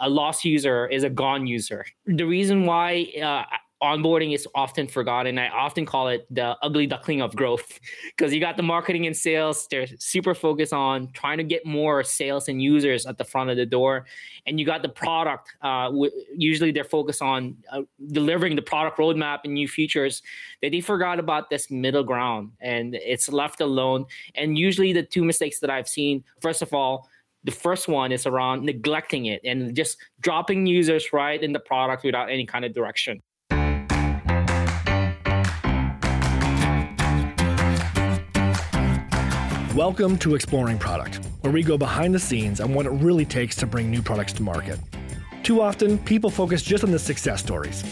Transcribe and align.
a 0.00 0.08
lost 0.08 0.44
user 0.44 0.86
is 0.86 1.04
a 1.04 1.10
gone 1.10 1.46
user. 1.46 1.84
The 2.06 2.24
reason 2.24 2.64
why 2.64 3.12
uh, 3.22 3.44
onboarding 3.82 4.34
is 4.34 4.46
often 4.54 4.86
forgotten. 4.86 5.38
I 5.38 5.48
often 5.48 5.86
call 5.86 6.08
it 6.08 6.26
the 6.30 6.56
ugly 6.62 6.86
duckling 6.86 7.22
of 7.22 7.34
growth 7.34 7.80
because 8.16 8.32
you 8.32 8.40
got 8.40 8.56
the 8.56 8.62
marketing 8.62 9.06
and 9.06 9.16
sales. 9.16 9.66
They're 9.70 9.86
super 9.98 10.34
focused 10.34 10.72
on 10.72 11.10
trying 11.12 11.38
to 11.38 11.44
get 11.44 11.64
more 11.64 12.04
sales 12.04 12.48
and 12.48 12.62
users 12.62 13.06
at 13.06 13.16
the 13.16 13.24
front 13.24 13.50
of 13.50 13.56
the 13.56 13.64
door. 13.64 14.06
And 14.46 14.60
you 14.60 14.66
got 14.66 14.82
the 14.82 14.88
product. 14.88 15.54
Uh, 15.62 15.86
w- 15.86 16.12
usually 16.36 16.72
they're 16.72 16.84
focused 16.84 17.22
on 17.22 17.56
uh, 17.72 17.82
delivering 18.12 18.54
the 18.56 18.62
product 18.62 18.98
roadmap 18.98 19.40
and 19.44 19.54
new 19.54 19.68
features 19.68 20.22
that 20.60 20.72
they 20.72 20.80
forgot 20.80 21.18
about 21.18 21.48
this 21.48 21.70
middle 21.70 22.04
ground 22.04 22.52
and 22.60 22.94
it's 22.94 23.28
left 23.30 23.60
alone. 23.60 24.04
And 24.34 24.58
usually 24.58 24.92
the 24.92 25.02
two 25.02 25.24
mistakes 25.24 25.58
that 25.60 25.70
I've 25.70 25.88
seen, 25.88 26.22
first 26.40 26.60
of 26.60 26.74
all, 26.74 27.08
the 27.42 27.50
first 27.50 27.88
one 27.88 28.12
is 28.12 28.26
around 28.26 28.66
neglecting 28.66 29.24
it 29.24 29.40
and 29.44 29.74
just 29.74 29.96
dropping 30.20 30.66
users 30.66 31.10
right 31.10 31.42
in 31.42 31.54
the 31.54 31.60
product 31.60 32.04
without 32.04 32.30
any 32.30 32.44
kind 32.44 32.66
of 32.66 32.74
direction. 32.74 33.22
Welcome 39.74 40.18
to 40.18 40.34
Exploring 40.34 40.76
Product, 40.76 41.24
where 41.40 41.50
we 41.50 41.62
go 41.62 41.78
behind 41.78 42.14
the 42.14 42.18
scenes 42.18 42.60
on 42.60 42.74
what 42.74 42.84
it 42.84 42.90
really 42.90 43.24
takes 43.24 43.56
to 43.56 43.66
bring 43.66 43.90
new 43.90 44.02
products 44.02 44.34
to 44.34 44.42
market. 44.42 44.78
Too 45.42 45.62
often, 45.62 45.96
people 45.96 46.28
focus 46.28 46.60
just 46.60 46.84
on 46.84 46.90
the 46.90 46.98
success 46.98 47.40
stories. 47.40 47.82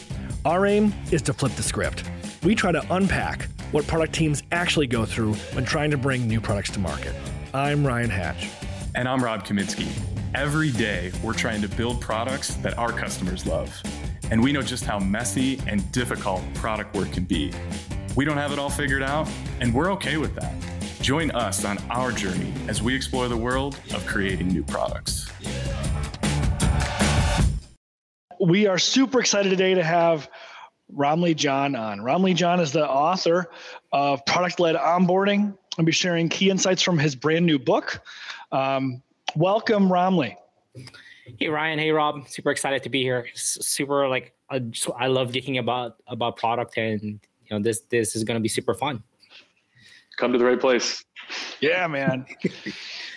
Our 0.44 0.66
aim 0.66 0.92
is 1.10 1.22
to 1.22 1.32
flip 1.32 1.52
the 1.52 1.62
script. 1.62 2.04
We 2.42 2.54
try 2.54 2.72
to 2.72 2.84
unpack 2.94 3.44
what 3.72 3.86
product 3.86 4.12
teams 4.12 4.42
actually 4.52 4.88
go 4.88 5.06
through 5.06 5.34
when 5.54 5.64
trying 5.64 5.90
to 5.92 5.96
bring 5.96 6.28
new 6.28 6.42
products 6.42 6.70
to 6.72 6.78
market. 6.78 7.14
I'm 7.54 7.86
Ryan 7.86 8.10
Hatch. 8.10 8.57
And 8.98 9.08
I'm 9.08 9.22
Rob 9.22 9.46
Kaminsky. 9.46 9.86
Every 10.34 10.72
day, 10.72 11.12
we're 11.22 11.32
trying 11.32 11.62
to 11.62 11.68
build 11.68 12.00
products 12.00 12.56
that 12.56 12.76
our 12.78 12.90
customers 12.90 13.46
love. 13.46 13.80
And 14.32 14.42
we 14.42 14.50
know 14.50 14.60
just 14.60 14.84
how 14.84 14.98
messy 14.98 15.62
and 15.68 15.92
difficult 15.92 16.42
product 16.54 16.96
work 16.96 17.12
can 17.12 17.22
be. 17.22 17.52
We 18.16 18.24
don't 18.24 18.38
have 18.38 18.50
it 18.50 18.58
all 18.58 18.70
figured 18.70 19.04
out, 19.04 19.28
and 19.60 19.72
we're 19.72 19.92
okay 19.92 20.16
with 20.16 20.34
that. 20.34 20.52
Join 21.00 21.30
us 21.30 21.64
on 21.64 21.78
our 21.90 22.10
journey 22.10 22.52
as 22.66 22.82
we 22.82 22.92
explore 22.92 23.28
the 23.28 23.36
world 23.36 23.78
of 23.94 24.04
creating 24.04 24.48
new 24.48 24.64
products. 24.64 25.30
We 28.40 28.66
are 28.66 28.80
super 28.80 29.20
excited 29.20 29.50
today 29.50 29.74
to 29.74 29.84
have 29.84 30.28
Ramli 30.92 31.36
John 31.36 31.76
on. 31.76 32.00
Ramli 32.00 32.34
John 32.34 32.58
is 32.58 32.72
the 32.72 32.84
author 32.84 33.48
of 33.92 34.26
Product 34.26 34.58
Led 34.58 34.74
Onboarding. 34.74 35.56
I'll 35.78 35.84
be 35.84 35.92
sharing 35.92 36.28
key 36.28 36.50
insights 36.50 36.82
from 36.82 36.98
his 36.98 37.14
brand 37.14 37.46
new 37.46 37.60
book. 37.60 38.02
Um, 38.52 39.02
welcome, 39.36 39.88
Ramli. 39.88 40.34
Hey 41.38 41.48
Ryan, 41.48 41.78
hey 41.78 41.90
Rob, 41.90 42.28
super 42.28 42.50
excited 42.50 42.82
to 42.84 42.88
be 42.88 43.02
here. 43.02 43.26
Super 43.34 44.08
like 44.08 44.32
I, 44.48 44.60
just, 44.60 44.88
I 44.98 45.08
love 45.08 45.32
geeking 45.32 45.58
about 45.58 45.96
about 46.06 46.36
product, 46.36 46.76
and 46.78 47.02
you 47.02 47.20
know 47.50 47.58
this 47.60 47.80
this 47.90 48.16
is 48.16 48.24
going 48.24 48.36
to 48.36 48.40
be 48.40 48.48
super 48.48 48.74
fun 48.74 49.02
come 50.18 50.32
to 50.32 50.38
the 50.38 50.44
right 50.44 50.60
place. 50.60 51.04
Yeah, 51.60 51.86
man. 51.86 52.26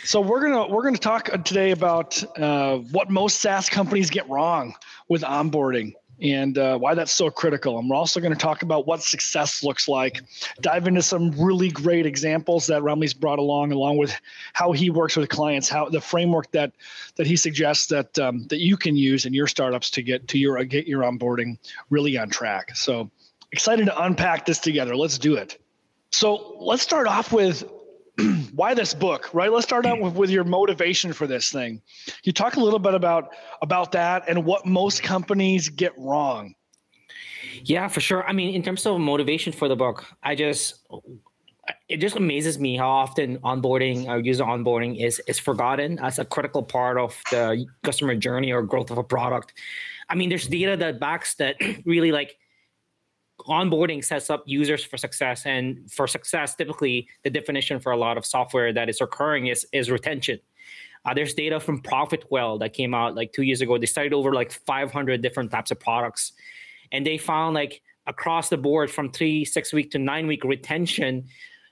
so 0.06 0.22
we're 0.22 0.42
gonna 0.42 0.68
we're 0.68 0.84
gonna 0.84 0.98
talk 0.98 1.26
today 1.44 1.72
about 1.72 2.24
uh, 2.38 2.78
what 2.78 3.10
most 3.10 3.42
SaaS 3.42 3.68
companies 3.68 4.10
get 4.10 4.30
wrong 4.30 4.76
with 5.10 5.24
onboarding 5.24 5.94
and 6.22 6.58
uh, 6.58 6.78
why 6.78 6.94
that's 6.94 7.12
so 7.12 7.30
critical. 7.30 7.80
And 7.80 7.90
we're 7.90 7.96
also 7.96 8.20
going 8.20 8.34
to 8.34 8.40
talk 8.40 8.62
about 8.62 8.86
what 8.86 9.02
success 9.02 9.64
looks 9.64 9.88
like. 9.88 10.22
Dive 10.62 10.88
into 10.88 11.02
some 11.02 11.32
really 11.32 11.70
great 11.70 12.06
examples 12.06 12.68
that 12.68 12.82
Ramli's 12.82 13.14
brought 13.14 13.40
along, 13.40 13.72
along 13.72 13.98
with 13.98 14.14
how 14.54 14.72
he 14.72 14.90
works 14.90 15.16
with 15.18 15.30
clients, 15.30 15.68
how 15.68 15.90
the 15.90 16.02
framework 16.02 16.52
that 16.52 16.74
that 17.16 17.26
he 17.26 17.36
suggests 17.36 17.88
that 17.88 18.18
um, 18.20 18.46
that 18.50 18.60
you 18.60 18.78
can 18.78 18.96
use 18.96 19.26
in 19.26 19.34
your 19.34 19.48
startups 19.48 19.90
to 19.92 20.04
get 20.04 20.28
to 20.30 20.38
your 20.38 20.64
get 20.64 20.88
your 20.88 21.02
onboarding 21.02 21.58
really 21.90 22.18
on 22.18 22.30
track. 22.30 22.76
So 22.76 23.10
excited 23.52 23.86
to 23.88 24.04
unpack 24.04 24.46
this 24.46 24.60
together. 24.60 24.96
Let's 24.96 25.18
do 25.18 25.36
it. 25.36 25.60
So 26.12 26.56
let's 26.60 26.84
start 26.84 27.08
off 27.08 27.32
with 27.32 27.64
why 28.54 28.74
this 28.74 28.94
book, 28.94 29.34
right? 29.34 29.52
Let's 29.52 29.66
start 29.66 29.86
out 29.86 30.00
with, 30.02 30.16
with 30.16 30.30
your 30.30 30.44
motivation 30.44 31.14
for 31.14 31.28
this 31.28 31.52
thing. 31.52 31.82
You 32.24 32.32
talk 32.32 32.56
a 32.56 32.60
little 32.60 32.80
bit 32.80 32.94
about 32.94 33.34
about 33.62 33.92
that 33.94 34.24
and 34.28 34.46
what 34.46 34.66
most 34.66 35.04
companies 35.04 35.70
get 35.70 35.94
wrong. 35.98 36.56
Yeah, 37.64 37.88
for 37.88 38.02
sure. 38.02 38.28
I 38.28 38.34
mean, 38.34 38.54
in 38.56 38.64
terms 38.64 38.86
of 38.86 39.00
motivation 39.00 39.54
for 39.54 39.68
the 39.68 39.76
book, 39.76 40.06
I 40.24 40.36
just 40.36 40.80
it 41.88 41.98
just 41.98 42.16
amazes 42.16 42.60
me 42.60 42.76
how 42.76 42.90
often 42.90 43.38
onboarding 43.40 44.08
or 44.08 44.20
user 44.20 44.44
onboarding 44.44 45.04
is 45.04 45.22
is 45.28 45.40
forgotten 45.40 46.00
as 46.00 46.20
a 46.20 46.26
critical 46.26 46.64
part 46.64 46.98
of 46.98 47.22
the 47.32 47.66
customer 47.84 48.16
journey 48.16 48.52
or 48.52 48.64
growth 48.64 48.92
of 48.92 48.98
a 48.98 49.04
product. 49.04 49.54
I 50.10 50.16
mean, 50.16 50.30
there's 50.30 50.48
data 50.48 50.76
that 50.78 51.00
backs 51.00 51.36
that 51.36 51.56
really 51.86 52.12
like 52.12 52.38
onboarding 53.48 54.04
sets 54.04 54.30
up 54.30 54.44
users 54.46 54.84
for 54.84 54.98
success 54.98 55.46
and 55.46 55.92
for 55.92 56.08
success 56.08 56.56
typically 56.56 57.08
the 57.24 57.30
definition 57.30 57.80
for 57.80 57.92
a 57.92 57.98
lot 57.98 58.18
of 58.18 58.26
software 58.26 58.74
that 58.74 58.90
is 58.90 59.02
occurring 59.02 59.48
is 59.48 59.66
is 59.72 59.90
retention. 59.90 60.40
Uh, 61.04 61.14
there's 61.14 61.34
data 61.34 61.60
from 61.60 61.82
profitwell 61.82 62.60
that 62.60 62.74
came 62.74 62.94
out 62.94 63.16
like 63.16 63.34
two 63.34 63.42
years 63.42 63.62
ago. 63.62 63.78
They 63.78 63.88
studied 63.88 64.14
over 64.14 64.34
like 64.34 64.52
500 64.52 65.22
different 65.22 65.50
types 65.50 65.72
of 65.72 65.80
products 65.80 66.34
and 66.92 67.06
they 67.06 67.18
found 67.18 67.56
like 67.56 67.82
across 68.08 68.50
the 68.50 68.58
board 68.58 68.90
from 68.92 69.12
three 69.12 69.46
six 69.46 69.74
week 69.74 69.92
to 69.92 70.00
nine 70.00 70.28
week 70.28 70.44
retention 70.44 71.28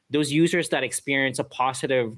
those 0.10 0.32
users 0.32 0.70
that 0.70 0.84
experience 0.84 1.40
a 1.40 1.44
positive 1.44 2.16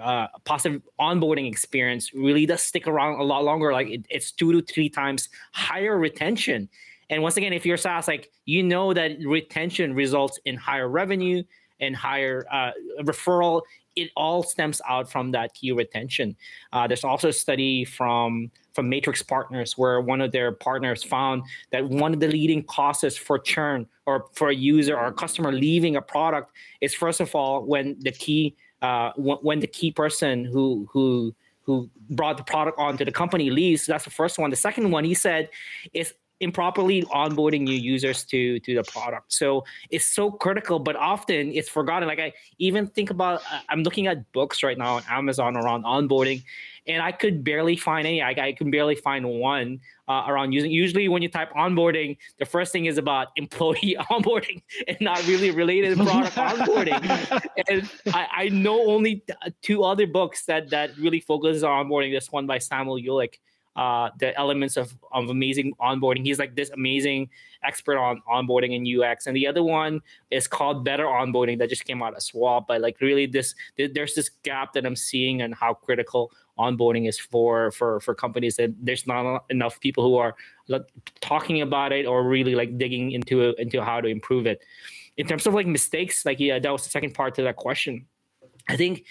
uh, 0.00 0.26
positive 0.44 0.82
onboarding 1.00 1.48
experience 1.48 2.12
really 2.12 2.46
does 2.46 2.62
stick 2.62 2.86
around 2.86 3.20
a 3.20 3.22
lot 3.22 3.44
longer. 3.44 3.72
Like 3.72 3.88
it, 3.88 4.06
it's 4.10 4.32
two 4.32 4.52
to 4.52 4.62
three 4.62 4.88
times 4.88 5.28
higher 5.52 5.96
retention 5.96 6.68
and 7.10 7.22
once 7.22 7.36
again, 7.36 7.52
if 7.52 7.64
you're 7.64 7.76
SaaS, 7.76 8.08
like 8.08 8.30
you 8.44 8.62
know 8.62 8.92
that 8.92 9.18
retention 9.24 9.94
results 9.94 10.38
in 10.44 10.56
higher 10.56 10.88
revenue 10.88 11.42
and 11.80 11.96
higher 11.96 12.46
uh, 12.50 12.72
referral. 13.02 13.62
It 13.96 14.10
all 14.16 14.44
stems 14.44 14.80
out 14.88 15.10
from 15.10 15.32
that 15.32 15.54
key 15.54 15.72
retention. 15.72 16.36
Uh, 16.72 16.86
there's 16.86 17.02
also 17.02 17.28
a 17.28 17.32
study 17.32 17.84
from 17.84 18.50
from 18.72 18.88
Matrix 18.88 19.22
Partners 19.22 19.76
where 19.76 20.00
one 20.00 20.20
of 20.20 20.30
their 20.30 20.52
partners 20.52 21.02
found 21.02 21.42
that 21.72 21.88
one 21.88 22.14
of 22.14 22.20
the 22.20 22.28
leading 22.28 22.62
causes 22.62 23.16
for 23.16 23.38
churn 23.38 23.86
or 24.06 24.26
for 24.34 24.50
a 24.50 24.54
user 24.54 24.96
or 24.96 25.06
a 25.06 25.12
customer 25.12 25.50
leaving 25.50 25.96
a 25.96 26.02
product 26.02 26.52
is 26.80 26.94
first 26.94 27.20
of 27.20 27.34
all 27.34 27.64
when 27.64 27.96
the 28.00 28.12
key 28.12 28.54
uh, 28.82 29.10
when 29.16 29.58
the 29.58 29.66
key 29.66 29.90
person 29.90 30.44
who 30.44 30.88
who 30.92 31.34
who 31.62 31.90
brought 32.10 32.36
the 32.36 32.44
product 32.44 32.78
onto 32.78 33.04
the 33.04 33.12
company 33.12 33.50
leaves. 33.50 33.84
That's 33.84 34.04
the 34.04 34.10
first 34.10 34.38
one. 34.38 34.50
The 34.50 34.56
second 34.56 34.90
one 34.90 35.04
he 35.04 35.14
said 35.14 35.50
is 35.92 36.14
improperly 36.40 37.02
onboarding 37.04 37.62
new 37.62 37.76
users 37.76 38.24
to 38.24 38.60
to 38.60 38.74
the 38.74 38.82
product. 38.84 39.32
So 39.32 39.64
it's 39.90 40.06
so 40.06 40.30
critical 40.30 40.78
but 40.78 40.96
often 40.96 41.52
it's 41.52 41.68
forgotten. 41.68 42.08
Like 42.08 42.20
i 42.20 42.32
even 42.58 42.86
think 42.86 43.10
about 43.10 43.42
i'm 43.68 43.82
looking 43.82 44.06
at 44.06 44.30
books 44.32 44.62
right 44.62 44.78
now 44.78 44.96
on 44.96 45.02
amazon 45.10 45.56
around 45.56 45.84
onboarding 45.84 46.42
and 46.86 47.02
i 47.02 47.12
could 47.12 47.44
barely 47.44 47.76
find 47.76 48.06
any. 48.06 48.22
I, 48.22 48.30
I 48.30 48.52
can 48.52 48.70
barely 48.70 48.94
find 48.94 49.26
one 49.26 49.80
uh, 50.08 50.24
around 50.26 50.52
using 50.52 50.70
usually 50.70 51.08
when 51.08 51.22
you 51.22 51.28
type 51.28 51.52
onboarding 51.52 52.16
the 52.38 52.46
first 52.46 52.72
thing 52.72 52.86
is 52.86 52.98
about 52.98 53.28
employee 53.36 53.96
onboarding 54.10 54.62
and 54.86 54.96
not 55.00 55.24
really 55.26 55.50
related 55.50 55.96
to 55.96 56.04
product 56.04 56.36
onboarding. 56.36 57.00
And 57.68 57.90
I, 58.14 58.26
I 58.32 58.48
know 58.48 58.90
only 58.90 59.24
two 59.62 59.84
other 59.84 60.06
books 60.06 60.46
that 60.46 60.70
that 60.70 60.96
really 60.96 61.20
focuses 61.20 61.62
on 61.62 61.86
onboarding. 61.86 62.12
This 62.12 62.32
one 62.32 62.46
by 62.46 62.58
Samuel 62.58 62.98
Hulick 62.98 63.34
uh, 63.78 64.10
the 64.18 64.36
elements 64.36 64.76
of, 64.76 64.92
of 65.12 65.30
amazing 65.30 65.72
onboarding. 65.80 66.24
He's 66.24 66.40
like 66.40 66.56
this 66.56 66.68
amazing 66.70 67.30
expert 67.62 67.96
on 67.96 68.20
onboarding 68.28 68.74
and 68.74 68.84
UX. 68.84 69.28
And 69.28 69.36
the 69.36 69.46
other 69.46 69.62
one 69.62 70.00
is 70.32 70.48
called 70.48 70.84
Better 70.84 71.04
Onboarding 71.04 71.58
that 71.60 71.68
just 71.68 71.84
came 71.84 72.02
out 72.02 72.16
of 72.16 72.22
Schwab. 72.24 72.66
But 72.66 72.80
like 72.80 73.00
really, 73.00 73.26
this 73.26 73.54
there's 73.76 74.16
this 74.16 74.30
gap 74.42 74.72
that 74.72 74.84
I'm 74.84 74.96
seeing 74.96 75.42
and 75.42 75.54
how 75.54 75.74
critical 75.74 76.32
onboarding 76.58 77.08
is 77.08 77.20
for 77.20 77.70
for 77.70 78.00
for 78.00 78.16
companies 78.16 78.56
that 78.56 78.74
there's 78.82 79.06
not 79.06 79.44
enough 79.48 79.78
people 79.78 80.02
who 80.02 80.16
are 80.16 80.34
like, 80.66 80.82
talking 81.20 81.62
about 81.62 81.92
it 81.92 82.04
or 82.04 82.24
really 82.24 82.56
like 82.56 82.78
digging 82.78 83.12
into 83.12 83.54
into 83.60 83.80
how 83.80 84.00
to 84.00 84.08
improve 84.08 84.48
it. 84.48 84.60
In 85.18 85.28
terms 85.28 85.46
of 85.46 85.54
like 85.54 85.68
mistakes, 85.68 86.26
like 86.26 86.40
yeah, 86.40 86.58
that 86.58 86.72
was 86.72 86.82
the 86.82 86.90
second 86.90 87.14
part 87.14 87.36
to 87.36 87.42
that 87.42 87.54
question. 87.54 88.06
I 88.68 88.76
think 88.76 89.04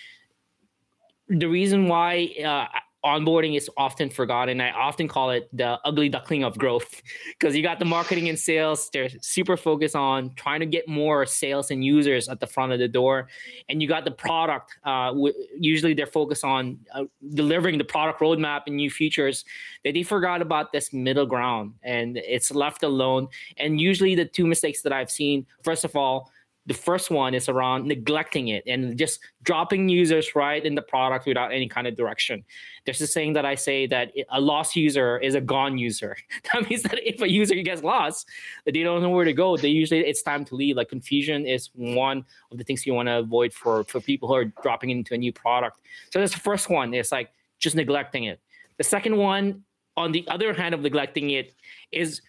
the 1.30 1.48
reason 1.48 1.88
why 1.88 2.36
uh, 2.46 2.68
onboarding 3.06 3.56
is 3.56 3.70
often 3.78 4.10
forgotten. 4.10 4.60
I 4.60 4.72
often 4.72 5.08
call 5.08 5.30
it 5.32 5.50
the 5.54 5.80
ugly 5.86 6.10
duckling 6.10 6.44
of 6.44 6.58
growth 6.58 7.02
because 7.40 7.56
you 7.56 7.62
got 7.64 7.80
the 7.80 7.86
marketing 7.86 8.28
and 8.30 8.38
sales, 8.38 8.90
they're 8.92 9.10
super 9.22 9.56
focused 9.56 9.96
on 9.96 10.34
trying 10.36 10.60
to 10.62 10.66
get 10.66 10.88
more 10.88 11.26
sales 11.26 11.72
and 11.72 11.86
users 11.86 12.28
at 12.28 12.40
the 12.40 12.48
front 12.48 12.72
of 12.74 12.80
the 12.80 12.88
door. 12.88 13.30
And 13.70 13.82
you 13.82 13.88
got 13.88 14.04
the 14.04 14.12
product, 14.12 14.76
uh, 14.84 15.10
w- 15.10 15.34
usually 15.58 15.94
they're 15.94 16.08
focused 16.08 16.44
on 16.44 16.80
uh, 16.94 17.04
delivering 17.34 17.78
the 17.78 17.86
product 17.86 18.20
roadmap 18.20 18.64
and 18.68 18.76
new 18.76 18.90
features 18.90 19.46
that 19.84 19.94
they 19.94 20.04
forgot 20.04 20.42
about 20.42 20.72
this 20.72 20.92
middle 20.92 21.26
ground 21.26 21.74
and 21.84 22.18
it's 22.18 22.52
left 22.52 22.84
alone. 22.84 23.28
And 23.58 23.80
usually 23.80 24.16
the 24.16 24.26
two 24.26 24.48
mistakes 24.48 24.82
that 24.82 24.92
I've 24.92 25.12
seen, 25.12 25.46
first 25.64 25.84
of 25.84 25.96
all, 25.96 26.32
the 26.68 26.74
first 26.74 27.10
one 27.10 27.34
is 27.34 27.48
around 27.48 27.88
neglecting 27.88 28.50
it 28.50 28.64
and 28.68 28.98
just 28.98 29.22
dropping 29.44 29.88
users 29.88 30.36
right 30.36 30.66
in 30.66 30.76
the 30.76 30.82
product 30.82 31.26
without 31.26 31.54
any 31.54 31.68
kind 31.68 31.88
of 31.88 31.96
direction. 31.96 32.44
There's 32.86 33.00
a 33.00 33.08
saying 33.08 33.34
that 33.34 33.46
I 33.46 33.56
say 33.56 33.88
that 33.88 34.12
a 34.30 34.42
lost 34.42 34.76
user 34.76 35.18
is 35.18 35.34
a 35.34 35.42
gone 35.42 35.78
user. 35.78 36.18
That 36.54 36.70
means 36.70 36.84
that 36.84 37.00
if 37.08 37.22
a 37.22 37.30
user 37.30 37.56
gets 37.56 37.84
lost, 37.84 38.28
they 38.66 38.72
don't 38.72 39.02
know 39.02 39.10
where 39.10 39.26
to 39.26 39.34
go, 39.34 39.58
they 39.58 39.70
usually 39.70 40.02
it's 40.02 40.22
time 40.22 40.44
to 40.46 40.56
leave. 40.56 40.76
Like 40.76 40.90
confusion 40.90 41.46
is 41.46 41.70
one 41.74 42.26
of 42.52 42.58
the 42.58 42.64
things 42.64 42.86
you 42.86 42.94
want 42.94 43.08
to 43.08 43.20
avoid 43.20 43.54
for 43.54 43.84
for 43.86 44.00
people 44.02 44.28
who 44.28 44.36
are 44.36 44.46
dropping 44.62 44.90
into 44.90 45.14
a 45.14 45.18
new 45.18 45.32
product. 45.32 45.82
So 46.12 46.20
that's 46.20 46.34
the 46.34 46.40
first 46.40 46.70
one. 46.70 46.94
It's 46.94 47.12
like 47.12 47.32
just 47.60 47.76
neglecting 47.76 48.26
it. 48.26 48.40
The 48.78 48.84
second 48.84 49.16
one, 49.18 49.64
on 49.96 50.12
the 50.12 50.28
other 50.28 50.54
hand 50.54 50.74
of 50.74 50.82
neglecting 50.82 51.32
it, 51.32 51.54
is 51.92 52.22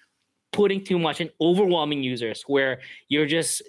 putting 0.52 0.82
too 0.82 0.99
much 0.99 1.20
and 1.20 1.31
overwhelming 1.40 2.02
users 2.02 2.43
where 2.46 2.81
you're 3.08 3.26
just 3.26 3.62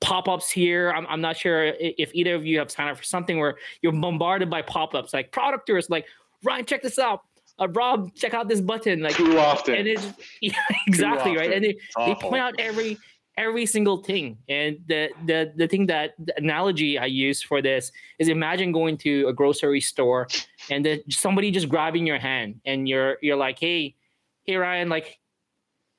pop-ups 0.00 0.50
here. 0.50 0.90
I'm, 0.90 1.06
I'm 1.06 1.20
not 1.20 1.36
sure 1.36 1.72
if 1.78 2.14
either 2.14 2.34
of 2.34 2.44
you 2.44 2.58
have 2.58 2.70
signed 2.70 2.90
up 2.90 2.98
for 2.98 3.04
something 3.04 3.38
where 3.38 3.56
you're 3.82 3.92
bombarded 3.92 4.50
by 4.50 4.62
pop-ups 4.62 5.12
like 5.12 5.32
product 5.32 5.66
tours, 5.66 5.88
like 5.90 6.06
Ryan, 6.42 6.66
check 6.66 6.82
this 6.82 6.98
out. 6.98 7.22
Uh, 7.58 7.68
Rob, 7.68 8.12
check 8.14 8.34
out 8.34 8.48
this 8.48 8.60
button. 8.60 9.00
Like 9.00 9.14
too 9.14 9.38
often. 9.38 9.76
And 9.76 9.88
it's 9.88 10.06
yeah, 10.40 10.52
exactly 10.86 11.36
right. 11.36 11.52
And 11.52 11.64
they, 11.64 11.76
they 12.04 12.14
point 12.16 12.42
out 12.42 12.54
every 12.58 12.98
every 13.36 13.66
single 13.66 13.98
thing. 13.98 14.38
And 14.48 14.78
the 14.86 15.10
the 15.26 15.52
the 15.56 15.68
thing 15.68 15.86
that 15.86 16.14
the 16.18 16.36
analogy 16.36 16.98
I 16.98 17.06
use 17.06 17.42
for 17.42 17.62
this 17.62 17.92
is 18.18 18.28
imagine 18.28 18.72
going 18.72 18.96
to 18.98 19.28
a 19.28 19.32
grocery 19.32 19.80
store 19.80 20.28
and 20.70 20.84
then 20.84 21.00
somebody 21.10 21.50
just 21.50 21.68
grabbing 21.68 22.06
your 22.06 22.18
hand 22.18 22.60
and 22.64 22.88
you're 22.88 23.18
you're 23.22 23.36
like, 23.36 23.58
hey, 23.58 23.94
hey 24.44 24.56
Ryan, 24.56 24.88
like 24.88 25.18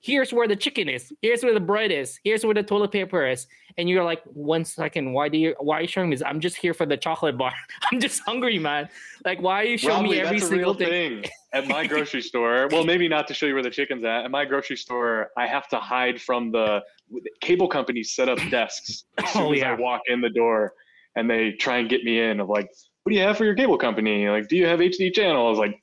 here's 0.06 0.32
where 0.32 0.48
the 0.48 0.56
chicken 0.56 0.88
is. 0.88 1.12
Here's 1.22 1.44
where 1.44 1.54
the 1.54 1.60
bread 1.60 1.92
is. 1.92 2.20
Here's 2.24 2.46
where 2.46 2.54
the 2.54 2.62
toilet 2.64 2.92
paper 2.92 3.26
is. 3.26 3.48
And 3.78 3.90
you're 3.90 4.04
like 4.04 4.22
one 4.26 4.64
second. 4.64 5.12
Why 5.14 5.28
do 5.30 5.38
you 5.38 5.56
why 5.60 5.80
are 5.80 5.82
you 5.82 5.88
showing 5.88 6.10
me 6.10 6.16
this? 6.16 6.24
I'm 6.26 6.40
just 6.40 6.56
here 6.56 6.74
for 6.74 6.86
the 6.86 6.96
chocolate 6.96 7.38
bar. 7.38 7.52
I'm 7.92 8.00
just 8.00 8.22
hungry 8.26 8.60
man. 8.60 8.88
Like 9.26 9.42
why 9.42 9.62
are 9.62 9.66
you 9.66 9.78
showing 9.78 10.04
me 10.04 10.20
every 10.20 10.38
that's 10.40 10.50
single 10.50 10.72
a 10.72 10.78
real 10.78 10.90
thing? 10.92 11.22
thing 11.24 11.32
at 11.54 11.68
my 11.68 11.86
grocery 11.92 12.22
store. 12.22 12.70
Well 12.72 12.86
maybe 12.86 13.08
not 13.08 13.28
to 13.30 13.34
show 13.34 13.48
you 13.48 13.54
where 13.56 13.64
the 13.64 13.70
chicken's 13.72 14.06
at. 14.06 14.26
At 14.26 14.32
my 14.32 14.46
grocery 14.46 14.78
store 14.78 15.30
i 15.38 15.46
have 15.48 15.68
to 15.70 15.78
hide 15.78 16.22
from 16.22 16.52
the 16.52 16.82
cable 17.42 17.68
companies 17.68 18.16
set 18.16 18.30
up 18.30 18.40
desks 18.50 19.06
as 19.18 19.26
oh, 19.30 19.34
soon 19.34 19.42
Oh, 19.44 19.52
as 19.54 19.60
yeah. 19.60 19.72
i 19.74 19.76
walk 19.76 20.02
in 20.08 20.22
the 20.22 20.30
door 20.30 20.74
and 21.16 21.30
they 21.30 21.52
try 21.52 21.78
and 21.78 21.90
get 21.90 22.04
me 22.04 22.20
in 22.20 22.40
of 22.40 22.48
like 22.50 22.70
what 23.06 23.12
do 23.12 23.16
you 23.20 23.22
have 23.22 23.38
for 23.38 23.46
your 23.46 23.54
cable 23.54 23.78
company? 23.78 24.28
Like 24.28 24.48
do 24.48 24.56
you 24.58 24.66
have 24.66 24.80
hd 24.80 25.14
channels 25.14 25.60
like 25.60 25.80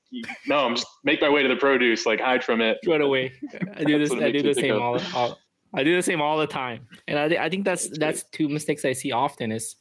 no 0.49 0.59
i'm 0.67 0.75
just 0.75 0.89
make 1.05 1.21
my 1.21 1.29
way 1.31 1.41
to 1.45 1.49
the 1.49 1.55
produce 1.55 2.05
like 2.05 2.21
hide 2.21 2.43
from 2.43 2.61
it. 2.61 2.79
Right 2.85 3.01
away. 3.01 3.33
I 3.77 3.85
do 3.85 3.97
this 3.97 4.11
That's 4.11 4.21
what 4.21 4.23
it 4.25 4.27
i 4.27 4.33
do 4.33 4.43
the 4.43 4.55
same 4.55 4.75
all, 4.75 5.01
all 5.15 5.39
i 5.73 5.85
do 5.85 5.95
the 5.95 6.03
same 6.03 6.21
all 6.21 6.37
the 6.37 6.49
time. 6.49 6.89
And 7.07 7.17
i, 7.21 7.45
I 7.45 7.49
think 7.49 7.65
that's 7.65 7.89
That's 7.97 8.25
two 8.33 8.49
mistakes 8.49 8.85
i 8.85 8.93
see 8.93 9.13
often 9.13 9.53
is 9.53 9.77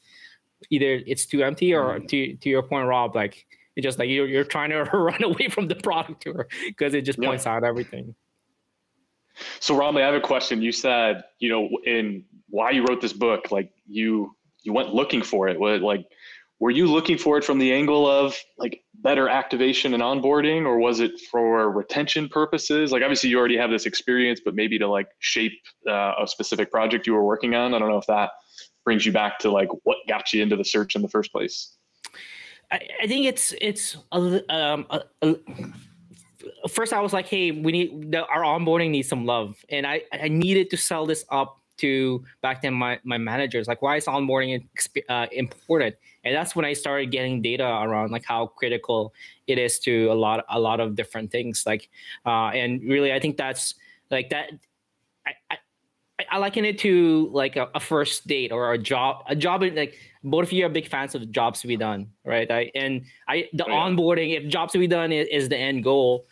either 0.70 1.02
it's 1.08 1.26
too 1.26 1.42
empty 1.44 1.74
or 1.74 1.96
Mm-hmm. 1.96 2.06
to 2.06 2.36
to 2.36 2.50
your 2.50 2.62
point 2.62 2.86
rob 2.88 3.16
like 3.16 3.44
it's 3.76 3.84
just 3.86 3.98
like 3.98 4.10
you're, 4.10 4.28
you're 4.28 4.44
trying 4.44 4.70
to 4.70 4.84
run 4.94 5.24
away 5.24 5.48
from 5.50 5.68
the 5.68 5.76
product 5.76 6.22
tour 6.22 6.48
because 6.68 6.94
it 6.94 7.02
just 7.02 7.18
Yeah. 7.20 7.30
points 7.30 7.48
out 7.48 7.64
everything. 7.64 8.14
So 9.62 9.74
Ramli, 9.76 10.02
I 10.04 10.06
have 10.08 10.14
a 10.14 10.20
question. 10.22 10.62
You 10.62 10.72
said, 10.74 11.24
you 11.40 11.50
know, 11.50 11.70
in 11.86 12.26
why 12.50 12.72
you 12.72 12.84
wrote 12.86 13.00
this 13.02 13.14
book, 13.14 13.50
like 13.50 13.72
you 13.88 14.36
you 14.64 14.74
went 14.74 14.94
looking 14.94 15.22
for 15.24 15.48
it. 15.48 15.60
What 15.60 15.82
like 15.82 16.06
were 16.62 16.70
you 16.70 16.86
looking 16.86 17.18
for 17.18 17.40
it 17.40 17.44
from 17.44 17.58
the 17.58 17.74
angle 17.74 18.08
of 18.08 18.38
like 18.60 18.84
better 18.94 19.28
activation 19.28 19.96
and 19.96 20.04
onboarding, 20.04 20.68
or 20.68 20.78
was 20.78 21.00
it 21.00 21.20
for 21.32 21.72
retention 21.72 22.30
purposes? 22.30 22.92
Like 22.92 23.02
obviously 23.02 23.32
you 23.32 23.40
already 23.40 23.58
have 23.58 23.72
this 23.72 23.88
experience, 23.88 24.40
but 24.46 24.54
maybe 24.54 24.78
to 24.78 24.88
like 24.88 25.08
shape 25.18 25.60
uh, 25.90 26.14
a 26.22 26.28
specific 26.28 26.70
project 26.70 27.08
you 27.08 27.14
were 27.14 27.24
working 27.24 27.56
on. 27.56 27.74
I 27.74 27.80
don't 27.80 27.90
know 27.90 27.98
if 27.98 28.06
that 28.06 28.30
brings 28.86 29.08
you 29.08 29.12
back 29.12 29.40
to 29.40 29.50
like 29.50 29.70
what 29.84 29.98
got 30.08 30.32
you 30.34 30.44
into 30.44 30.56
the 30.56 30.64
search 30.64 30.96
in 30.96 31.02
the 31.02 31.10
first 31.10 31.32
place. 31.32 31.76
I, 32.72 32.80
I 33.02 33.08
think 33.08 33.26
it's 33.26 33.56
it's 33.60 33.98
um, 34.12 34.86
a, 34.92 35.02
a, 35.24 35.36
first 36.70 36.94
I 36.94 37.02
was 37.02 37.12
like, 37.12 37.28
hey, 37.28 37.50
we 37.50 37.72
need 37.72 38.16
our 38.16 38.44
onboarding 38.44 38.92
needs 38.92 39.10
some 39.10 39.26
love, 39.26 39.58
and 39.70 39.88
I 39.88 40.04
I 40.14 40.28
needed 40.28 40.70
to 40.70 40.78
sell 40.78 41.08
this 41.08 41.26
up 41.32 41.61
to 41.82 42.24
back 42.42 42.62
then 42.62 42.74
my 42.74 43.00
my 43.04 43.18
managers 43.18 43.68
like 43.68 43.82
why 43.82 43.98
is 43.98 44.06
onboarding 44.06 44.66
exp- 44.78 45.04
uh, 45.10 45.28
important, 45.32 45.96
and 46.24 46.36
that's 46.36 46.56
when 46.56 46.66
I 46.66 46.74
started 46.74 47.12
getting 47.12 47.42
data 47.42 47.66
around 47.66 48.12
like 48.12 48.26
how 48.26 48.48
critical 48.48 49.14
it 49.48 49.58
is 49.58 49.80
to 49.80 50.08
a 50.12 50.16
lot 50.16 50.46
a 50.50 50.60
lot 50.60 50.80
of 50.80 50.96
different 50.96 51.32
things 51.32 51.64
like 51.66 51.90
uh, 52.26 52.50
and 52.56 52.82
really 52.84 53.12
I 53.14 53.20
think 53.20 53.38
that's 53.38 53.76
like 54.10 54.30
that 54.30 54.52
I, 55.26 55.32
I 55.52 55.58
I 56.30 56.38
liken 56.38 56.66
it 56.66 56.78
to 56.80 57.30
like 57.34 57.56
a, 57.56 57.70
a 57.74 57.80
first 57.80 58.28
date 58.28 58.52
or 58.52 58.74
a 58.74 58.78
job. 58.78 59.24
A 59.28 59.36
job 59.36 59.64
like 59.74 59.96
both 60.24 60.44
of 60.44 60.52
you 60.52 60.66
are 60.66 60.70
big 60.70 60.88
fans 60.88 61.16
of 61.16 61.32
jobs 61.32 61.62
to 61.62 61.68
be 61.68 61.78
done, 61.78 62.08
right? 62.26 62.50
I 62.52 62.72
and 62.76 63.02
I 63.28 63.50
the 63.54 63.66
Oh, 63.66 63.70
yeah. 63.70 63.90
onboarding. 63.90 64.38
If 64.38 64.48
jobs 64.48 64.74
to 64.74 64.80
be 64.80 64.88
done 64.88 65.12
is, 65.12 65.28
is 65.32 65.50
the 65.50 65.58
end 65.58 65.84
goal, 65.84 66.28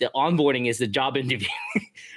the 0.00 0.10
onboarding 0.14 0.68
is 0.68 0.78
the 0.78 0.86
job 0.86 1.16
interview. 1.24 1.48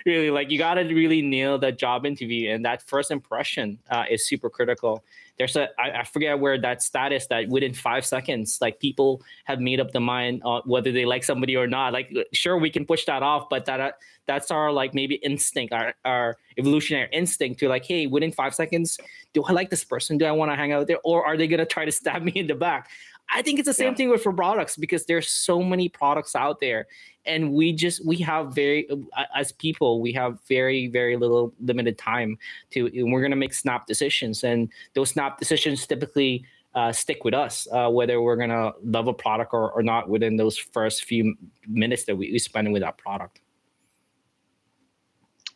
really, 0.05 0.31
like 0.31 0.49
you 0.49 0.57
got 0.57 0.75
to 0.75 0.83
really 0.83 1.21
nail 1.21 1.57
that 1.59 1.77
job 1.77 2.05
interview, 2.05 2.51
and 2.51 2.65
that 2.65 2.81
first 2.81 3.11
impression 3.11 3.79
uh, 3.89 4.05
is 4.09 4.27
super 4.27 4.49
critical. 4.49 5.03
There's 5.37 5.55
a 5.55 5.69
I, 5.79 5.99
I 5.99 6.03
forget 6.03 6.39
where 6.39 6.59
that 6.59 6.81
status 6.81 7.27
that 7.27 7.47
within 7.49 7.73
five 7.73 8.05
seconds, 8.05 8.57
like 8.59 8.79
people 8.79 9.21
have 9.45 9.59
made 9.59 9.79
up 9.79 9.91
the 9.91 9.99
mind 9.99 10.41
uh, 10.43 10.61
whether 10.65 10.91
they 10.91 11.05
like 11.05 11.23
somebody 11.23 11.55
or 11.55 11.67
not. 11.67 11.93
Like 11.93 12.11
sure, 12.33 12.57
we 12.57 12.69
can 12.69 12.85
push 12.85 13.05
that 13.05 13.21
off, 13.21 13.47
but 13.49 13.65
that 13.65 13.79
uh, 13.79 13.91
that's 14.25 14.49
our 14.49 14.71
like 14.71 14.95
maybe 14.95 15.15
instinct, 15.15 15.73
our 15.73 15.93
our 16.03 16.37
evolutionary 16.57 17.09
instinct 17.11 17.59
to 17.59 17.69
like, 17.69 17.85
hey, 17.85 18.07
within 18.07 18.31
five 18.31 18.55
seconds, 18.55 18.99
do 19.33 19.43
I 19.43 19.51
like 19.51 19.69
this 19.69 19.83
person? 19.83 20.17
Do 20.17 20.25
I 20.25 20.31
want 20.31 20.51
to 20.51 20.55
hang 20.55 20.71
out 20.71 20.87
there, 20.87 20.99
or 21.03 21.25
are 21.25 21.37
they 21.37 21.47
gonna 21.47 21.65
try 21.65 21.85
to 21.85 21.91
stab 22.01 22.23
me 22.23 22.31
in 22.31 22.47
the 22.47 22.55
back? 22.55 22.89
I 23.29 23.41
think 23.41 23.59
it's 23.59 23.67
the 23.67 23.73
same 23.73 23.89
Yeah. 23.91 23.95
thing 23.95 24.09
with 24.09 24.23
for 24.23 24.33
products 24.33 24.77
because 24.77 25.05
there's 25.05 25.27
so 25.27 25.61
many 25.61 25.89
products 25.89 26.35
out 26.35 26.59
there, 26.59 26.87
and 27.25 27.53
we 27.53 27.73
just 27.73 28.05
we 28.05 28.17
have 28.17 28.53
very 28.55 28.87
as 29.35 29.51
people 29.51 30.01
we 30.01 30.13
have 30.13 30.39
very 30.47 30.87
very 30.87 31.17
little 31.17 31.53
limited 31.59 31.97
time 31.97 32.37
to. 32.71 32.87
And 32.87 33.11
we're 33.11 33.21
gonna 33.21 33.35
make 33.35 33.53
snap 33.53 33.85
decisions, 33.85 34.43
and 34.43 34.69
those 34.93 35.09
snap 35.11 35.39
decisions 35.39 35.85
typically. 35.87 36.45
Uh, 36.75 36.91
stick 36.91 37.23
with 37.23 37.33
us, 37.33 37.67
uh, 37.71 37.89
whether 37.89 38.21
we're 38.21 38.35
gonna 38.35 38.71
love 38.83 39.07
a 39.07 39.13
product 39.13 39.51
or, 39.51 39.71
or 39.71 39.81
not 39.81 40.07
within 40.09 40.35
those 40.35 40.59
first 40.59 41.05
few 41.05 41.35
minutes 41.67 42.03
that 42.03 42.15
we, 42.15 42.31
we 42.31 42.37
spend 42.37 42.71
with 42.71 42.83
that 42.83 42.99
product. 42.99 43.41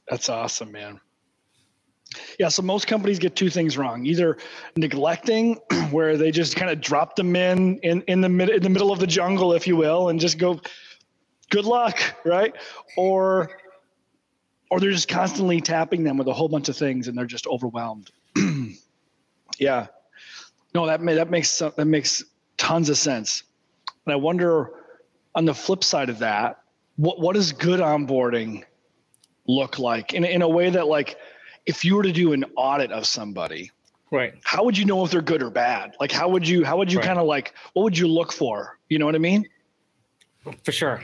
That's 0.10 0.30
awesome, 0.30 0.72
man. 0.72 1.00
Yeah, 2.40 2.50
so 2.50 2.62
most 2.62 2.88
companies 2.88 3.20
get 3.20 3.36
two 3.36 3.50
things 3.50 3.78
wrong: 3.78 4.06
either 4.06 4.38
neglecting, 4.76 5.56
where 5.92 6.18
they 6.18 6.32
just 6.32 6.56
kind 6.56 6.72
of 6.72 6.82
drop 6.82 7.16
them 7.16 7.36
in 7.36 7.78
in 7.80 8.02
in 8.04 8.22
the 8.22 8.30
mid 8.30 8.50
in 8.50 8.64
the 8.64 8.70
middle 8.70 8.92
of 8.92 9.00
the 9.00 9.08
jungle, 9.08 9.54
if 9.54 9.68
you 9.68 9.76
will, 9.76 10.10
and 10.10 10.20
just 10.20 10.38
go, 10.38 10.60
"Good 11.50 11.66
luck," 11.66 12.00
right? 12.26 12.54
Or 12.98 13.52
or 14.70 14.80
they're 14.80 14.92
just 14.92 15.08
constantly 15.08 15.62
tapping 15.62 16.04
them 16.04 16.18
with 16.18 16.28
a 16.28 16.34
whole 16.34 16.50
bunch 16.50 16.70
of 16.70 16.78
things, 16.78 17.08
and 17.08 17.18
they're 17.18 17.26
just 17.26 17.48
overwhelmed. 17.48 18.10
yeah, 19.60 19.88
no, 20.74 20.86
that 20.88 21.02
ma- 21.02 21.14
that 21.14 21.30
makes 21.30 21.60
that 21.60 21.86
makes 21.86 22.24
tons 22.58 22.90
of 22.90 22.98
sense. 22.98 23.44
And 24.06 24.14
I 24.14 24.16
wonder, 24.16 24.72
on 25.36 25.46
the 25.46 25.54
flip 25.54 25.84
side 25.84 26.10
of 26.10 26.20
that, 26.20 26.62
what 26.96 27.20
what 27.20 27.36
does 27.36 27.52
good 27.52 27.80
onboarding 27.80 28.64
look 29.48 29.80
like 29.80 30.14
in, 30.14 30.24
in 30.24 30.42
a 30.42 30.50
way 30.50 30.70
that 30.70 30.88
like 30.88 31.18
if 31.66 31.84
you 31.86 31.96
were 31.96 32.04
to 32.04 32.12
do 32.12 32.34
an 32.34 32.46
audit 32.56 32.92
of 32.92 33.06
somebody 33.06 33.72
Right. 34.12 34.34
how 34.44 34.64
would 34.66 34.78
you 34.78 34.84
know 34.86 35.06
if 35.06 35.12
they're 35.12 35.22
good 35.22 35.42
or 35.42 35.50
bad 35.50 35.96
like 36.00 36.12
how 36.12 36.28
would 36.30 36.46
you 36.48 36.66
how 36.66 36.78
would 36.78 36.92
you 36.92 37.00
Right. 37.00 37.08
kind 37.08 37.20
of 37.20 37.26
like 37.28 37.54
what 37.74 37.84
would 37.84 37.98
you 37.98 38.08
look 38.08 38.32
for 38.34 38.78
you 38.90 39.00
know 39.00 39.06
what 39.06 39.16
i 39.16 39.20
mean 39.20 39.48
For 40.64 40.72
sure. 40.72 41.04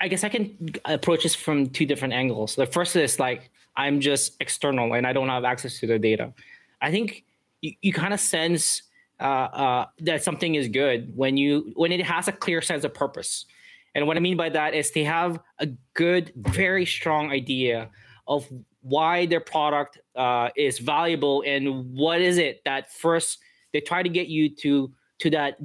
I 0.00 0.08
guess 0.08 0.22
I 0.24 0.28
can 0.28 0.56
approach 0.84 1.22
this 1.24 1.34
from 1.34 1.68
two 1.70 1.86
different 1.86 2.14
angles. 2.14 2.54
The 2.54 2.66
first 2.66 2.94
is 2.96 3.18
like 3.18 3.50
I'm 3.76 3.98
just 4.00 4.36
external 4.40 4.92
and 4.94 5.06
I 5.06 5.12
don't 5.12 5.28
have 5.28 5.44
access 5.44 5.80
to 5.80 5.86
the 5.86 5.98
data. 5.98 6.32
I 6.80 6.90
think 6.90 7.24
you, 7.62 7.72
you 7.80 7.92
kind 7.92 8.12
of 8.14 8.20
sense 8.20 8.82
uh, 9.18 9.24
uh, 9.24 9.86
that 10.00 10.22
something 10.22 10.54
is 10.54 10.68
good 10.68 11.16
when 11.16 11.36
you 11.36 11.72
when 11.74 11.90
it 11.92 12.04
has 12.04 12.28
a 12.28 12.32
clear 12.32 12.60
sense 12.62 12.84
of 12.84 12.92
purpose. 12.94 13.46
And 13.94 14.06
what 14.06 14.16
I 14.16 14.20
mean 14.20 14.36
by 14.36 14.50
that 14.50 14.74
is 14.74 14.90
they 14.92 15.04
have 15.04 15.40
a 15.58 15.66
good, 15.94 16.30
very 16.36 16.84
strong 16.84 17.30
idea 17.32 17.88
of 18.28 18.46
why 18.86 19.26
their 19.26 19.40
product 19.40 19.98
uh, 20.14 20.48
is 20.56 20.78
valuable 20.78 21.42
and 21.44 21.92
what 21.92 22.20
is 22.20 22.38
it 22.38 22.62
that 22.64 22.92
first 22.92 23.38
they 23.72 23.80
try 23.80 24.02
to 24.02 24.08
get 24.08 24.28
you 24.28 24.48
to 24.48 24.92
to 25.18 25.30
that 25.30 25.56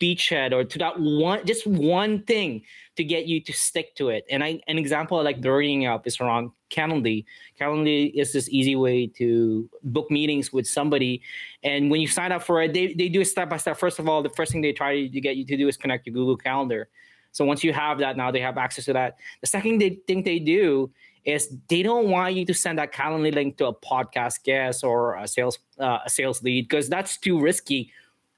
beachhead 0.00 0.52
or 0.52 0.62
to 0.64 0.78
that 0.78 0.98
one 0.98 1.44
just 1.44 1.66
one 1.66 2.22
thing 2.22 2.62
to 2.96 3.02
get 3.02 3.26
you 3.26 3.40
to 3.40 3.52
stick 3.52 3.94
to 3.96 4.08
it. 4.08 4.24
And 4.30 4.42
I 4.42 4.60
an 4.68 4.78
example 4.78 5.18
I 5.18 5.22
like 5.22 5.40
bringing 5.40 5.86
up 5.86 6.06
is 6.06 6.20
around 6.20 6.52
Calendly. 6.70 7.24
Calendly 7.60 8.12
is 8.14 8.32
this 8.32 8.48
easy 8.48 8.76
way 8.76 9.08
to 9.18 9.68
book 9.82 10.10
meetings 10.10 10.52
with 10.52 10.66
somebody. 10.66 11.22
And 11.62 11.90
when 11.90 12.00
you 12.00 12.08
sign 12.08 12.32
up 12.32 12.42
for 12.42 12.62
it, 12.62 12.72
they, 12.72 12.94
they 12.94 13.08
do 13.08 13.20
it 13.20 13.26
step 13.26 13.50
by 13.50 13.58
step. 13.58 13.76
First 13.76 13.98
of 13.98 14.08
all, 14.08 14.22
the 14.22 14.30
first 14.30 14.52
thing 14.52 14.60
they 14.60 14.72
try 14.72 15.06
to 15.08 15.20
get 15.20 15.36
you 15.36 15.44
to 15.44 15.56
do 15.56 15.68
is 15.68 15.76
connect 15.76 16.06
your 16.06 16.14
Google 16.14 16.36
Calendar. 16.36 16.88
So 17.32 17.44
once 17.44 17.64
you 17.64 17.72
have 17.72 17.98
that, 17.98 18.16
now 18.16 18.30
they 18.30 18.40
have 18.40 18.58
access 18.58 18.84
to 18.84 18.92
that. 18.92 19.16
The 19.40 19.48
second 19.48 19.80
they, 19.80 19.98
thing 20.06 20.22
they 20.22 20.38
do 20.38 20.90
is 21.24 21.56
they 21.68 21.82
don't 21.82 22.08
want 22.08 22.34
you 22.34 22.44
to 22.44 22.54
send 22.54 22.78
that 22.78 22.92
Calendly 22.92 23.34
link 23.34 23.56
to 23.58 23.66
a 23.66 23.74
podcast 23.74 24.42
guest 24.44 24.84
or 24.84 25.16
a 25.16 25.26
sales 25.26 25.58
uh, 25.78 25.98
a 26.04 26.10
sales 26.10 26.42
lead 26.42 26.68
because 26.68 26.88
that's 26.88 27.16
too 27.16 27.40
risky. 27.40 27.90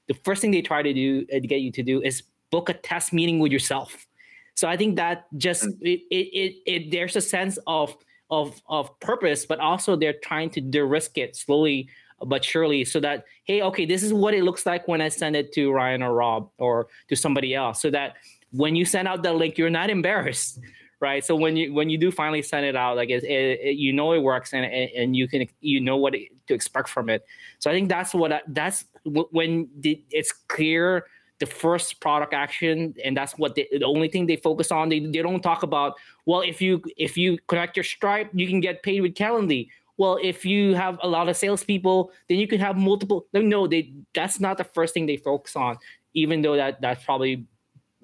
The 0.07 0.13
first 0.23 0.41
thing 0.41 0.51
they 0.51 0.61
try 0.61 0.81
to 0.81 0.93
do 0.93 1.25
uh, 1.31 1.39
to 1.39 1.47
get 1.47 1.61
you 1.61 1.71
to 1.73 1.83
do 1.83 2.01
is 2.01 2.23
book 2.49 2.69
a 2.69 2.73
test 2.73 3.11
meeting 3.11 3.39
with 3.39 3.51
yourself. 3.51 4.07
So 4.55 4.67
I 4.67 4.77
think 4.77 4.95
that 4.95 5.27
just 5.37 5.65
mm. 5.65 5.77
it, 5.81 6.01
it, 6.09 6.15
it, 6.15 6.55
it 6.65 6.91
there's 6.91 7.15
a 7.15 7.21
sense 7.21 7.59
of 7.67 7.95
of 8.29 8.61
of 8.67 8.97
purpose, 8.99 9.45
but 9.45 9.59
also 9.59 9.95
they're 9.95 10.19
trying 10.23 10.49
to 10.51 10.61
de-risk 10.61 11.17
it 11.17 11.35
slowly 11.35 11.89
but 12.25 12.43
surely 12.43 12.83
so 12.83 12.99
that 12.99 13.25
hey 13.43 13.61
okay 13.61 13.85
this 13.85 14.01
is 14.01 14.11
what 14.11 14.33
it 14.33 14.43
looks 14.43 14.65
like 14.65 14.87
when 14.87 15.01
i 15.01 15.07
send 15.07 15.35
it 15.35 15.51
to 15.53 15.71
ryan 15.71 16.01
or 16.01 16.13
rob 16.13 16.49
or 16.57 16.87
to 17.07 17.15
somebody 17.15 17.53
else 17.53 17.81
so 17.81 17.89
that 17.91 18.15
when 18.51 18.75
you 18.75 18.85
send 18.85 19.07
out 19.07 19.21
the 19.21 19.31
link 19.31 19.57
you're 19.57 19.69
not 19.69 19.89
embarrassed 19.89 20.59
right? 20.99 21.23
So 21.23 21.35
when 21.35 21.55
you 21.55 21.73
when 21.73 21.89
you 21.89 21.97
do 21.97 22.11
finally 22.11 22.41
send 22.41 22.65
it 22.65 22.75
out 22.75 22.97
like 22.97 23.09
it, 23.09 23.23
it, 23.23 23.59
it 23.61 23.75
you 23.77 23.93
know 23.93 24.13
it 24.13 24.19
works 24.19 24.53
and 24.53 24.65
and 24.65 25.15
you 25.15 25.27
can 25.27 25.47
you 25.61 25.79
know 25.79 25.97
what 25.97 26.13
to 26.13 26.53
expect 26.53 26.89
from 26.89 27.09
it. 27.09 27.25
So 27.59 27.69
i 27.69 27.73
think 27.73 27.89
that's 27.89 28.13
what 28.13 28.31
I, 28.33 28.41
that's 28.47 28.85
when 29.05 29.69
the, 29.79 30.03
it's 30.09 30.31
clear 30.31 31.05
the 31.39 31.45
first 31.45 32.01
product 32.01 32.33
action 32.33 32.95
and 33.03 33.15
that's 33.15 33.37
what 33.37 33.53
they, 33.53 33.67
the 33.71 33.85
only 33.85 34.07
thing 34.07 34.25
they 34.25 34.37
focus 34.37 34.71
on. 34.71 34.89
They, 34.89 34.99
they 34.99 35.21
don't 35.21 35.41
talk 35.41 35.63
about 35.63 35.93
well 36.25 36.41
if 36.41 36.61
you 36.61 36.81
if 36.97 37.17
you 37.17 37.37
connect 37.47 37.77
your 37.77 37.83
stripe 37.83 38.31
you 38.33 38.47
can 38.47 38.59
get 38.59 38.83
paid 38.83 39.01
with 39.01 39.13
calendly. 39.13 39.69
Well 39.97 40.19
if 40.21 40.45
you 40.45 40.75
have 40.75 40.99
a 41.01 41.07
lot 41.07 41.29
of 41.29 41.37
salespeople 41.37 42.11
then 42.27 42.37
you 42.39 42.47
can 42.47 42.59
have 42.59 42.77
multiple 42.77 43.27
no 43.33 43.67
they 43.67 43.93
that's 44.13 44.39
not 44.39 44.57
the 44.57 44.63
first 44.63 44.93
thing 44.93 45.05
they 45.05 45.17
focus 45.17 45.55
on 45.55 45.77
even 46.13 46.41
though 46.41 46.55
that 46.55 46.81
that's 46.81 47.03
probably 47.03 47.45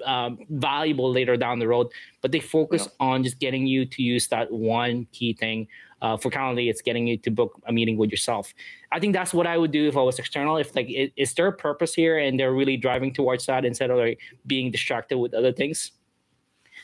um, 0.05 0.39
valuable 0.49 1.11
later 1.11 1.37
down 1.37 1.59
the 1.59 1.67
road, 1.67 1.87
but 2.21 2.31
they 2.31 2.39
focus 2.39 2.83
yeah. 2.85 3.07
on 3.07 3.23
just 3.23 3.39
getting 3.39 3.67
you 3.67 3.85
to 3.85 4.01
use 4.01 4.27
that 4.27 4.51
one 4.51 5.07
key 5.11 5.33
thing. 5.33 5.67
Uh, 6.01 6.17
for 6.17 6.29
Calendly, 6.29 6.69
it's 6.69 6.81
getting 6.81 7.07
you 7.07 7.17
to 7.17 7.31
book 7.31 7.61
a 7.65 7.71
meeting 7.71 7.95
with 7.95 8.11
yourself. 8.11 8.53
I 8.91 8.99
think 8.99 9.13
that's 9.13 9.33
what 9.33 9.47
I 9.47 9.57
would 9.57 9.71
do 9.71 9.87
if 9.87 9.95
I 9.95 10.01
was 10.01 10.19
external. 10.19 10.57
If 10.57 10.75
like, 10.75 10.87
is 10.89 11.33
there 11.33 11.47
a 11.47 11.53
purpose 11.53 11.93
here, 11.93 12.17
and 12.17 12.37
they're 12.37 12.53
really 12.53 12.75
driving 12.75 13.13
towards 13.13 13.45
that 13.45 13.63
instead 13.63 13.89
of 13.89 13.97
like 13.97 14.19
being 14.45 14.69
distracted 14.69 15.17
with 15.17 15.33
other 15.33 15.53
things? 15.53 15.91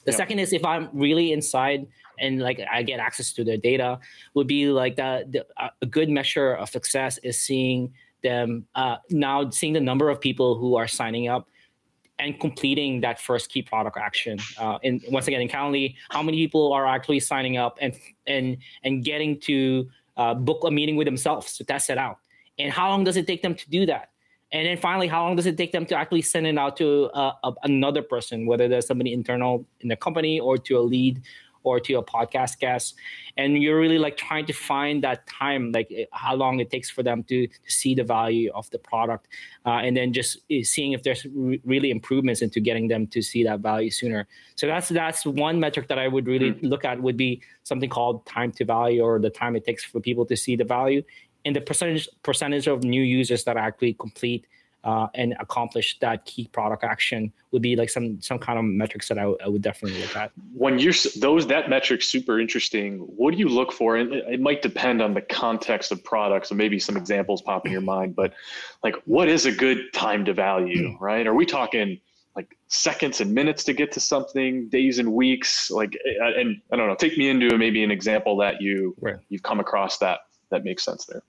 The 0.05 0.11
yeah. 0.11 0.17
second 0.17 0.39
is 0.39 0.53
if 0.53 0.63
I'm 0.63 0.89
really 0.93 1.33
inside 1.33 1.87
and 2.17 2.39
like 2.39 2.61
I 2.71 2.83
get 2.83 2.99
access 2.99 3.33
to 3.33 3.43
their 3.43 3.57
data, 3.57 3.99
would 4.35 4.47
be 4.47 4.67
like 4.67 4.95
that. 4.95 5.31
The, 5.31 5.45
a 5.81 5.85
good 5.85 6.09
measure 6.09 6.53
of 6.53 6.69
success 6.69 7.17
is 7.17 7.37
seeing 7.37 7.93
them 8.23 8.65
uh, 8.75 8.97
now 9.09 9.49
seeing 9.49 9.73
the 9.73 9.81
number 9.81 10.09
of 10.09 10.19
people 10.19 10.57
who 10.57 10.75
are 10.75 10.87
signing 10.87 11.27
up 11.27 11.47
and 12.19 12.39
completing 12.39 13.01
that 13.01 13.19
first 13.19 13.49
key 13.49 13.61
product 13.61 13.97
action. 13.97 14.37
Uh, 14.57 14.77
and 14.83 15.01
once 15.09 15.27
again, 15.27 15.41
in 15.41 15.47
Calendly, 15.47 15.95
how 16.09 16.21
many 16.21 16.37
people 16.37 16.73
are 16.73 16.85
actually 16.85 17.19
signing 17.19 17.57
up 17.57 17.77
and 17.81 17.95
and 18.27 18.57
and 18.83 19.03
getting 19.03 19.39
to 19.41 19.89
uh, 20.17 20.33
book 20.33 20.63
a 20.65 20.71
meeting 20.71 20.95
with 20.97 21.05
themselves 21.05 21.57
to 21.57 21.63
test 21.63 21.89
it 21.89 21.97
out? 21.97 22.17
And 22.57 22.71
how 22.71 22.89
long 22.89 23.03
does 23.05 23.17
it 23.17 23.25
take 23.25 23.41
them 23.41 23.55
to 23.55 23.69
do 23.69 23.85
that? 23.85 24.09
And 24.51 24.65
then 24.65 24.77
finally, 24.77 25.07
how 25.07 25.23
long 25.23 25.35
does 25.35 25.45
it 25.45 25.57
take 25.57 25.71
them 25.71 25.85
to 25.85 25.95
actually 25.95 26.23
send 26.23 26.47
it 26.47 26.57
out 26.57 26.75
to 26.77 27.05
uh, 27.13 27.51
another 27.63 28.01
person, 28.01 28.47
whether 28.47 28.67
there's 28.67 28.87
somebody 28.87 29.13
internal 29.13 29.65
in 29.81 29.89
the 29.89 29.95
company 29.95 30.39
or 30.39 30.57
to 30.57 30.77
a 30.77 30.81
lead 30.81 31.21
or 31.63 31.79
to 31.79 31.93
a 31.95 32.03
podcast 32.03 32.59
guest 32.59 32.95
and 33.37 33.61
you're 33.61 33.79
really 33.79 33.99
like 33.99 34.17
trying 34.17 34.45
to 34.45 34.53
find 34.53 35.03
that 35.03 35.25
time 35.27 35.71
like 35.71 35.87
eh, 35.95 36.05
how 36.11 36.35
long 36.35 36.59
it 36.59 36.69
takes 36.69 36.89
for 36.89 37.03
them 37.03 37.23
to, 37.23 37.47
to 37.47 37.71
see 37.71 37.95
the 37.95 38.03
value 38.03 38.51
of 38.53 38.69
the 38.71 38.79
product 38.79 39.27
uh, 39.65 39.79
and 39.85 39.95
then 39.95 40.13
just 40.13 40.39
eh, 40.49 40.61
seeing 40.63 40.93
if 40.93 41.03
there's 41.03 41.25
re- 41.33 41.61
really 41.65 41.91
improvements 41.91 42.41
into 42.41 42.59
getting 42.59 42.87
them 42.87 43.07
to 43.07 43.21
see 43.21 43.43
that 43.43 43.59
value 43.59 43.89
sooner. 43.89 44.27
So 44.55 44.67
that's 44.67 44.89
that's 44.89 45.25
one 45.25 45.59
metric 45.59 45.87
that 45.87 45.99
i 45.99 46.07
would 46.07 46.27
really 46.27 46.51
mm-hmm. 46.51 46.67
look 46.67 46.85
at 46.85 47.01
would 47.01 47.17
be 47.17 47.41
something 47.63 47.89
called 47.89 48.25
time 48.25 48.51
to 48.53 48.65
value 48.65 49.01
or 49.01 49.19
the 49.19 49.29
time 49.29 49.55
it 49.55 49.65
takes 49.65 49.83
for 49.83 49.99
people 49.99 50.25
to 50.25 50.35
see 50.35 50.55
the 50.55 50.65
value. 50.65 51.03
And 51.45 51.55
the 51.55 51.61
percentage 51.61 52.07
percentage 52.23 52.67
of 52.67 52.83
new 52.83 53.01
users 53.01 53.45
that 53.45 53.55
actually 53.55 53.93
complete 53.93 54.45
uh, 54.83 55.07
and 55.15 55.35
accomplish 55.39 55.99
that 55.99 56.25
key 56.25 56.47
product 56.47 56.83
action 56.83 57.31
would 57.51 57.61
be 57.61 57.75
like 57.75 57.89
some 57.89 58.21
some 58.21 58.39
kind 58.39 58.57
of 58.57 58.65
metrics 58.65 59.07
that 59.09 59.17
I, 59.17 59.23
w- 59.23 59.37
I 59.43 59.47
would 59.49 59.61
definitely 59.61 60.01
look 60.01 60.15
at. 60.15 60.31
When 60.53 60.79
you're 60.79 60.93
those 61.17 61.47
that 61.47 61.69
metric's 61.69 62.07
super 62.07 62.39
interesting. 62.39 62.99
What 62.99 63.31
do 63.31 63.37
you 63.37 63.49
look 63.49 63.71
for? 63.71 63.97
And 63.97 64.13
it, 64.13 64.25
it 64.27 64.41
might 64.41 64.61
depend 64.61 65.01
on 65.01 65.13
the 65.13 65.21
context 65.21 65.91
of 65.91 66.03
products, 66.03 66.51
and 66.51 66.57
maybe 66.57 66.79
some 66.79 66.95
examples 66.95 67.41
pop 67.41 67.65
in 67.65 67.71
your 67.71 67.81
mind. 67.81 68.15
But 68.15 68.33
like, 68.83 68.95
what 69.05 69.27
is 69.27 69.45
a 69.45 69.51
good 69.51 69.91
time 69.93 70.25
to 70.25 70.33
value? 70.33 70.91
Hmm. 70.91 71.03
Right? 71.03 71.27
Are 71.27 71.35
we 71.35 71.45
talking? 71.45 71.99
like 72.35 72.55
seconds 72.67 73.19
and 73.19 73.33
minutes 73.33 73.65
to 73.65 73.73
get 73.73 73.91
to 73.91 73.99
something, 73.99 74.69
days 74.69 74.99
and 74.99 75.11
weeks. 75.11 75.69
Like, 75.69 75.97
and 76.37 76.61
I 76.71 76.75
don't 76.77 76.87
know. 76.87 76.95
Take 76.95 77.17
me 77.17 77.27
into 77.27 77.57
maybe 77.57 77.83
an 77.83 77.91
example 77.91 78.37
that 78.37 78.61
you 78.61 78.95
right. 79.01 79.17
you've 79.27 79.43
come 79.43 79.59
across 79.59 79.97
that 79.97 80.19
that 80.49 80.63
makes 80.63 80.83
sense 80.83 81.05
there. 81.05 81.23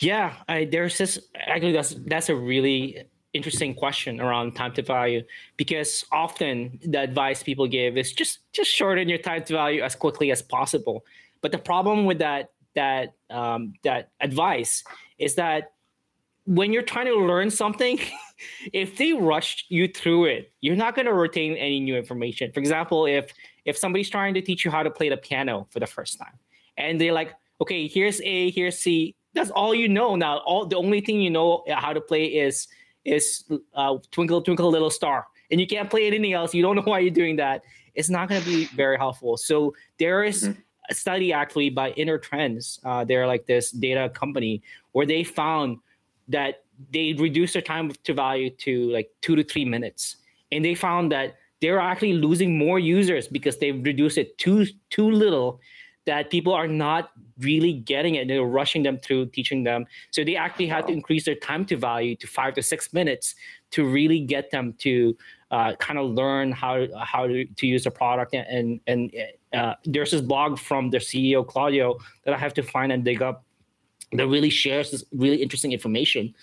Yeah, 0.00 0.34
I, 0.48 0.64
there's 0.64 0.98
this 0.98 1.18
actually 1.34 1.72
that's 1.72 1.94
that's 2.06 2.28
a 2.28 2.36
really 2.36 3.04
interesting 3.34 3.74
question 3.74 4.20
around 4.20 4.54
time 4.54 4.72
to 4.72 4.82
value 4.82 5.22
because 5.56 6.04
often 6.12 6.78
the 6.84 7.00
advice 7.00 7.42
people 7.42 7.66
give 7.66 7.96
is 7.96 8.12
just 8.12 8.40
just 8.52 8.70
shorten 8.70 9.08
your 9.08 9.18
time 9.18 9.44
to 9.44 9.52
value 9.52 9.82
as 9.82 9.94
quickly 9.94 10.30
as 10.30 10.42
possible. 10.42 11.04
But 11.40 11.52
the 11.52 11.58
problem 11.58 12.04
with 12.04 12.18
that 12.18 12.50
that 12.74 13.14
um, 13.30 13.74
that 13.84 14.10
advice 14.20 14.84
is 15.18 15.34
that 15.34 15.72
when 16.44 16.72
you're 16.72 16.82
trying 16.82 17.06
to 17.06 17.16
learn 17.16 17.50
something, 17.50 18.00
if 18.72 18.96
they 18.96 19.12
rush 19.12 19.66
you 19.68 19.86
through 19.88 20.24
it, 20.26 20.52
you're 20.60 20.76
not 20.76 20.94
going 20.94 21.06
to 21.06 21.12
retain 21.12 21.54
any 21.56 21.78
new 21.78 21.96
information. 21.96 22.50
For 22.52 22.60
example, 22.60 23.06
if 23.06 23.32
if 23.64 23.76
somebody's 23.76 24.08
trying 24.08 24.34
to 24.34 24.40
teach 24.40 24.64
you 24.64 24.70
how 24.70 24.82
to 24.82 24.90
play 24.90 25.08
the 25.10 25.16
piano 25.16 25.66
for 25.70 25.80
the 25.80 25.86
first 25.86 26.18
time, 26.18 26.38
and 26.76 27.00
they're 27.00 27.12
like, 27.12 27.34
okay, 27.60 27.86
here's 27.86 28.20
A, 28.22 28.50
here's 28.50 28.78
C, 28.78 29.14
that's 29.34 29.50
all 29.50 29.74
you 29.74 29.88
know 29.88 30.16
now. 30.16 30.38
All 30.38 30.66
the 30.66 30.76
only 30.76 31.00
thing 31.00 31.20
you 31.20 31.30
know 31.30 31.64
how 31.68 31.92
to 31.92 32.00
play 32.00 32.24
is 32.26 32.68
is 33.04 33.44
uh, 33.74 33.96
Twinkle 34.10 34.42
Twinkle 34.42 34.70
Little 34.70 34.90
Star, 34.90 35.26
and 35.50 35.60
you 35.60 35.66
can't 35.66 35.90
play 35.90 36.06
anything 36.06 36.32
else. 36.32 36.54
You 36.54 36.62
don't 36.62 36.76
know 36.76 36.82
why 36.86 37.00
you're 37.00 37.10
doing 37.10 37.36
that. 37.36 37.62
It's 37.94 38.10
not 38.10 38.28
going 38.28 38.40
to 38.40 38.46
be 38.46 38.66
very 38.66 38.96
helpful. 38.96 39.36
So 39.36 39.74
there 39.98 40.22
is 40.22 40.44
mm-hmm. 40.44 40.60
a 40.90 40.94
study 40.94 41.32
actually 41.32 41.70
by 41.70 41.92
Intertrends. 41.92 42.78
Uh, 42.84 43.04
they're 43.04 43.26
like 43.26 43.46
this 43.46 43.70
data 43.70 44.08
company 44.10 44.62
where 44.92 45.06
they 45.06 45.24
found 45.24 45.78
that 46.28 46.62
they 46.92 47.12
reduced 47.14 47.54
their 47.54 47.62
time 47.62 47.90
to 48.04 48.14
value 48.14 48.50
to 48.50 48.90
like 48.90 49.10
two 49.20 49.36
to 49.36 49.44
three 49.44 49.64
minutes, 49.64 50.16
and 50.52 50.64
they 50.64 50.74
found 50.74 51.12
that 51.12 51.36
they're 51.60 51.80
actually 51.80 52.12
losing 52.12 52.56
more 52.56 52.78
users 52.78 53.26
because 53.26 53.58
they've 53.58 53.84
reduced 53.84 54.18
it 54.18 54.38
too 54.38 54.66
too 54.90 55.10
little 55.10 55.60
that 56.08 56.30
people 56.30 56.54
are 56.54 56.66
not 56.66 57.10
really 57.40 57.74
getting 57.74 58.14
it. 58.14 58.28
They're 58.28 58.42
rushing 58.42 58.82
them 58.82 58.98
through 58.98 59.26
teaching 59.26 59.62
them. 59.62 59.84
So 60.10 60.24
they 60.24 60.36
actually 60.36 60.68
had 60.68 60.86
to 60.86 60.92
increase 60.92 61.26
their 61.26 61.34
time 61.34 61.66
to 61.66 61.76
value 61.76 62.16
to 62.16 62.26
five 62.26 62.54
to 62.54 62.62
six 62.62 62.94
minutes 62.94 63.34
to 63.72 63.84
really 63.84 64.20
get 64.20 64.50
them 64.50 64.74
to 64.78 65.14
uh, 65.50 65.74
kind 65.76 65.98
of 65.98 66.10
learn 66.10 66.50
how 66.50 66.86
how 66.98 67.26
to, 67.26 67.44
to 67.44 67.66
use 67.66 67.84
the 67.84 67.90
product. 67.90 68.34
And 68.34 68.80
and 68.86 69.12
uh, 69.52 69.74
there's 69.84 70.12
this 70.12 70.22
blog 70.22 70.58
from 70.58 70.88
their 70.88 71.00
CEO 71.00 71.46
Claudio 71.46 71.98
that 72.24 72.32
I 72.32 72.38
have 72.38 72.54
to 72.54 72.62
find 72.62 72.90
and 72.90 73.04
dig 73.04 73.20
up 73.20 73.44
that 74.12 74.26
really 74.26 74.50
shares 74.50 74.90
this 74.90 75.04
really 75.12 75.42
interesting 75.42 75.72
information. 75.72 76.34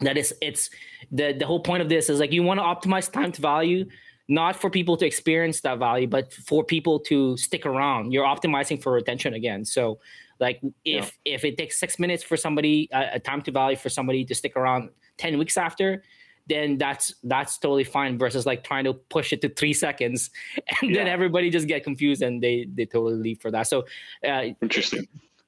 That 0.00 0.16
is, 0.16 0.32
it's 0.40 0.70
the 1.10 1.32
the 1.32 1.46
whole 1.46 1.60
point 1.60 1.82
of 1.82 1.88
this 1.88 2.08
is 2.08 2.20
like 2.20 2.32
you 2.32 2.44
want 2.44 2.60
to 2.60 2.64
optimize 2.64 3.10
time 3.10 3.32
to 3.32 3.42
value 3.42 3.86
not 4.28 4.56
for 4.56 4.70
people 4.70 4.96
to 4.96 5.06
experience 5.06 5.60
that 5.60 5.78
value, 5.78 6.06
but 6.06 6.32
for 6.32 6.64
people 6.64 6.98
to 7.00 7.36
stick 7.36 7.64
around. 7.64 8.12
You're 8.12 8.24
optimizing 8.24 8.82
for 8.82 8.92
retention 8.92 9.34
again. 9.34 9.64
So, 9.64 9.98
like 10.38 10.60
if 10.84 11.12
yeah. 11.24 11.34
if 11.34 11.44
it 11.44 11.56
takes 11.56 11.78
six 11.78 11.98
minutes 11.98 12.22
for 12.22 12.36
somebody, 12.36 12.90
uh, 12.92 13.06
a 13.14 13.20
time 13.20 13.42
to 13.42 13.50
value 13.52 13.76
for 13.76 13.88
somebody 13.88 14.24
to 14.24 14.34
stick 14.34 14.56
around 14.56 14.90
ten 15.16 15.38
weeks 15.38 15.56
after, 15.56 16.02
then 16.46 16.76
that's 16.76 17.14
that's 17.22 17.58
totally 17.58 17.84
fine. 17.84 18.18
Versus 18.18 18.46
like 18.46 18.64
trying 18.64 18.84
to 18.84 18.94
push 18.94 19.32
it 19.32 19.40
to 19.42 19.48
three 19.48 19.72
seconds, 19.72 20.30
and 20.80 20.90
yeah. 20.90 21.04
then 21.04 21.08
everybody 21.08 21.50
just 21.50 21.68
get 21.68 21.84
confused 21.84 22.22
and 22.22 22.42
they 22.42 22.66
they 22.74 22.84
totally 22.84 23.14
leave 23.14 23.40
for 23.40 23.50
that. 23.50 23.68
So, 23.68 23.86
uh, 24.26 24.54
interesting 24.60 25.06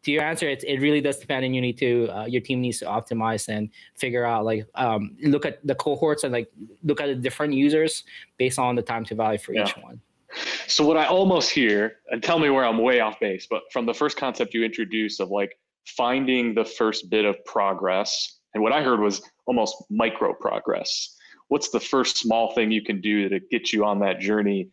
to 0.08 0.12
your 0.12 0.22
answer, 0.22 0.48
it, 0.48 0.64
it 0.66 0.80
really 0.80 1.02
does 1.02 1.18
depend, 1.18 1.44
and 1.44 1.54
you 1.54 1.60
need 1.60 1.76
to 1.78 2.08
uh, 2.08 2.24
your 2.24 2.40
team 2.40 2.62
needs 2.62 2.78
to 2.78 2.86
optimize 2.86 3.48
and 3.48 3.68
figure 3.94 4.24
out 4.24 4.44
like 4.44 4.66
um, 4.74 5.14
look 5.22 5.44
at 5.44 5.64
the 5.66 5.74
cohorts 5.74 6.24
and 6.24 6.32
like 6.32 6.50
look 6.82 7.00
at 7.00 7.08
the 7.08 7.14
different 7.14 7.52
users 7.52 8.04
based 8.38 8.58
on 8.58 8.74
the 8.74 8.82
time 8.82 9.04
to 9.04 9.14
value 9.14 9.38
for 9.38 9.52
yeah. 9.52 9.64
each 9.64 9.76
one. 9.76 10.00
So 10.66 10.86
what 10.86 10.96
I 10.96 11.04
almost 11.06 11.50
hear, 11.50 11.96
and 12.10 12.22
tell 12.22 12.38
me 12.38 12.48
where 12.48 12.64
I'm 12.64 12.78
way 12.78 13.00
off 13.00 13.20
base, 13.20 13.46
but 13.48 13.62
from 13.70 13.84
the 13.86 13.94
first 13.94 14.16
concept 14.16 14.54
you 14.54 14.64
introduced 14.64 15.20
of 15.20 15.28
like 15.30 15.58
finding 15.86 16.54
the 16.54 16.64
first 16.64 17.10
bit 17.10 17.24
of 17.26 17.36
progress, 17.44 18.38
and 18.54 18.62
what 18.62 18.72
I 18.72 18.82
heard 18.82 19.00
was 19.00 19.20
almost 19.46 19.74
micro 19.90 20.32
progress. 20.32 21.16
What's 21.48 21.68
the 21.70 21.80
first 21.80 22.16
small 22.16 22.54
thing 22.54 22.70
you 22.70 22.82
can 22.82 23.00
do 23.00 23.28
to 23.28 23.40
get 23.40 23.72
you 23.72 23.84
on 23.84 24.00
that 24.00 24.20
journey 24.20 24.70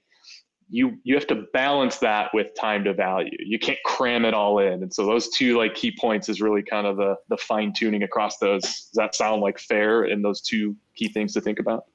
you 0.69 0.97
you 1.03 1.15
have 1.15 1.27
to 1.27 1.45
balance 1.53 1.97
that 1.99 2.31
with 2.33 2.47
time 2.59 2.83
to 2.85 2.93
value. 2.93 3.37
You 3.39 3.59
can't 3.59 3.77
cram 3.85 4.25
it 4.25 4.33
all 4.33 4.59
in. 4.59 4.81
And 4.83 4.93
so 4.93 5.05
those 5.05 5.29
two 5.29 5.57
like 5.57 5.75
key 5.75 5.95
points 5.99 6.27
is 6.29 6.41
really 6.41 6.63
kind 6.63 6.87
of 6.87 6.97
the 6.97 7.15
the 7.29 7.37
fine 7.37 7.73
tuning 7.73 8.03
across 8.03 8.37
those. 8.39 8.61
Does 8.63 8.89
that 8.95 9.15
sound 9.15 9.41
like 9.41 9.59
fair 9.59 10.05
in 10.05 10.21
those 10.21 10.41
two 10.41 10.75
key 10.95 11.09
things 11.09 11.33
to 11.33 11.41
think 11.41 11.59
about? 11.59 11.85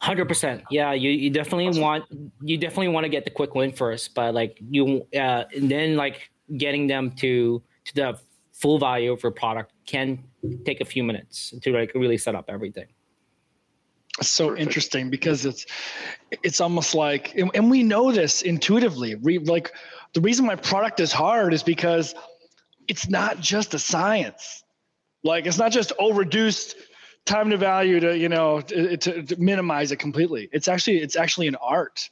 Hundred 0.00 0.26
percent. 0.26 0.62
Yeah, 0.70 0.92
you, 0.92 1.10
you 1.10 1.30
definitely 1.30 1.68
awesome. 1.68 1.82
want 1.82 2.04
you 2.42 2.58
definitely 2.58 2.88
want 2.88 3.04
to 3.04 3.08
get 3.08 3.24
the 3.24 3.30
quick 3.30 3.54
win 3.54 3.72
first, 3.72 4.14
but 4.14 4.34
like 4.34 4.58
you 4.70 5.06
uh, 5.14 5.44
and 5.54 5.70
then 5.70 5.96
like 5.96 6.30
getting 6.56 6.86
them 6.86 7.12
to 7.12 7.62
to 7.86 7.94
the 7.94 8.18
full 8.52 8.78
value 8.78 9.12
of 9.12 9.22
your 9.22 9.32
product 9.32 9.72
can 9.86 10.22
take 10.64 10.80
a 10.80 10.84
few 10.84 11.04
minutes 11.04 11.54
to 11.62 11.72
like 11.72 11.92
really 11.94 12.18
set 12.18 12.34
up 12.34 12.46
everything. 12.48 12.86
So 14.22 14.48
Perfect. 14.48 14.66
interesting 14.66 15.10
because 15.10 15.44
it's 15.44 15.66
it's 16.42 16.60
almost 16.60 16.94
like 16.94 17.34
and, 17.36 17.50
and 17.54 17.70
we 17.70 17.82
know 17.82 18.12
this 18.12 18.42
intuitively. 18.42 19.14
We, 19.16 19.38
like 19.38 19.72
the 20.14 20.20
reason 20.20 20.46
my 20.46 20.56
product 20.56 21.00
is 21.00 21.12
hard 21.12 21.52
is 21.52 21.62
because 21.62 22.14
it's 22.88 23.08
not 23.08 23.40
just 23.40 23.74
a 23.74 23.78
science. 23.78 24.64
Like 25.22 25.46
it's 25.46 25.58
not 25.58 25.72
just 25.72 25.92
oh 25.98 26.12
reduced 26.12 26.76
time 27.24 27.50
to 27.50 27.56
value 27.56 28.00
to 28.00 28.16
you 28.16 28.28
know 28.28 28.60
to, 28.62 28.96
to, 28.96 29.22
to 29.22 29.36
minimize 29.40 29.92
it 29.92 29.96
completely. 29.96 30.48
It's 30.52 30.68
actually 30.68 30.98
it's 30.98 31.16
actually 31.16 31.48
an 31.48 31.56
art 31.56 32.08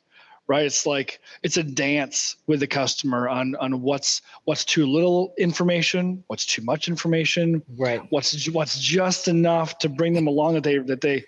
right 0.46 0.66
it's 0.66 0.86
like 0.86 1.20
it's 1.42 1.56
a 1.56 1.62
dance 1.62 2.36
with 2.46 2.60
the 2.60 2.66
customer 2.66 3.28
on 3.28 3.54
on 3.56 3.80
what's 3.80 4.22
what's 4.44 4.64
too 4.64 4.86
little 4.86 5.32
information 5.38 6.22
what's 6.26 6.44
too 6.44 6.62
much 6.62 6.88
information 6.88 7.62
right 7.78 8.02
what's 8.10 8.48
what's 8.50 8.78
just 8.78 9.28
enough 9.28 9.78
to 9.78 9.88
bring 9.88 10.12
them 10.12 10.26
along 10.26 10.54
that 10.54 10.62
they 10.62 10.78
that 10.78 11.00
they 11.00 11.24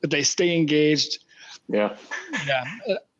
that 0.00 0.10
they 0.10 0.22
stay 0.22 0.56
engaged. 0.56 1.24
Yeah. 1.68 1.96
Yeah. 2.46 2.64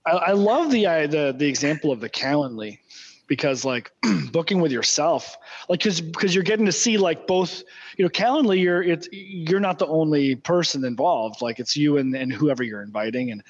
I, 0.07 0.11
I 0.11 0.33
love 0.33 0.71
the 0.71 0.87
uh, 0.87 1.07
the 1.07 1.35
the 1.37 1.47
example 1.47 1.93
of 1.93 2.01
the 2.01 2.09
calendly 2.09 2.79
because 3.27 3.65
like 3.65 3.93
booking 4.33 4.61
with 4.61 4.73
yourself 4.73 5.37
like 5.69 5.81
because 5.81 6.01
because 6.01 6.35
you're 6.35 6.43
getting 6.43 6.67
to 6.67 6.73
see 6.73 6.97
like 6.97 7.27
both 7.27 7.63
you 7.97 8.05
know 8.05 8.09
calendly 8.09 8.61
you're 8.61 8.83
it's 8.83 9.09
you're 9.13 9.61
not 9.61 9.79
the 9.79 9.87
only 9.87 10.37
person 10.37 10.85
involved. 10.85 11.43
Like 11.43 11.61
it's 11.61 11.77
you 11.77 11.99
and, 11.99 12.15
and 12.15 12.33
whoever 12.33 12.63
you're 12.63 12.83
inviting. 12.83 13.31
And 13.31 13.43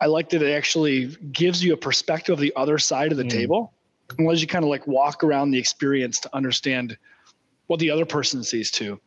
i 0.00 0.06
like 0.06 0.28
that 0.30 0.42
it 0.42 0.52
actually 0.52 1.06
gives 1.32 1.64
you 1.64 1.72
a 1.72 1.76
perspective 1.76 2.34
of 2.34 2.38
the 2.38 2.52
other 2.56 2.78
side 2.78 3.12
of 3.12 3.18
the 3.18 3.24
mm. 3.24 3.30
table 3.30 3.72
and 4.18 4.26
lets 4.26 4.40
you 4.40 4.46
kind 4.46 4.64
of 4.64 4.70
like 4.70 4.86
walk 4.86 5.24
around 5.24 5.50
the 5.50 5.58
experience 5.58 6.20
to 6.20 6.34
understand 6.34 6.96
what 7.66 7.80
the 7.80 7.90
other 7.90 8.04
person 8.04 8.44
sees 8.44 8.70
too 8.70 9.00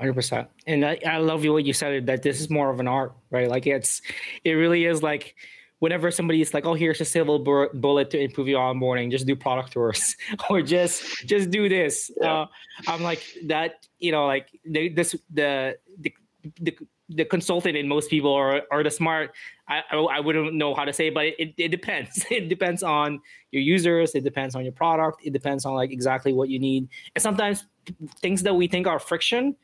100% 0.00 0.46
and 0.66 0.84
I, 0.84 0.98
I 1.06 1.18
love 1.18 1.44
you 1.44 1.52
what 1.52 1.64
you 1.64 1.72
said 1.72 2.06
that 2.06 2.22
this 2.22 2.40
is 2.40 2.48
more 2.48 2.70
of 2.70 2.80
an 2.80 2.88
art 2.88 3.14
right 3.30 3.48
like 3.48 3.66
it's 3.66 4.00
it 4.44 4.52
really 4.52 4.84
is 4.84 5.02
like 5.02 5.34
whenever 5.80 6.10
somebody's 6.10 6.54
like, 6.54 6.66
"Oh, 6.66 6.74
here's 6.74 7.00
a 7.00 7.04
silver 7.04 7.68
bullet 7.74 8.10
to 8.10 8.18
improve 8.18 8.48
your 8.48 8.60
onboarding," 8.60 9.10
just 9.10 9.26
do 9.26 9.36
product 9.36 9.72
tours 9.72 10.16
or 10.50 10.62
just 10.62 11.02
just 11.26 11.50
do 11.50 11.68
this. 11.68 12.10
Yeah. 12.20 12.42
Uh, 12.42 12.46
I'm 12.86 13.02
like 13.02 13.22
that. 13.46 13.86
You 13.98 14.12
know, 14.12 14.26
like 14.26 14.48
the, 14.64 14.88
this 14.88 15.14
the 15.30 15.78
the. 15.98 16.12
the 16.60 16.76
the 17.10 17.24
consultant 17.24 17.74
and 17.74 17.88
most 17.88 18.10
people 18.10 18.34
are, 18.34 18.64
are 18.70 18.82
the 18.82 18.90
smart 18.90 19.34
I, 19.66 19.80
I 19.92 20.20
wouldn't 20.20 20.52
know 20.52 20.74
how 20.74 20.84
to 20.84 20.92
say 20.92 21.08
but 21.08 21.24
it, 21.24 21.54
it 21.56 21.70
depends 21.70 22.26
it 22.30 22.50
depends 22.50 22.82
on 22.82 23.22
your 23.50 23.62
users 23.62 24.14
it 24.14 24.24
depends 24.24 24.54
on 24.54 24.62
your 24.62 24.74
product 24.74 25.22
it 25.24 25.32
depends 25.32 25.64
on 25.64 25.72
like 25.72 25.90
exactly 25.90 26.34
what 26.34 26.50
you 26.50 26.58
need 26.58 26.86
and 27.14 27.22
sometimes 27.22 27.64
things 28.20 28.42
that 28.42 28.54
we 28.54 28.68
think 28.68 28.86
are 28.86 28.98
friction 28.98 29.56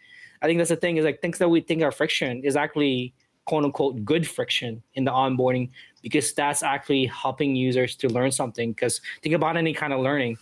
i 0.44 0.46
think 0.46 0.58
that's 0.58 0.70
the 0.70 0.76
thing 0.76 0.98
is 0.98 1.04
like 1.04 1.20
things 1.20 1.38
that 1.38 1.48
we 1.48 1.60
think 1.60 1.82
are 1.82 1.90
friction 1.90 2.44
is 2.44 2.54
actually 2.54 3.12
quote 3.44 3.64
unquote 3.64 4.04
good 4.04 4.26
friction 4.26 4.82
in 4.94 5.04
the 5.04 5.10
onboarding 5.10 5.70
because 6.02 6.32
that's 6.34 6.62
actually 6.62 7.06
helping 7.06 7.56
users 7.56 7.96
to 7.96 8.08
learn 8.08 8.30
something. 8.30 8.72
Because 8.72 9.00
think 9.22 9.34
about 9.34 9.56
any 9.56 9.72
kind 9.72 9.92
of 9.92 10.00
learning, 10.00 10.36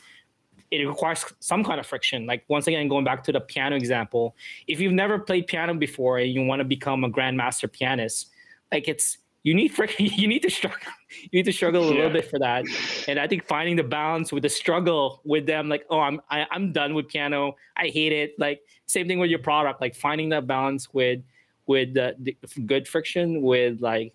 it 0.71 0.87
requires 0.87 1.25
some 1.41 1.63
kind 1.65 1.79
of 1.79 1.87
friction. 1.87 2.27
Like 2.27 2.45
once 2.49 2.67
again, 2.67 2.89
going 2.89 3.05
back 3.05 3.23
to 3.25 3.33
the 3.33 3.41
piano 3.41 3.77
example, 3.77 4.35
if 4.67 4.81
you've 4.81 4.93
never 4.93 5.19
played 5.19 5.47
piano 5.47 5.75
before 5.75 6.19
and 6.19 6.33
you 6.33 6.45
want 6.45 6.61
to 6.61 6.65
become 6.65 7.05
a 7.05 7.11
grandmaster 7.11 7.71
pianist, 7.71 8.31
like 8.71 8.89
it's 8.89 9.19
you 9.43 9.55
need 9.55 9.69
friction. 9.69 10.07
You 10.13 10.29
need 10.29 10.43
to 10.43 10.51
struggle. 10.51 10.79
You 11.23 11.31
need 11.33 11.45
to 11.45 11.53
struggle 11.53 11.85
a 11.85 11.89
yeah. 11.89 11.95
little 11.95 12.11
bit 12.11 12.31
for 12.31 12.39
that. 12.39 12.65
And 13.09 13.19
I 13.19 13.27
think 13.27 13.47
finding 13.47 13.77
the 13.77 13.83
balance 13.83 14.33
with 14.33 14.43
the 14.43 14.49
struggle 14.49 15.21
with 15.25 15.47
them, 15.47 15.69
like, 15.69 15.85
oh, 15.91 16.01
I'm 16.01 16.21
I, 16.31 16.41
am 16.41 16.47
i 16.51 16.57
am 16.57 16.73
done 16.73 16.95
with 16.95 17.09
piano. 17.09 17.57
I 17.77 17.89
hate 17.89 18.13
it. 18.13 18.39
Like 18.39 18.63
same 18.87 19.09
thing 19.09 19.19
with 19.19 19.31
your 19.31 19.39
product. 19.39 19.81
Like 19.81 19.95
finding 19.95 20.29
that 20.31 20.47
balance 20.47 20.93
with 20.93 21.21
with 21.67 21.95
the, 21.95 22.17
the, 22.19 22.37
good 22.63 22.89
friction 22.89 23.41
with 23.41 23.81
like 23.81 24.13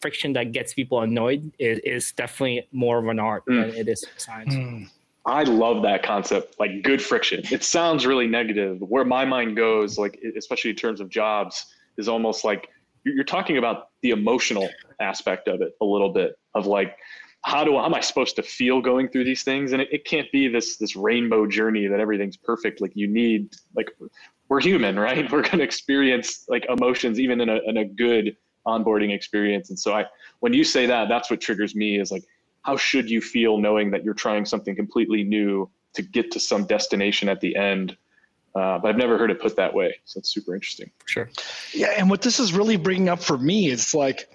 friction 0.00 0.34
that 0.34 0.52
gets 0.52 0.74
people 0.74 1.00
annoyed 1.00 1.50
is, 1.58 1.78
is 1.78 2.12
definitely 2.12 2.68
more 2.72 2.98
of 2.98 3.08
an 3.08 3.18
art 3.18 3.44
mm. 3.46 3.60
than 3.60 3.74
it 3.74 3.88
is 3.88 4.04
science. 4.18 4.54
Mm. 4.54 4.88
I 5.26 5.42
love 5.44 5.82
that 5.82 6.02
concept, 6.02 6.58
like 6.58 6.82
good 6.82 7.02
friction. 7.02 7.42
It 7.50 7.62
sounds 7.62 8.06
really 8.06 8.26
negative. 8.26 8.80
Where 8.80 9.04
my 9.04 9.24
mind 9.24 9.56
goes, 9.56 9.98
like 9.98 10.20
especially 10.36 10.70
in 10.70 10.76
terms 10.76 11.00
of 11.00 11.08
jobs, 11.08 11.66
is 11.96 12.08
almost 12.08 12.44
like 12.44 12.70
you're 13.04 13.24
talking 13.24 13.58
about 13.58 13.88
the 14.02 14.10
emotional 14.10 14.68
aspect 15.00 15.48
of 15.48 15.62
it 15.62 15.72
a 15.80 15.84
little 15.84 16.12
bit 16.12 16.38
of 16.54 16.66
like 16.66 16.96
how 17.42 17.64
do 17.64 17.76
how 17.76 17.86
am 17.86 17.94
I 17.94 18.00
supposed 18.00 18.36
to 18.36 18.42
feel 18.42 18.80
going 18.82 19.08
through 19.08 19.24
these 19.24 19.42
things? 19.42 19.72
And 19.72 19.80
it, 19.80 19.88
it 19.90 20.04
can't 20.04 20.30
be 20.30 20.48
this 20.48 20.76
this 20.76 20.94
rainbow 20.94 21.46
journey 21.46 21.86
that 21.86 22.00
everything's 22.00 22.36
perfect. 22.36 22.80
Like 22.80 22.92
you 22.94 23.06
need 23.08 23.54
like 23.74 23.88
we're 24.50 24.60
human, 24.60 24.98
right? 24.98 25.30
We're 25.32 25.42
going 25.42 25.58
to 25.58 25.64
experience 25.64 26.44
like 26.48 26.66
emotions 26.68 27.18
even 27.18 27.40
in 27.40 27.48
a, 27.48 27.60
in 27.66 27.78
a 27.78 27.84
good 27.84 28.36
onboarding 28.66 29.14
experience. 29.14 29.70
And 29.70 29.78
so 29.78 29.94
I, 29.94 30.04
when 30.40 30.52
you 30.52 30.64
say 30.64 30.86
that, 30.86 31.08
that's 31.08 31.30
what 31.30 31.40
triggers 31.40 31.74
me 31.74 31.98
is 31.98 32.10
like, 32.10 32.24
how 32.62 32.76
should 32.76 33.08
you 33.08 33.20
feel 33.22 33.56
knowing 33.56 33.90
that 33.92 34.04
you're 34.04 34.12
trying 34.12 34.44
something 34.44 34.76
completely 34.76 35.24
new 35.24 35.70
to 35.94 36.02
get 36.02 36.30
to 36.32 36.40
some 36.40 36.66
destination 36.66 37.28
at 37.28 37.40
the 37.40 37.56
end? 37.56 37.96
Uh, 38.54 38.78
but 38.78 38.88
I've 38.88 38.96
never 38.96 39.16
heard 39.16 39.30
it 39.30 39.40
put 39.40 39.56
that 39.56 39.74
way. 39.74 39.94
So 40.04 40.18
it's 40.18 40.32
super 40.32 40.54
interesting. 40.54 40.90
For 40.98 41.08
sure. 41.08 41.30
Yeah. 41.72 41.94
And 41.96 42.10
what 42.10 42.22
this 42.22 42.40
is 42.40 42.52
really 42.52 42.76
bringing 42.76 43.08
up 43.08 43.20
for 43.20 43.38
me 43.38 43.68
is 43.68 43.94
like, 43.94 44.28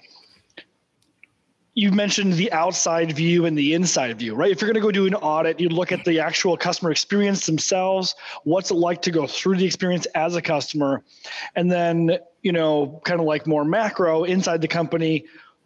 you 1.78 1.91
mentioned 1.91 2.34
the 2.34 2.49
outside 2.54 3.12
view 3.12 3.45
and 3.45 3.58
the 3.58 3.73
inside 3.73 4.17
view, 4.17 4.34
right? 4.34 4.49
If 4.49 4.62
you're 4.62 4.71
going 4.71 4.82
to 4.82 4.88
go 4.88 4.91
do 4.91 5.08
an 5.08 5.15
audit, 5.15 5.60
you 5.60 5.67
look 5.67 5.91
at 5.91 6.06
the 6.06 6.21
actual 6.21 6.56
customer 6.56 6.89
experience 6.89 7.45
themselves. 7.45 8.15
What's 8.45 8.71
it 8.71 8.75
like 8.75 9.01
to 9.01 9.12
go 9.12 9.28
through 9.28 9.58
the 9.58 9.65
experience 9.65 10.06
as 10.15 10.38
a 10.38 10.41
customer? 10.41 11.04
And 11.54 11.69
then, 11.69 12.17
you 12.41 12.54
know, 12.54 13.01
kind 13.04 13.19
of 13.19 13.25
like 13.25 13.45
more 13.45 13.65
macro 13.65 14.23
inside 14.23 14.62
the 14.62 14.69
company, 14.69 15.25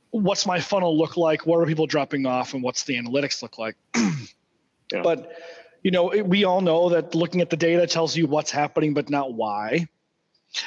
what's 0.09 0.47
my 0.47 0.59
funnel 0.59 0.97
look 0.97 1.15
like? 1.15 1.45
What 1.45 1.57
are 1.57 1.65
people 1.67 1.85
dropping 1.85 2.25
off? 2.25 2.55
And 2.55 2.63
what's 2.63 2.85
the 2.85 2.95
analytics 2.95 3.43
look 3.43 3.59
like? 3.59 3.75
yeah. 3.95 5.03
But, 5.03 5.31
you 5.83 5.91
know, 5.91 6.07
we 6.25 6.43
all 6.43 6.61
know 6.61 6.89
that 6.89 7.15
looking 7.15 7.41
at 7.41 7.49
the 7.49 7.57
data 7.57 7.87
tells 7.87 8.15
you 8.15 8.27
what's 8.27 8.51
happening, 8.51 8.93
but 8.93 9.09
not 9.09 9.33
why. 9.33 9.87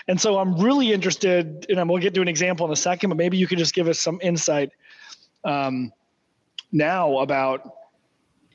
And 0.09 0.21
so 0.21 0.39
I'm 0.39 0.57
really 0.59 0.93
interested, 0.93 1.67
and 1.69 1.89
we'll 1.89 2.01
get 2.01 2.15
to 2.15 2.23
an 2.23 2.29
example 2.29 2.67
in 2.67 2.73
a 2.73 2.77
second, 2.77 3.11
but 3.11 3.17
maybe 3.17 3.37
you 3.37 3.47
could 3.47 3.59
just 3.59 3.75
give 3.75 3.89
us 3.89 3.99
some 3.99 4.19
insight 4.23 4.71
um, 5.45 5.93
now 6.71 7.19
about 7.19 7.73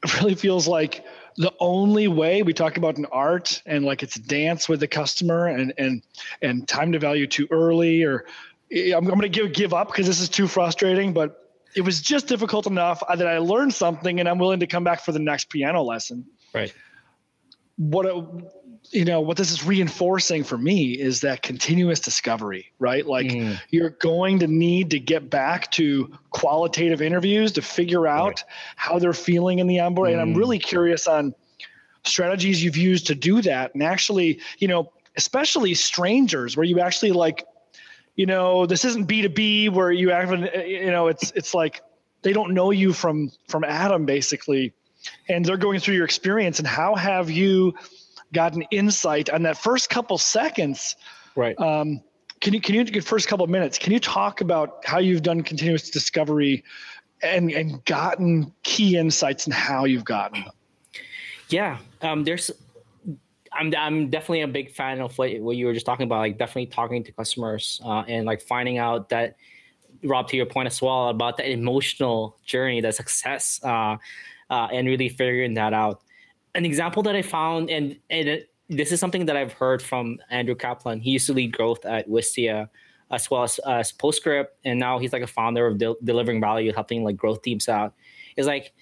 it 0.04 0.22
really 0.22 0.36
feels 0.36 0.68
like 0.68 1.06
the 1.38 1.54
only 1.60 2.08
way 2.08 2.44
we 2.44 2.54
talk 2.54 2.78
about 2.78 2.98
an 2.98 3.06
art 3.12 3.62
and 3.66 3.86
like 3.86 4.04
it's 4.04 4.16
dance 4.16 4.68
with 4.68 4.80
the 4.80 4.88
customer 4.88 5.48
and 5.48 5.74
and 5.78 6.02
and 6.42 6.68
time 6.68 6.92
to 6.92 7.00
value 7.00 7.28
too 7.28 7.48
early 7.52 8.04
or 8.04 8.26
I'm, 8.72 8.94
I'm 8.96 9.06
going 9.06 9.22
to 9.22 9.30
give 9.30 9.54
give 9.54 9.74
up 9.74 9.88
because 9.88 10.08
this 10.08 10.20
is 10.20 10.30
too 10.30 10.48
frustrating 10.48 11.14
but 11.14 11.48
it 11.76 11.82
was 11.82 12.02
just 12.02 12.28
difficult 12.28 12.66
enough 12.66 13.04
that 13.08 13.28
I 13.28 13.38
learned 13.38 13.74
something 13.74 14.20
and 14.20 14.28
I'm 14.28 14.40
willing 14.40 14.60
to 14.62 14.68
come 14.68 14.84
back 14.84 15.02
for 15.02 15.12
the 15.12 15.20
next 15.20 15.50
piano 15.50 15.84
lesson. 15.84 16.26
Right. 16.54 16.74
What 17.78 18.06
you 18.92 19.06
know 19.06 19.22
what 19.22 19.38
this 19.38 19.52
is 19.52 19.66
reinforcing 19.66 20.44
for 20.44 20.58
me 20.58 20.94
is 20.94 21.22
that 21.22 21.42
continuous 21.42 22.00
discovery 22.00 22.72
right 22.80 23.06
like 23.06 23.28
mm. 23.28 23.60
you're 23.70 23.90
going 23.90 24.40
to 24.40 24.48
need 24.48 24.90
to 24.92 25.00
get 25.00 25.30
back 25.30 25.70
to 25.72 26.12
qualitative 26.32 27.02
interviews 27.02 27.52
to 27.52 27.62
figure 27.62 28.08
out 28.08 28.28
right. 28.28 28.44
how 28.76 29.00
they're 29.00 29.14
feeling 29.14 29.60
in 29.60 29.68
the 29.68 29.80
onboard 29.80 30.10
mm. 30.10 30.14
and 30.14 30.22
i'm 30.22 30.34
mm. 30.34 30.38
really 30.38 30.60
curious 30.60 31.08
on 31.08 31.34
strategies 32.06 32.64
you've 32.64 32.78
used 32.78 33.08
to 33.08 33.16
do 33.16 33.42
that 33.42 33.74
and 33.74 33.84
actually 33.84 34.40
you 34.60 34.68
know 34.68 34.92
especially 35.18 35.74
strangers 35.74 36.56
where 36.56 36.66
you 36.66 36.80
actually 36.80 37.12
like 37.12 37.46
you 38.16 38.26
know 38.26 38.66
this 38.66 38.86
isn't 38.86 39.08
b2b 39.08 39.70
where 39.72 39.92
you 39.92 40.10
have 40.10 40.30
you 40.66 40.92
know 40.92 41.08
it's 41.08 41.32
it's 41.36 41.54
like 41.54 41.82
they 42.22 42.32
don't 42.32 42.54
know 42.54 42.72
you 42.72 42.94
from 42.94 43.32
from 43.48 43.64
adam 43.64 44.06
basically 44.06 44.74
and 45.30 45.44
they're 45.44 45.58
going 45.58 45.80
through 45.80 45.96
your 45.96 46.06
experience 46.06 46.60
and 46.60 46.68
how 46.68 46.96
have 46.96 47.30
you 47.30 47.74
gotten 48.34 48.64
insight 48.72 49.30
on 49.30 49.44
that 49.44 49.58
first 49.58 49.90
couple 49.90 50.18
seconds. 50.18 50.96
Right. 51.36 51.60
Um, 51.60 52.02
can 52.42 52.54
you 52.54 52.62
can 52.62 52.76
you 52.76 52.84
get 52.84 53.04
first 53.04 53.28
couple 53.28 53.44
of 53.44 53.50
minutes? 53.50 53.78
Can 53.78 53.94
you 53.94 54.00
talk 54.00 54.42
about 54.42 54.86
how 54.86 55.00
you've 55.00 55.24
done 55.24 55.42
continuous 55.42 55.90
discovery 55.90 56.64
and 57.24 57.52
and 57.52 57.84
gotten 57.86 58.54
key 58.64 58.98
insights 58.98 59.46
and 59.46 59.54
how 59.54 59.86
you've 59.86 60.06
gotten 60.06 60.44
them? 60.44 60.54
Yeah, 61.50 61.78
um, 62.02 62.24
there's. 62.24 62.52
I'm 63.54 63.74
I'm 63.76 64.10
definitely 64.10 64.42
a 64.42 64.48
big 64.48 64.72
fan 64.72 65.02
of 65.02 65.18
what, 65.18 65.40
what 65.40 65.56
you 65.56 65.66
were 65.66 65.74
just 65.74 65.86
talking 65.86 66.04
about. 66.04 66.20
Like 66.20 66.38
definitely 66.38 66.68
talking 66.68 67.04
to 67.06 67.12
customers 67.12 67.82
uh, 67.84 68.04
and 68.08 68.26
like 68.26 68.42
finding 68.42 68.78
out 68.78 69.10
that 69.10 69.38
Rob, 70.04 70.28
to 70.30 70.38
your 70.38 70.46
point 70.46 70.68
as 70.68 70.80
well 70.82 71.10
about 71.10 71.38
the 71.38 71.50
emotional 71.50 72.38
journey, 72.46 72.82
the 72.82 72.92
success, 72.92 73.60
uh, 73.64 73.98
uh, 74.50 74.68
and 74.72 74.88
really 74.88 75.10
figuring 75.10 75.54
that 75.56 75.74
out 75.74 76.02
an 76.58 76.66
example 76.66 77.04
that 77.04 77.16
I 77.16 77.22
found, 77.22 77.70
and 77.70 77.98
and 78.10 78.44
this 78.68 78.92
is 78.92 79.00
something 79.00 79.26
that 79.28 79.38
I've 79.38 79.54
heard 79.54 79.82
from 79.82 80.18
Andrew 80.30 80.56
Capland. 80.56 81.02
He 81.04 81.12
used 81.12 81.28
to 81.28 81.34
lead 81.34 81.54
growth 81.54 81.86
at 81.86 82.10
Wistia 82.10 82.68
as 83.10 83.32
well 83.32 83.44
as, 83.44 83.92
Postscript, 83.94 84.58
and 84.66 84.78
now 84.78 85.00
he's 85.00 85.14
like 85.14 85.22
a 85.22 85.28
founder 85.28 85.66
of 85.66 85.78
Del- 85.78 85.96
Delivering 86.04 86.42
Value, 86.42 86.74
helping 86.74 87.06
like 87.06 87.16
growth 87.16 87.42
teams 87.42 87.70
out. 87.70 87.94
It's 88.36 88.48
like 88.48 88.74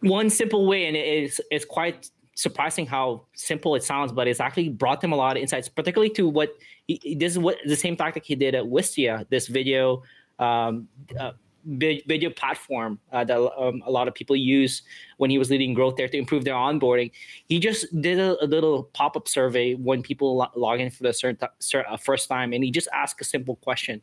one 0.00 0.30
simple 0.30 0.66
way, 0.66 0.86
and 0.86 0.96
it's 0.96 1.40
it's 1.50 1.64
quite 1.64 2.10
surprising 2.36 2.86
how 2.86 3.24
simple 3.34 3.74
it 3.74 3.82
sounds, 3.82 4.12
but 4.12 4.28
it's 4.28 4.40
actually 4.40 4.68
brought 4.68 5.00
them 5.00 5.12
a 5.12 5.16
lot 5.16 5.36
of 5.36 5.40
insights, 5.42 5.68
particularly 5.68 6.10
to 6.10 6.28
what 6.28 6.50
he, 6.86 7.16
this 7.18 7.32
is 7.32 7.38
what 7.38 7.56
the 7.64 7.76
same 7.76 7.96
tactic 7.96 8.24
he 8.24 8.34
did 8.34 8.54
at 8.54 8.64
Wistia, 8.64 9.26
this 9.30 9.46
video 9.48 10.02
um, 10.38 10.88
uh, 11.18 11.32
video 11.64 12.30
platform 12.30 12.98
uh, 13.12 13.24
that 13.24 13.38
um, 13.38 13.82
a 13.86 13.90
lot 13.90 14.08
of 14.08 14.14
people 14.14 14.36
use 14.36 14.82
when 15.16 15.30
he 15.30 15.38
was 15.38 15.50
leading 15.50 15.74
growth 15.74 15.96
there 15.96 16.08
to 16.08 16.16
improve 16.16 16.44
their 16.44 16.54
onboarding. 16.54 17.10
He 17.48 17.58
just 17.58 18.00
did 18.00 18.18
a, 18.18 18.42
a 18.44 18.46
little 18.46 18.84
pop 18.94 19.16
up 19.16 19.28
survey 19.28 19.74
when 19.74 20.02
people 20.02 20.36
lo- 20.36 20.50
log 20.54 20.80
in 20.80 20.90
for 20.90 21.02
the 21.02 21.12
certain, 21.12 21.38
uh, 21.42 21.96
first 21.96 22.28
time, 22.28 22.52
and 22.52 22.62
he 22.62 22.70
just 22.70 22.88
asked 22.92 23.20
a 23.20 23.24
simple 23.24 23.56
question: 23.56 24.00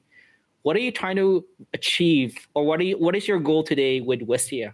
What 0.64 0.76
are 0.76 0.80
you 0.80 0.92
trying 0.92 1.16
to 1.18 1.46
achieve, 1.74 2.36
or 2.54 2.66
what 2.66 2.80
are 2.80 2.84
you, 2.84 2.98
what 2.98 3.16
is 3.16 3.28
your 3.28 3.40
goal 3.40 3.64
today 3.64 4.02
with 4.02 4.22
Wistia? 4.22 4.74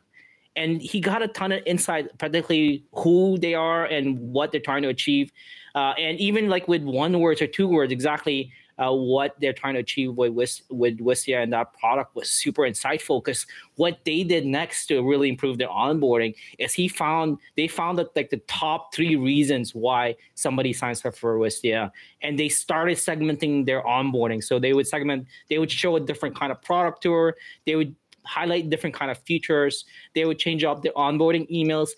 and 0.58 0.82
he 0.82 1.00
got 1.00 1.22
a 1.22 1.28
ton 1.28 1.52
of 1.52 1.62
insight, 1.68 2.18
particularly 2.18 2.84
who 2.96 3.38
they 3.38 3.54
are 3.54 3.86
and 3.86 4.20
what 4.20 4.52
they're 4.52 4.60
trying 4.60 4.82
to 4.82 4.90
achieve, 4.90 5.32
uh, 5.76 5.94
and 6.00 6.20
even 6.20 6.50
like 6.50 6.68
with 6.68 6.82
one 6.82 7.20
words 7.20 7.42
or 7.44 7.48
two 7.48 7.68
words, 7.68 7.94
exactly 7.94 8.52
uh, 8.78 8.92
what 8.92 9.36
they're 9.40 9.54
trying 9.54 9.74
to 9.74 9.80
achieve 9.80 10.16
with 10.16 10.62
with, 10.70 11.00
Wistia 11.00 11.44
and 11.44 11.54
that 11.54 11.74
product 11.74 12.16
was 12.16 12.30
super 12.30 12.64
insightful 12.64 13.24
because 13.24 13.46
what 13.76 14.00
they 14.06 14.24
did 14.24 14.46
next 14.46 14.88
to 14.88 15.02
really 15.02 15.30
improve 15.30 15.58
their 15.58 15.70
onboarding 15.70 16.36
is 16.60 16.74
he 16.74 16.88
found 16.88 17.38
they 17.56 17.68
found 17.68 17.98
that 17.98 18.16
like 18.16 18.30
the 18.30 18.38
top 18.48 18.94
three 18.94 19.16
reasons 19.16 19.74
why 19.74 20.16
somebody 20.36 20.74
signs 20.74 21.06
up 21.06 21.16
for 21.16 21.38
Wistia 21.38 21.92
and 22.22 22.38
they 22.38 22.50
started 22.50 22.98
segmenting 22.98 23.66
their 23.66 23.82
onboarding 23.84 24.44
so 24.44 24.60
they 24.60 24.74
would 24.74 24.88
segment 24.88 25.28
they 25.50 25.60
would 25.60 25.72
show 25.72 25.96
a 25.96 26.00
different 26.00 26.36
kind 26.36 26.52
of 26.52 26.62
product 26.62 27.02
tour 27.02 27.36
they 27.66 27.76
would 27.76 27.96
highlight 28.28 28.70
different 28.70 28.96
kind 28.96 29.10
of 29.10 29.18
features. 29.20 29.86
They 30.14 30.26
would 30.26 30.38
change 30.38 30.64
up 30.64 30.82
the 30.82 30.92
onboarding 30.96 31.50
emails 31.50 31.90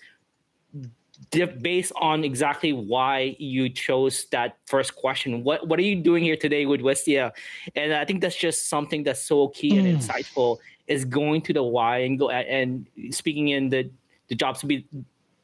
based 1.60 1.92
on 1.96 2.24
exactly 2.24 2.72
why 2.72 3.36
you 3.38 3.68
chose 3.68 4.26
that 4.32 4.56
first 4.66 4.96
question. 4.96 5.44
What 5.44 5.66
what 5.68 5.78
are 5.78 5.82
you 5.82 5.96
doing 5.96 6.24
here 6.24 6.36
today 6.36 6.66
with 6.66 6.80
Wistia? 6.80 7.32
And 7.74 7.92
I 7.92 8.04
think 8.04 8.20
that's 8.20 8.36
just 8.36 8.68
something 8.68 9.04
that's 9.04 9.22
so 9.22 9.48
key 9.48 9.72
mm. 9.72 9.80
and 9.80 10.00
insightful 10.00 10.58
is 10.86 11.04
going 11.04 11.40
to 11.42 11.52
the 11.52 11.62
why 11.62 11.98
and 11.98 12.18
go 12.18 12.30
and 12.30 12.86
speaking 13.10 13.48
in 13.48 13.68
the 13.68 13.90
the 14.28 14.34
jobs 14.34 14.60
to 14.60 14.66
be 14.66 14.86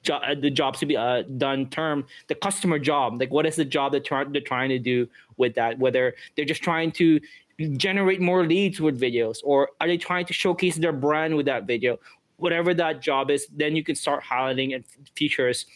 the 0.05 0.51
jobs 0.53 0.79
to 0.79 0.87
be 0.87 0.97
uh, 0.97 1.23
done 1.37 1.69
term 1.69 2.05
the 2.29 2.35
customer 2.35 2.79
job 2.79 3.21
like 3.21 3.31
what 3.33 3.45
is 3.45 3.57
the 3.57 3.65
job 3.65 3.91
that 3.91 4.05
try, 4.05 4.23
they're 4.25 4.41
trying 4.41 4.69
to 4.69 4.79
do 4.79 5.09
with 5.37 5.55
that 5.55 5.79
whether 5.79 6.15
they're 6.37 6.45
just 6.45 6.63
trying 6.63 6.93
to 6.93 7.21
generate 7.77 8.21
more 8.21 8.47
leads 8.47 8.81
with 8.81 9.01
videos 9.01 9.39
or 9.43 9.71
are 9.81 9.89
they 9.89 9.97
trying 9.97 10.25
to 10.25 10.33
showcase 10.33 10.77
their 10.77 10.93
brand 10.93 11.35
with 11.35 11.47
that 11.47 11.65
video 11.65 11.99
whatever 12.37 12.75
that 12.75 13.01
job 13.01 13.31
is 13.31 13.47
then 13.55 13.75
you 13.77 13.83
can 13.83 13.95
start 13.95 14.23
highlighting 14.25 14.75
and 14.75 14.85
features 15.17 15.67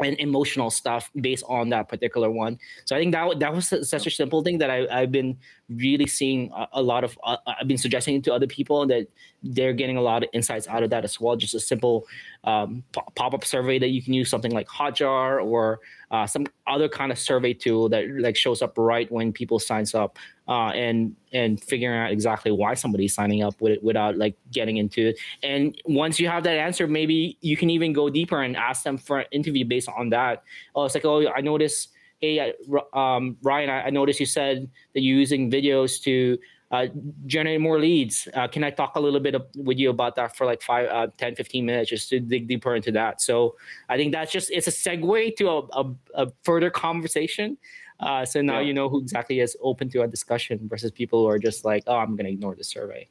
and 0.00 0.18
emotional 0.18 0.70
stuff 0.70 1.10
based 1.20 1.44
on 1.48 1.68
that 1.68 1.88
particular 1.88 2.30
one. 2.30 2.58
So 2.84 2.96
I 2.96 2.98
think 2.98 3.12
that 3.12 3.38
that 3.38 3.54
was 3.54 3.68
such 3.88 4.06
a 4.06 4.10
simple 4.10 4.42
thing 4.42 4.58
that 4.58 4.70
I, 4.70 4.86
I've 4.90 5.12
been 5.12 5.38
really 5.68 6.06
seeing 6.06 6.50
a, 6.54 6.66
a 6.74 6.82
lot 6.82 7.04
of. 7.04 7.16
Uh, 7.22 7.36
I've 7.46 7.68
been 7.68 7.78
suggesting 7.78 8.20
to 8.22 8.34
other 8.34 8.46
people 8.46 8.86
that 8.88 9.06
they're 9.42 9.72
getting 9.72 9.96
a 9.96 10.02
lot 10.02 10.24
of 10.24 10.30
insights 10.32 10.66
out 10.66 10.82
of 10.82 10.90
that 10.90 11.04
as 11.04 11.20
well. 11.20 11.36
Just 11.36 11.54
a 11.54 11.60
simple 11.60 12.06
um, 12.44 12.84
pop 12.92 13.32
up 13.34 13.44
survey 13.44 13.78
that 13.78 13.88
you 13.88 14.02
can 14.02 14.12
use, 14.12 14.28
something 14.28 14.52
like 14.52 14.68
Hotjar 14.68 15.42
or 15.42 15.80
uh, 16.10 16.26
some 16.26 16.46
other 16.66 16.88
kind 16.88 17.10
of 17.10 17.18
survey 17.18 17.54
tool 17.54 17.88
that 17.88 18.04
like 18.20 18.36
shows 18.36 18.60
up 18.60 18.76
right 18.76 19.10
when 19.10 19.32
people 19.32 19.58
signs 19.58 19.94
up 19.94 20.18
uh, 20.46 20.68
and 20.68 21.16
and 21.32 21.62
figuring 21.62 21.98
out 21.98 22.12
exactly 22.12 22.52
why 22.52 22.74
somebody's 22.74 23.14
signing 23.14 23.42
up 23.42 23.58
with 23.60 23.72
it 23.72 23.82
without 23.82 24.16
like 24.18 24.36
getting 24.52 24.76
into 24.76 25.08
it. 25.08 25.18
And 25.42 25.80
once 25.86 26.20
you 26.20 26.28
have 26.28 26.44
that 26.44 26.58
answer, 26.58 26.86
maybe 26.86 27.38
you 27.40 27.56
can 27.56 27.70
even 27.70 27.92
go 27.94 28.10
deeper 28.10 28.42
and 28.42 28.56
ask 28.56 28.84
them 28.84 28.98
for 28.98 29.20
an 29.20 29.26
interview 29.32 29.64
based 29.64 29.88
on 29.88 30.10
that. 30.10 30.42
Oh, 30.74 30.84
it's 30.84 30.94
like, 30.94 31.06
oh, 31.06 31.26
I 31.34 31.40
noticed, 31.40 31.88
hey, 32.20 32.52
um, 32.92 33.38
Ryan, 33.42 33.70
I, 33.70 33.82
I 33.84 33.90
noticed 33.90 34.20
you 34.20 34.26
said 34.26 34.70
that 34.92 35.00
you're 35.00 35.18
using 35.18 35.50
videos 35.50 36.00
to 36.02 36.38
uh, 36.74 36.86
generate 37.26 37.60
more 37.60 37.78
leads. 37.78 38.28
Uh, 38.34 38.48
can 38.48 38.64
I 38.64 38.70
talk 38.70 38.96
a 38.96 39.00
little 39.00 39.20
bit 39.20 39.34
of, 39.34 39.46
with 39.56 39.78
you 39.78 39.90
about 39.90 40.16
that 40.16 40.36
for 40.36 40.44
like 40.44 40.60
five, 40.62 40.88
uh, 40.88 41.06
10, 41.16 41.36
15 41.36 41.64
minutes 41.64 41.90
just 41.90 42.08
to 42.10 42.20
dig 42.20 42.48
deeper 42.48 42.74
into 42.74 42.92
that? 42.92 43.20
So 43.20 43.56
I 43.88 43.96
think 43.96 44.12
that's 44.12 44.32
just, 44.32 44.50
it's 44.50 44.66
a 44.66 44.70
segue 44.70 45.36
to 45.36 45.44
a, 45.48 45.58
a, 45.82 45.84
a 46.14 46.32
further 46.42 46.70
conversation 46.70 47.58
uh, 48.00 48.24
so 48.24 48.42
now 48.42 48.58
yeah. 48.58 48.66
you 48.66 48.74
know 48.74 48.88
who 48.88 49.00
exactly 49.00 49.40
is 49.40 49.56
open 49.62 49.88
to 49.90 50.02
a 50.02 50.08
discussion 50.08 50.60
versus 50.68 50.90
people 50.90 51.22
who 51.22 51.28
are 51.28 51.38
just 51.38 51.64
like, 51.64 51.84
oh, 51.86 51.96
I'm 51.96 52.16
going 52.16 52.26
to 52.26 52.32
ignore 52.32 52.54
the 52.54 52.64
survey. 52.64 53.08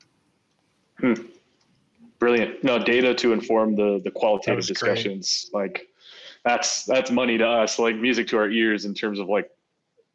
Hmm. 1.00 1.14
Brilliant. 2.20 2.64
No 2.64 2.80
data 2.80 3.14
to 3.16 3.34
inform 3.34 3.76
the 3.76 4.02
the 4.04 4.12
qualitative 4.12 4.66
discussions. 4.66 5.50
Great. 5.52 5.62
Like 5.62 5.88
that's 6.46 6.86
that's 6.86 7.12
money 7.12 7.38
to 7.38 7.48
us. 7.48 7.80
Like 7.80 7.96
music 7.96 8.28
to 8.30 8.38
our 8.38 8.50
ears 8.50 8.86
in 8.86 8.94
terms 8.94 9.20
of 9.20 9.28
like 9.28 9.50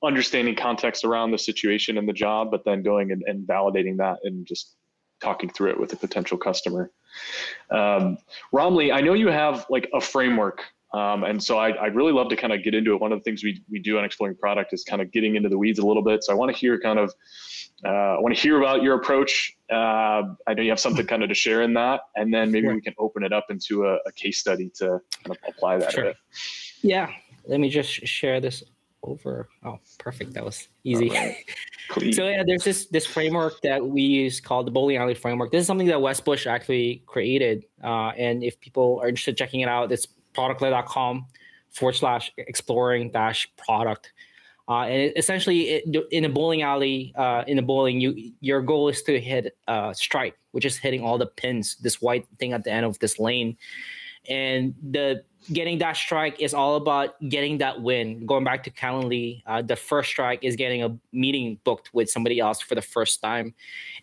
understanding 0.03 0.55
context 0.55 1.05
around 1.05 1.31
the 1.31 1.39
situation 1.39 1.99
and 1.99 2.09
the 2.09 2.13
job, 2.13 2.51
but 2.51 2.65
then 2.65 2.83
going 2.83 3.13
and, 3.13 3.23
and 3.27 3.47
validating 3.47 3.97
that 3.99 4.19
and 4.25 4.47
just 4.47 4.77
talking 5.21 5.51
through 5.51 5.71
it 5.71 5.81
with 5.81 5.93
a 5.93 5.97
potential 5.97 6.39
customer. 6.39 6.93
Um, 7.71 8.19
Ramli, 8.55 8.93
I 8.93 9.01
know 9.01 9.15
you 9.15 9.29
have 9.29 9.67
like 9.69 9.91
a 9.93 10.01
framework 10.01 10.63
um, 10.93 11.25
and 11.25 11.43
so 11.43 11.59
I'd, 11.59 11.77
I'd, 11.77 11.95
really 11.95 12.13
love 12.13 12.31
to 12.31 12.37
kind 12.37 12.53
of 12.53 12.65
get 12.65 12.75
into 12.75 12.95
it. 12.95 13.01
One 13.01 13.13
of 13.13 13.19
the 13.19 13.23
things 13.23 13.45
we, 13.45 13.63
we 13.71 13.79
do 13.79 13.99
on 13.99 14.05
exploring 14.05 14.37
product 14.37 14.73
is 14.73 14.85
kind 14.85 15.03
of 15.03 15.13
getting 15.13 15.37
into 15.37 15.51
the 15.51 15.59
weeds 15.59 15.79
a 15.79 15.87
little 15.87 16.03
bit. 16.03 16.25
So 16.25 16.33
I 16.33 16.37
want 16.37 16.51
to 16.51 16.57
hear 16.57 16.81
kind 16.81 16.99
of, 16.99 17.13
uh, 17.85 17.89
I 17.89 18.21
want 18.21 18.35
to 18.35 18.41
hear 18.41 18.59
about 18.59 18.83
your 18.83 18.95
approach. 18.95 19.55
Uh, 19.71 20.23
I 20.47 20.55
know 20.55 20.63
you 20.63 20.71
have 20.71 20.81
something 20.81 21.07
kind 21.07 21.23
of 21.23 21.29
to 21.29 21.35
share 21.35 21.61
in 21.61 21.75
that, 21.75 22.01
and 22.17 22.33
then 22.33 22.51
maybe 22.51 22.69
sure. 22.69 22.75
we 22.75 22.81
can 22.81 22.95
open 22.99 23.23
it 23.23 23.35
up 23.35 23.47
into 23.51 23.85
a, 23.85 23.99
a, 24.07 24.13
case 24.13 24.39
study 24.39 24.71
to 24.77 24.99
kind 25.25 25.37
of 25.37 25.37
apply 25.47 25.77
that. 25.77 25.93
Sure. 25.93 26.15
Yeah. 26.81 27.11
Let 27.47 27.61
me 27.61 27.69
just 27.69 27.91
share 27.91 28.41
this 28.41 28.63
over. 29.03 29.49
Oh, 29.65 29.79
perfect. 29.99 30.35
That 30.35 30.45
was 30.45 30.69
easy. 30.85 31.11
Right. 31.11 31.37
so 32.15 32.29
yeah, 32.29 32.43
there's 32.47 32.65
this 32.65 32.87
this 32.87 33.07
framework 33.07 33.61
that 33.63 33.85
we 33.85 34.03
use 34.03 34.41
called 34.41 34.67
the 34.67 34.71
bowling 34.71 34.97
alley 34.97 35.15
framework. 35.15 35.53
This 35.53 35.63
is 35.63 35.67
something 35.67 35.87
that 35.87 36.01
Wes 36.01 36.21
Bush 36.21 36.47
actually 36.47 37.03
created. 37.07 37.65
Uh, 37.83 38.11
and 38.11 38.43
if 38.43 38.59
people 38.61 39.01
are 39.03 39.09
interested 39.09 39.33
in 39.33 39.37
checking 39.37 39.61
it 39.61 39.69
out, 39.69 39.91
it's 39.93 40.07
productled.com 40.35 41.27
forward 41.71 41.95
slash 41.95 42.33
exploring 42.37 43.11
dash 43.11 43.49
product. 43.57 44.13
Uh, 44.69 44.83
and 44.83 45.03
it, 45.03 45.17
essentially, 45.17 45.63
it, 45.71 46.07
in 46.11 46.27
a 46.27 46.29
bowling 46.29 46.61
alley, 46.61 47.15
uh, 47.17 47.43
in 47.47 47.59
a 47.59 47.63
bowling, 47.63 48.01
you 48.01 48.33
your 48.41 48.61
goal 48.61 48.89
is 48.89 49.03
to 49.03 49.19
hit 49.19 49.57
uh, 49.67 49.93
strike, 49.95 50.39
which 50.53 50.67
is 50.67 50.77
hitting 50.77 51.03
all 51.03 51.17
the 51.17 51.27
pins, 51.27 51.77
this 51.77 52.03
white 52.03 52.27
thing 52.39 52.53
at 52.53 52.65
the 52.65 52.71
end 52.71 52.85
of 52.85 52.99
this 52.99 53.19
lane, 53.19 53.57
and 54.29 54.75
the 54.91 55.25
getting 55.53 55.79
that 55.79 55.97
strike 55.97 56.41
is 56.41 56.53
all 56.53 56.77
about 56.77 57.19
getting 57.29 57.59
that 57.59 57.81
win. 57.81 58.27
Going 58.27 58.45
back 58.45 58.63
to 58.65 58.71
Calendly, 58.71 59.43
uh, 59.47 59.63
the 59.63 59.77
first 59.77 60.11
strike 60.11 60.41
is 60.43 60.57
getting 60.57 60.83
a 60.83 60.97
meeting 61.13 61.59
booked 61.65 61.95
with 61.95 62.11
somebody 62.11 62.41
else 62.41 62.61
for 62.61 62.75
the 62.75 62.83
first 62.83 63.23
time, 63.23 63.55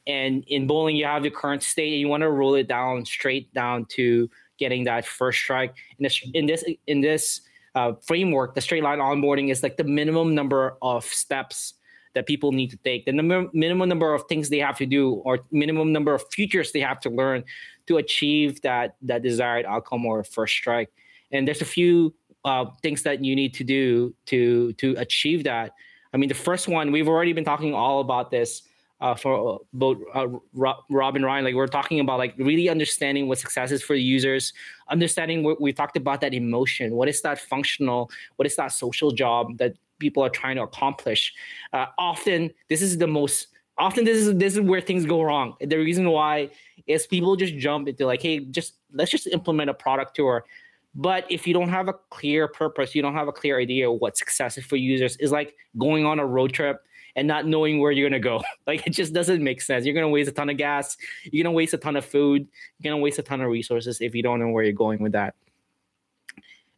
and 0.08 0.44
in 0.48 0.68
bowling, 0.68 0.96
you 0.96 1.06
have 1.06 1.24
your 1.24 1.32
current 1.32 1.64
state, 1.64 1.92
and 1.92 2.00
you 2.00 2.08
want 2.08 2.22
to 2.22 2.30
roll 2.30 2.56
it 2.56 2.68
down 2.68 3.06
straight 3.06 3.54
down 3.54 3.86
to 3.86 4.30
getting 4.58 4.86
that 4.86 5.06
first 5.06 5.40
strike. 5.40 5.76
In 6.00 6.04
this 6.04 6.22
in 6.34 6.46
this 6.46 6.64
in 6.88 7.02
this 7.02 7.42
uh, 7.76 7.94
framework, 8.02 8.56
the 8.56 8.62
straight 8.62 8.84
line 8.84 9.00
onboarding 9.00 9.52
is 9.52 9.62
like 9.62 9.78
the 9.78 9.84
minimum 9.84 10.34
number 10.34 10.78
of 10.82 11.06
steps 11.06 11.74
that 12.14 12.26
people 12.26 12.54
need 12.54 12.70
to 12.70 12.78
take, 12.78 13.06
the 13.06 13.12
number, 13.12 13.50
minimum 13.54 13.90
number 13.90 14.14
of 14.14 14.24
things 14.30 14.50
they 14.50 14.60
have 14.60 14.78
to 14.78 14.86
do, 14.86 15.16
or 15.26 15.40
minimum 15.52 15.92
number 15.92 16.14
of 16.14 16.24
features 16.32 16.72
they 16.72 16.80
have 16.80 17.00
to 17.02 17.10
learn 17.10 17.44
to 17.88 17.98
achieve 17.98 18.62
that 18.62 18.96
that 19.02 19.22
desired 19.22 19.66
outcome 19.66 20.06
or 20.06 20.24
first 20.24 20.54
strike. 20.56 20.90
And 21.32 21.48
there's 21.48 21.62
a 21.62 21.66
few 21.66 22.14
uh, 22.44 22.66
things 22.82 23.04
that 23.04 23.24
you 23.24 23.36
need 23.36 23.54
to 23.56 23.64
do 23.64 24.14
to 24.28 24.74
to 24.74 24.96
achieve 24.98 25.44
that. 25.46 25.74
I 26.14 26.18
mean, 26.18 26.30
the 26.30 26.36
first 26.36 26.68
one 26.68 26.92
we've 26.92 27.08
already 27.08 27.34
been 27.34 27.44
talking 27.44 27.74
all 27.74 28.00
about 28.00 28.32
this 28.32 28.62
uh, 29.02 29.16
for 29.16 29.60
both 29.74 29.98
uh, 30.14 30.28
Rob 30.54 31.16
and 31.16 31.26
Ryan. 31.26 31.44
Like 31.46 31.56
we're 31.56 31.68
talking 31.68 32.00
about 32.00 32.20
like 32.20 32.34
really 32.38 32.70
understanding 32.70 33.28
what 33.28 33.40
success 33.40 33.72
is 33.72 33.84
for 33.84 33.96
users, 33.96 34.54
understanding 34.90 35.44
what 35.44 35.60
we 35.60 35.74
talked 35.74 35.98
about 35.98 36.22
that 36.22 36.34
emotion. 36.34 36.96
What 36.96 37.10
is 37.10 37.22
that 37.22 37.40
functional? 37.40 38.10
What 38.38 38.46
is 38.46 38.56
that 38.56 38.72
social 38.72 39.12
job 39.12 39.58
that 39.58 39.74
people 40.00 40.24
are 40.24 40.30
trying 40.30 40.56
to 40.56 40.64
accomplish? 40.64 41.34
Uh, 41.74 41.88
often, 41.98 42.52
this 42.70 42.82
is 42.82 42.98
the 42.98 43.08
most. 43.08 43.48
Often, 43.78 44.06
this 44.06 44.18
is 44.18 44.38
this 44.38 44.54
is 44.54 44.62
where 44.62 44.80
things 44.80 45.06
go 45.06 45.22
wrong. 45.22 45.56
The 45.60 45.78
reason 45.78 46.10
why 46.10 46.50
is 46.88 47.06
people 47.06 47.36
just 47.36 47.58
jump 47.58 47.90
into 47.90 48.06
like, 48.06 48.22
hey, 48.22 48.40
just 48.40 48.76
let's 48.94 49.12
just 49.12 49.28
implement 49.28 49.70
a 49.70 49.74
product 49.74 50.16
tour. 50.16 50.46
But 50.96 51.26
if 51.30 51.46
you 51.46 51.54
don't 51.54 51.70
have 51.70 51.90
a 51.90 51.94
clear 52.10 52.48
purpose, 52.48 52.96
you 52.96 53.02
don't 53.02 53.14
have 53.14 53.28
a 53.28 53.34
clear 53.34 53.60
idea 53.60 53.92
of 53.92 54.00
what 54.00 54.18
success 54.18 54.58
is 54.58 54.66
for 54.66 54.78
users. 54.78 55.18
Is 55.18 55.32
like 55.32 55.56
going 55.78 56.06
on 56.06 56.20
a 56.20 56.26
road 56.26 56.54
trip 56.54 56.82
and 57.18 57.28
not 57.28 57.46
knowing 57.46 57.80
where 57.80 57.92
you're 57.92 58.10
gonna 58.10 58.20
go. 58.20 58.42
Like 58.68 58.88
it 58.88 58.92
just 58.92 59.14
doesn't 59.14 59.44
make 59.44 59.62
sense. 59.62 59.86
You're 59.86 59.94
gonna 59.94 60.10
waste 60.10 60.30
a 60.30 60.32
ton 60.32 60.50
of 60.50 60.58
gas. 60.58 60.98
You're 61.24 61.44
gonna 61.44 61.54
waste 61.54 61.74
a 61.74 61.78
ton 61.78 61.96
of 61.96 62.06
food. 62.06 62.48
You're 62.80 62.92
gonna 62.92 63.02
waste 63.02 63.20
a 63.20 63.24
ton 63.24 63.42
of 63.42 63.50
resources 63.50 64.02
if 64.02 64.16
you 64.16 64.24
don't 64.24 64.40
know 64.40 64.50
where 64.50 64.64
you're 64.64 64.74
going 64.74 65.02
with 65.04 65.12
that. 65.12 65.36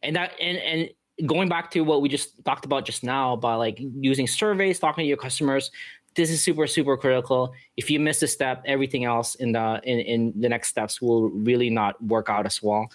And 0.02 0.16
that 0.16 0.32
and 0.40 0.58
and 0.58 0.90
going 1.26 1.48
back 1.48 1.70
to 1.72 1.80
what 1.80 2.02
we 2.02 2.08
just 2.08 2.44
talked 2.44 2.64
about 2.64 2.84
just 2.84 3.02
now 3.02 3.32
about 3.32 3.58
like 3.58 3.78
using 3.78 4.26
surveys, 4.26 4.78
talking 4.78 5.04
to 5.04 5.08
your 5.08 5.16
customers, 5.16 5.70
this 6.14 6.30
is 6.30 6.42
super 6.42 6.66
super 6.66 6.96
critical. 6.96 7.52
If 7.76 7.90
you 7.90 7.98
miss 8.00 8.22
a 8.22 8.28
step, 8.28 8.62
everything 8.66 9.04
else 9.04 9.34
in 9.36 9.52
the 9.52 9.80
in, 9.84 10.00
in 10.00 10.40
the 10.40 10.48
next 10.48 10.68
steps 10.68 11.00
will 11.00 11.30
really 11.30 11.70
not 11.70 12.02
work 12.04 12.28
out 12.28 12.44
as 12.44 12.62
well. 12.62 12.90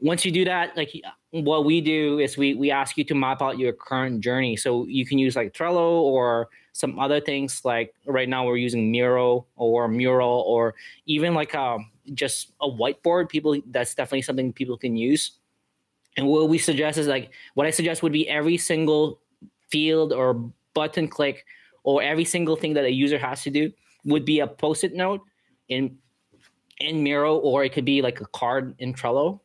Once 0.00 0.24
you 0.24 0.30
do 0.30 0.44
that, 0.44 0.76
like 0.76 0.92
what 1.30 1.64
we 1.64 1.80
do 1.80 2.18
is 2.18 2.36
we 2.36 2.54
we 2.54 2.70
ask 2.70 2.96
you 2.96 3.04
to 3.04 3.14
map 3.14 3.42
out 3.42 3.58
your 3.58 3.72
current 3.72 4.20
journey. 4.20 4.56
So 4.56 4.86
you 4.86 5.04
can 5.04 5.18
use 5.18 5.36
like 5.36 5.52
Trello 5.52 6.02
or 6.02 6.48
some 6.72 6.98
other 6.98 7.20
things 7.20 7.64
like 7.64 7.92
right 8.06 8.28
now 8.28 8.46
we're 8.46 8.56
using 8.56 8.90
Miro 8.90 9.46
or 9.56 9.88
Mural 9.88 10.44
or 10.46 10.74
even 11.06 11.34
like 11.34 11.54
um, 11.54 11.90
just 12.14 12.52
a 12.60 12.68
whiteboard. 12.68 13.28
People 13.28 13.60
that's 13.66 13.94
definitely 13.94 14.22
something 14.22 14.52
people 14.52 14.78
can 14.78 14.96
use. 14.96 15.32
And 16.16 16.26
what 16.26 16.48
we 16.48 16.58
suggest 16.58 16.98
is 16.98 17.06
like 17.06 17.30
what 17.54 17.66
I 17.66 17.70
suggest 17.70 18.02
would 18.02 18.12
be 18.12 18.28
every 18.28 18.56
single 18.56 19.20
field 19.70 20.12
or 20.12 20.34
button 20.74 21.08
click 21.08 21.44
or 21.82 22.02
every 22.02 22.24
single 22.24 22.56
thing 22.56 22.74
that 22.74 22.84
a 22.84 22.92
user 22.92 23.18
has 23.18 23.42
to 23.42 23.50
do 23.50 23.72
would 24.04 24.24
be 24.24 24.40
a 24.40 24.46
post-it 24.46 24.94
note 24.94 25.20
in 25.68 25.98
in 26.78 27.02
Miro 27.02 27.36
or 27.36 27.64
it 27.64 27.72
could 27.72 27.84
be 27.84 28.00
like 28.00 28.20
a 28.20 28.26
card 28.26 28.74
in 28.78 28.94
Trello 28.94 29.40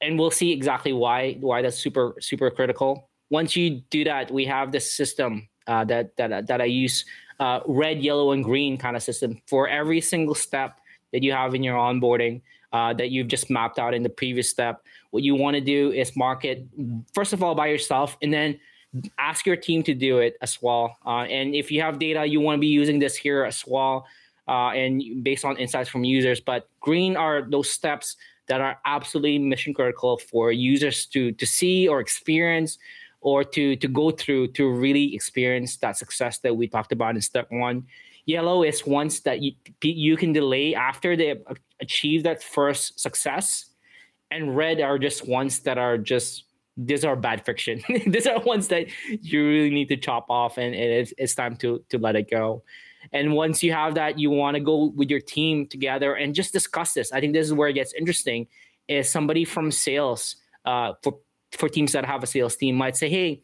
and 0.00 0.18
we'll 0.18 0.30
see 0.30 0.52
exactly 0.52 0.92
why 0.92 1.34
why 1.40 1.62
that's 1.62 1.78
super 1.78 2.14
super 2.20 2.50
critical. 2.50 3.08
Once 3.30 3.54
you 3.54 3.82
do 3.90 4.04
that, 4.04 4.30
we 4.30 4.44
have 4.44 4.72
this 4.72 4.90
system 4.90 5.48
uh, 5.66 5.84
that 5.84 6.16
that 6.16 6.46
that 6.46 6.60
I 6.60 6.64
use 6.64 7.04
uh, 7.38 7.60
red, 7.66 8.02
yellow, 8.02 8.32
and 8.32 8.44
green 8.44 8.76
kind 8.76 8.96
of 8.96 9.02
system 9.02 9.40
for 9.46 9.68
every 9.68 10.00
single 10.00 10.34
step 10.34 10.80
that 11.12 11.22
you 11.22 11.32
have 11.32 11.54
in 11.54 11.62
your 11.62 11.76
onboarding 11.76 12.42
uh, 12.72 12.92
that 12.94 13.10
you've 13.10 13.28
just 13.28 13.50
mapped 13.50 13.78
out 13.78 13.94
in 13.94 14.02
the 14.02 14.08
previous 14.08 14.48
step. 14.48 14.82
What 15.10 15.22
you 15.22 15.34
want 15.34 15.54
to 15.54 15.60
do 15.60 15.92
is 15.92 16.16
mark 16.16 16.44
it 16.44 16.66
first 17.14 17.32
of 17.32 17.42
all 17.42 17.54
by 17.54 17.68
yourself, 17.68 18.16
and 18.22 18.32
then 18.32 18.58
ask 19.18 19.46
your 19.46 19.56
team 19.56 19.82
to 19.84 19.94
do 19.94 20.18
it 20.18 20.36
as 20.42 20.60
well. 20.60 20.96
Uh, 21.06 21.22
and 21.30 21.54
if 21.54 21.70
you 21.70 21.80
have 21.80 21.98
data, 21.98 22.26
you 22.26 22.40
want 22.40 22.56
to 22.56 22.60
be 22.60 22.66
using 22.66 22.98
this 22.98 23.16
here 23.16 23.44
as 23.44 23.64
well, 23.66 24.06
uh, 24.48 24.70
and 24.70 25.22
based 25.22 25.44
on 25.44 25.56
insights 25.56 25.88
from 25.88 26.04
users. 26.04 26.40
But 26.40 26.68
green 26.80 27.16
are 27.16 27.42
those 27.42 27.70
steps 27.70 28.16
that 28.50 28.60
are 28.60 28.78
absolutely 28.84 29.38
mission 29.38 29.72
critical 29.72 30.18
for 30.18 30.50
users 30.50 31.06
to 31.06 31.30
to 31.32 31.46
see 31.46 31.86
or 31.86 32.00
experience 32.00 32.78
or 33.20 33.44
to 33.44 33.76
to 33.76 33.86
go 33.86 34.10
through 34.10 34.48
to 34.48 34.68
really 34.68 35.14
experience 35.14 35.76
that 35.76 35.96
success 35.96 36.38
that 36.38 36.54
we 36.54 36.66
talked 36.66 36.90
about 36.90 37.14
in 37.14 37.22
step 37.22 37.46
one. 37.50 37.86
Yellow 38.26 38.64
is 38.64 38.84
ones 38.84 39.20
that 39.20 39.40
you, 39.40 39.52
you 39.82 40.16
can 40.16 40.32
delay 40.32 40.74
after 40.74 41.16
they 41.16 41.36
achieve 41.80 42.24
that 42.24 42.42
first 42.42 42.98
success 43.00 43.70
and 44.30 44.56
red 44.56 44.80
are 44.80 44.98
just 44.98 45.28
ones 45.28 45.60
that 45.60 45.78
are 45.78 45.96
just 45.96 46.44
these 46.76 47.04
are 47.04 47.14
bad 47.14 47.44
fiction. 47.44 47.82
These 48.06 48.26
are 48.26 48.40
ones 48.40 48.68
that 48.68 48.86
you 49.20 49.46
really 49.46 49.70
need 49.70 49.88
to 49.88 49.96
chop 49.96 50.26
off 50.30 50.56
and, 50.56 50.74
and 50.74 50.90
it's, 51.00 51.12
it's 51.18 51.34
time 51.34 51.54
to 51.56 51.84
to 51.90 51.98
let 51.98 52.16
it 52.16 52.28
go 52.28 52.64
and 53.12 53.34
once 53.34 53.62
you 53.62 53.72
have 53.72 53.94
that, 53.94 54.18
you 54.18 54.30
want 54.30 54.54
to 54.54 54.60
go 54.60 54.92
with 54.96 55.10
your 55.10 55.20
team 55.20 55.66
together 55.66 56.14
and 56.14 56.34
just 56.34 56.52
discuss 56.52 56.92
this. 56.92 57.12
I 57.12 57.20
think 57.20 57.32
this 57.32 57.46
is 57.46 57.52
where 57.52 57.68
it 57.68 57.74
gets 57.74 57.92
interesting. 57.94 58.46
Is 58.88 59.08
somebody 59.08 59.44
from 59.44 59.70
sales 59.70 60.36
uh, 60.64 60.92
for 61.02 61.18
for 61.52 61.68
teams 61.68 61.92
that 61.92 62.04
have 62.04 62.22
a 62.22 62.26
sales 62.26 62.56
team 62.56 62.74
might 62.74 62.96
say, 62.96 63.08
"Hey, 63.08 63.42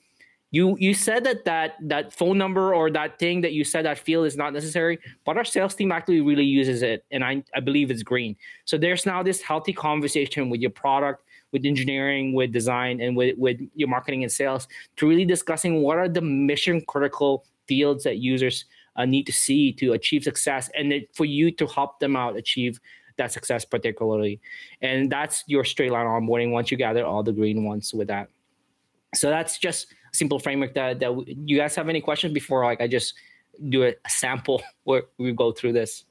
you 0.50 0.76
you 0.78 0.94
said 0.94 1.24
that 1.24 1.44
that 1.44 1.76
that 1.82 2.12
phone 2.12 2.38
number 2.38 2.74
or 2.74 2.90
that 2.90 3.18
thing 3.18 3.40
that 3.40 3.52
you 3.52 3.64
said 3.64 3.84
that 3.84 3.98
field 3.98 4.26
is 4.26 4.36
not 4.36 4.52
necessary, 4.52 4.98
but 5.24 5.36
our 5.36 5.44
sales 5.44 5.74
team 5.74 5.90
actually 5.92 6.20
really 6.20 6.44
uses 6.44 6.82
it, 6.82 7.04
and 7.10 7.24
I 7.24 7.42
I 7.54 7.60
believe 7.60 7.90
it's 7.90 8.02
green. 8.02 8.36
So 8.64 8.78
there's 8.78 9.06
now 9.06 9.22
this 9.22 9.42
healthy 9.42 9.72
conversation 9.72 10.48
with 10.48 10.60
your 10.60 10.70
product, 10.70 11.24
with 11.52 11.64
engineering, 11.64 12.32
with 12.32 12.52
design, 12.52 13.00
and 13.00 13.16
with 13.16 13.36
with 13.38 13.60
your 13.74 13.88
marketing 13.88 14.22
and 14.22 14.32
sales 14.32 14.68
to 14.96 15.08
really 15.08 15.24
discussing 15.24 15.82
what 15.82 15.98
are 15.98 16.08
the 16.08 16.22
mission 16.22 16.80
critical 16.82 17.44
fields 17.66 18.04
that 18.04 18.18
users 18.18 18.66
uh, 18.96 19.04
need 19.04 19.24
to 19.24 19.32
see 19.32 19.72
to 19.74 19.92
achieve 19.92 20.24
success 20.24 20.70
and 20.76 20.92
it, 20.92 21.14
for 21.14 21.24
you 21.24 21.50
to 21.50 21.66
help 21.66 22.00
them 22.00 22.16
out 22.16 22.36
achieve 22.36 22.80
that 23.16 23.32
success 23.32 23.64
particularly. 23.64 24.40
And 24.82 25.10
that's 25.10 25.44
your 25.46 25.64
straight 25.64 25.90
line 25.90 26.06
onboarding 26.06 26.50
once 26.50 26.70
you 26.70 26.76
gather 26.76 27.04
all 27.04 27.22
the 27.22 27.32
green 27.32 27.64
ones 27.64 27.92
with 27.94 28.08
that. 28.08 28.28
So 29.14 29.30
that's 29.30 29.58
just 29.58 29.92
a 29.92 30.16
simple 30.16 30.38
framework 30.38 30.74
that, 30.74 31.00
that 31.00 31.24
you 31.26 31.56
guys 31.56 31.74
have 31.76 31.88
any 31.88 32.00
questions 32.00 32.32
before 32.32 32.64
like 32.64 32.80
i 32.80 32.86
just 32.86 33.14
do 33.70 33.84
a 33.84 33.94
sample 34.08 34.62
where 34.84 35.04
we 35.18 35.32
go 35.32 35.52
through 35.52 35.72
this? 35.72 36.04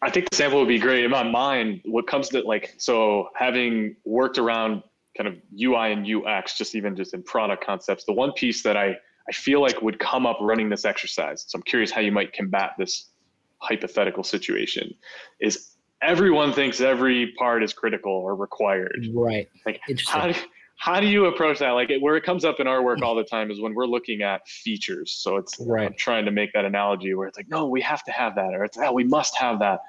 I 0.00 0.10
think 0.10 0.30
the 0.30 0.36
sample 0.36 0.60
would 0.60 0.68
be 0.68 0.78
great. 0.78 1.04
In 1.04 1.10
my 1.10 1.22
mind 1.22 1.80
what 1.84 2.06
comes 2.06 2.28
to 2.30 2.40
like 2.42 2.74
so 2.78 3.28
having 3.34 3.96
worked 4.04 4.38
around 4.38 4.82
kind 5.16 5.28
of 5.28 5.36
ui 5.60 5.92
and 5.92 6.06
ux 6.06 6.56
just 6.56 6.74
even 6.74 6.96
just 6.96 7.14
in 7.14 7.22
product 7.22 7.64
concepts 7.64 8.04
the 8.04 8.12
one 8.12 8.30
piece 8.32 8.62
that 8.62 8.76
i 8.76 8.96
I 9.28 9.32
feel 9.32 9.60
like 9.60 9.82
would 9.82 9.98
come 9.98 10.26
up 10.26 10.38
running 10.40 10.68
this 10.68 10.84
exercise. 10.84 11.44
So 11.46 11.56
I'm 11.56 11.62
curious 11.62 11.90
how 11.90 12.00
you 12.00 12.12
might 12.12 12.32
combat 12.32 12.72
this 12.78 13.10
hypothetical 13.58 14.24
situation. 14.24 14.94
Is 15.40 15.76
everyone 16.02 16.52
thinks 16.52 16.80
every 16.80 17.32
part 17.38 17.62
is 17.62 17.72
critical 17.72 18.12
or 18.12 18.34
required? 18.34 19.06
Right. 19.12 19.48
Like 19.66 19.80
how 20.06 20.28
do, 20.28 20.38
how 20.78 21.00
do 21.00 21.08
you 21.08 21.26
approach 21.26 21.58
that? 21.58 21.70
Like 21.70 21.90
where 22.00 22.16
it 22.16 22.22
comes 22.24 22.44
up 22.44 22.60
in 22.60 22.66
our 22.66 22.82
work 22.82 23.02
all 23.02 23.14
the 23.14 23.24
time 23.24 23.50
is 23.50 23.60
when 23.60 23.74
we're 23.74 23.86
looking 23.86 24.22
at 24.22 24.46
features. 24.48 25.12
So 25.12 25.36
it's 25.36 25.58
right. 25.60 25.86
I'm 25.86 25.94
trying 25.94 26.24
to 26.24 26.30
make 26.30 26.52
that 26.52 26.64
analogy 26.64 27.14
where 27.14 27.26
it's 27.26 27.36
like, 27.36 27.48
no, 27.48 27.66
we 27.66 27.80
have 27.82 28.04
to 28.04 28.12
have 28.12 28.34
that, 28.36 28.54
or 28.54 28.64
it's 28.64 28.78
oh, 28.78 28.92
we 28.92 29.04
must 29.04 29.36
have 29.36 29.58
that 29.58 29.80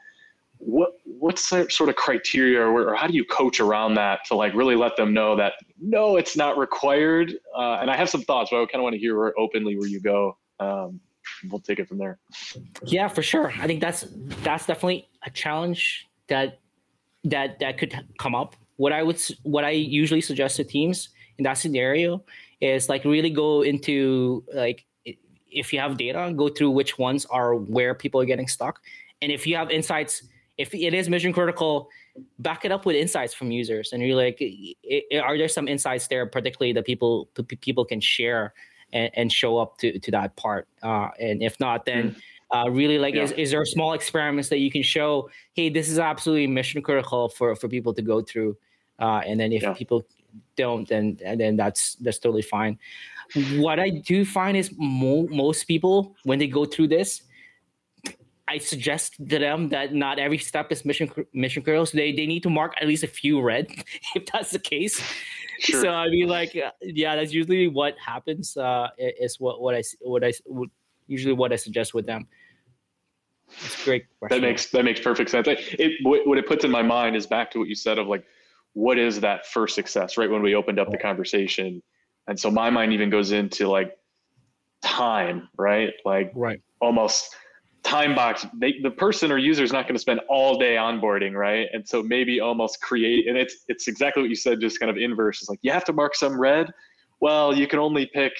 what 0.59 0.91
what's 1.05 1.47
sort 1.47 1.89
of 1.89 1.95
criteria 1.95 2.61
or, 2.61 2.89
or, 2.89 2.95
how 2.95 3.07
do 3.07 3.13
you 3.13 3.23
coach 3.23 3.59
around 3.61 3.93
that 3.95 4.19
to 4.25 4.35
like 4.35 4.53
really 4.53 4.75
let 4.75 4.95
them 4.97 5.13
know 5.13 5.35
that 5.35 5.53
no 5.79 6.17
it's 6.17 6.35
not 6.35 6.57
required 6.57 7.33
uh, 7.57 7.77
and 7.79 7.89
i 7.89 7.95
have 7.95 8.09
some 8.09 8.21
thoughts 8.21 8.49
but 8.51 8.57
i 8.57 8.65
kind 8.65 8.75
of 8.75 8.83
want 8.83 8.93
to 8.93 8.99
hear 8.99 9.33
openly 9.37 9.77
where 9.77 9.87
you 9.87 10.01
go 10.01 10.37
um, 10.59 10.99
we'll 11.49 11.59
take 11.59 11.79
it 11.79 11.87
from 11.87 11.97
there. 11.97 12.19
Yeah 12.83 13.07
for 13.07 13.21
sure. 13.21 13.51
I 13.59 13.67
think 13.67 13.81
that's 13.81 14.05
that's 14.43 14.65
definitely 14.65 15.09
a 15.25 15.29
challenge 15.29 16.07
that 16.27 16.59
that 17.23 17.59
that 17.59 17.77
could 17.77 17.93
come 18.17 18.35
up. 18.35 18.55
What 18.77 18.93
i 18.93 19.03
would 19.03 19.21
what 19.43 19.65
i 19.65 19.71
usually 19.71 20.21
suggest 20.21 20.55
to 20.57 20.63
teams 20.63 21.09
in 21.37 21.43
that 21.43 21.55
scenario 21.55 22.23
is 22.61 22.89
like 22.89 23.03
really 23.05 23.29
go 23.29 23.61
into 23.61 24.43
like 24.53 24.85
if 25.51 25.73
you 25.73 25.79
have 25.79 25.97
data 25.97 26.31
go 26.35 26.47
through 26.47 26.69
which 26.71 26.97
ones 26.97 27.25
are 27.25 27.55
where 27.55 27.93
people 27.93 28.21
are 28.21 28.25
getting 28.25 28.47
stuck. 28.47 28.79
And 29.21 29.31
if 29.31 29.45
you 29.45 29.55
have 29.57 29.69
insights 29.69 30.23
if 30.59 30.75
it 30.75 30.93
is 30.93 31.09
mission 31.09 31.31
critical, 31.31 31.89
back 32.39 32.65
it 32.65 32.71
up 32.71 32.85
with 32.85 32.95
insights 32.97 33.33
from 33.33 33.49
users, 33.49 33.93
and 33.93 34.03
you're 34.03 34.15
like, 34.15 34.43
are 35.23 35.37
there 35.37 35.47
some 35.47 35.69
insights 35.69 36.07
there, 36.07 36.25
particularly 36.25 36.73
that 36.73 36.85
people 36.85 37.29
people 37.61 37.85
can 37.85 38.01
share 38.01 38.53
and, 38.91 39.09
and 39.15 39.31
show 39.31 39.57
up 39.57 39.77
to 39.77 39.97
to 39.97 40.11
that 40.11 40.35
part? 40.35 40.67
Uh, 40.83 41.07
and 41.17 41.41
if 41.41 41.57
not, 41.61 41.85
then 41.85 42.11
mm. 42.11 42.15
uh, 42.51 42.69
really 42.69 42.99
like, 42.99 43.15
yeah. 43.15 43.23
is, 43.23 43.31
is 43.31 43.51
there 43.51 43.63
small 43.65 43.93
experiments 43.93 44.49
that 44.49 44.59
you 44.59 44.69
can 44.69 44.83
show? 44.83 45.29
Hey, 45.53 45.69
this 45.69 45.87
is 45.89 45.97
absolutely 45.97 46.47
mission 46.47 46.81
critical 46.81 47.29
for 47.29 47.55
for 47.55 47.69
people 47.69 47.93
to 47.93 48.01
go 48.01 48.21
through, 48.21 48.57
uh, 48.99 49.21
and 49.25 49.39
then 49.39 49.53
if 49.53 49.63
yeah. 49.63 49.73
people 49.73 50.03
don't, 50.57 50.89
then 50.89 51.17
then 51.37 51.55
that's 51.55 51.95
that's 52.03 52.19
totally 52.19 52.43
fine. 52.43 52.77
What 53.55 53.79
I 53.79 53.89
do 53.89 54.25
find 54.25 54.57
is 54.57 54.73
mo- 54.77 55.27
most 55.31 55.63
people 55.65 56.17
when 56.23 56.37
they 56.37 56.47
go 56.47 56.65
through 56.65 56.89
this, 56.89 57.21
I 58.49 58.57
suggest 58.57 59.17
to 59.17 59.39
them 59.39 59.69
that 59.69 59.93
not 59.93 60.17
every 60.17 60.39
step 60.39 60.71
is 60.71 60.83
mission 60.83 61.11
mission 61.33 61.61
critical. 61.61 61.85
So 61.85 61.97
they, 61.97 62.11
they 62.11 62.25
need 62.25 62.43
to 62.43 62.49
mark 62.49 62.73
at 62.81 62.87
least 62.87 63.03
a 63.03 63.07
few 63.07 63.41
red 63.41 63.67
if 64.15 64.25
that's 64.25 64.51
the 64.51 64.59
case. 64.59 65.01
Sure. 65.59 65.81
So 65.81 65.89
I 65.89 66.09
mean, 66.09 66.27
like, 66.27 66.55
uh, 66.55 66.71
yeah, 66.81 67.15
that's 67.15 67.31
usually 67.31 67.67
what 67.67 67.95
happens. 68.03 68.57
Uh, 68.57 68.89
is 68.97 69.39
what 69.39 69.61
what 69.61 69.75
I 69.75 69.83
what 70.01 70.23
I 70.23 70.33
would 70.47 70.71
usually 71.07 71.33
what 71.33 71.53
I 71.53 71.57
suggest 71.57 71.93
with 71.93 72.05
them. 72.05 72.27
It's 73.65 73.83
great. 73.83 74.05
Question. 74.19 74.41
That 74.41 74.47
makes 74.47 74.71
that 74.71 74.85
makes 74.85 74.99
perfect 74.99 75.29
sense. 75.29 75.47
It 75.47 75.93
what 76.03 76.37
it 76.37 76.47
puts 76.47 76.63
in 76.63 76.71
my 76.71 76.81
mind 76.81 77.15
is 77.15 77.27
back 77.27 77.51
to 77.51 77.59
what 77.59 77.67
you 77.67 77.75
said 77.75 77.99
of 77.99 78.07
like, 78.07 78.25
what 78.73 78.97
is 78.97 79.19
that 79.19 79.45
first 79.45 79.75
success? 79.75 80.17
Right 80.17 80.29
when 80.29 80.41
we 80.41 80.55
opened 80.55 80.79
up 80.79 80.89
the 80.91 80.97
conversation, 80.97 81.81
and 82.27 82.39
so 82.39 82.49
my 82.49 82.69
mind 82.69 82.93
even 82.93 83.09
goes 83.09 83.31
into 83.31 83.67
like 83.67 83.97
time, 84.81 85.49
right? 85.57 85.93
Like, 86.05 86.31
right, 86.35 86.61
almost 86.79 87.35
time 87.83 88.13
box 88.13 88.45
they, 88.57 88.75
the 88.83 88.91
person 88.91 89.31
or 89.31 89.37
user 89.37 89.63
is 89.63 89.71
not 89.71 89.85
going 89.85 89.95
to 89.95 90.01
spend 90.01 90.19
all 90.29 90.57
day 90.57 90.75
onboarding 90.75 91.33
right? 91.33 91.67
And 91.73 91.87
so 91.87 92.03
maybe 92.03 92.39
almost 92.39 92.81
create 92.81 93.27
and 93.27 93.37
it's 93.37 93.63
it's 93.67 93.87
exactly 93.87 94.21
what 94.21 94.29
you 94.29 94.35
said 94.35 94.59
just 94.59 94.79
kind 94.79 94.89
of 94.89 94.97
inverse. 94.97 95.41
It's 95.41 95.49
like 95.49 95.59
you 95.61 95.71
have 95.71 95.85
to 95.85 95.93
mark 95.93 96.15
some 96.15 96.39
red. 96.39 96.71
Well 97.19 97.55
you 97.55 97.67
can 97.67 97.79
only 97.79 98.05
pick 98.05 98.33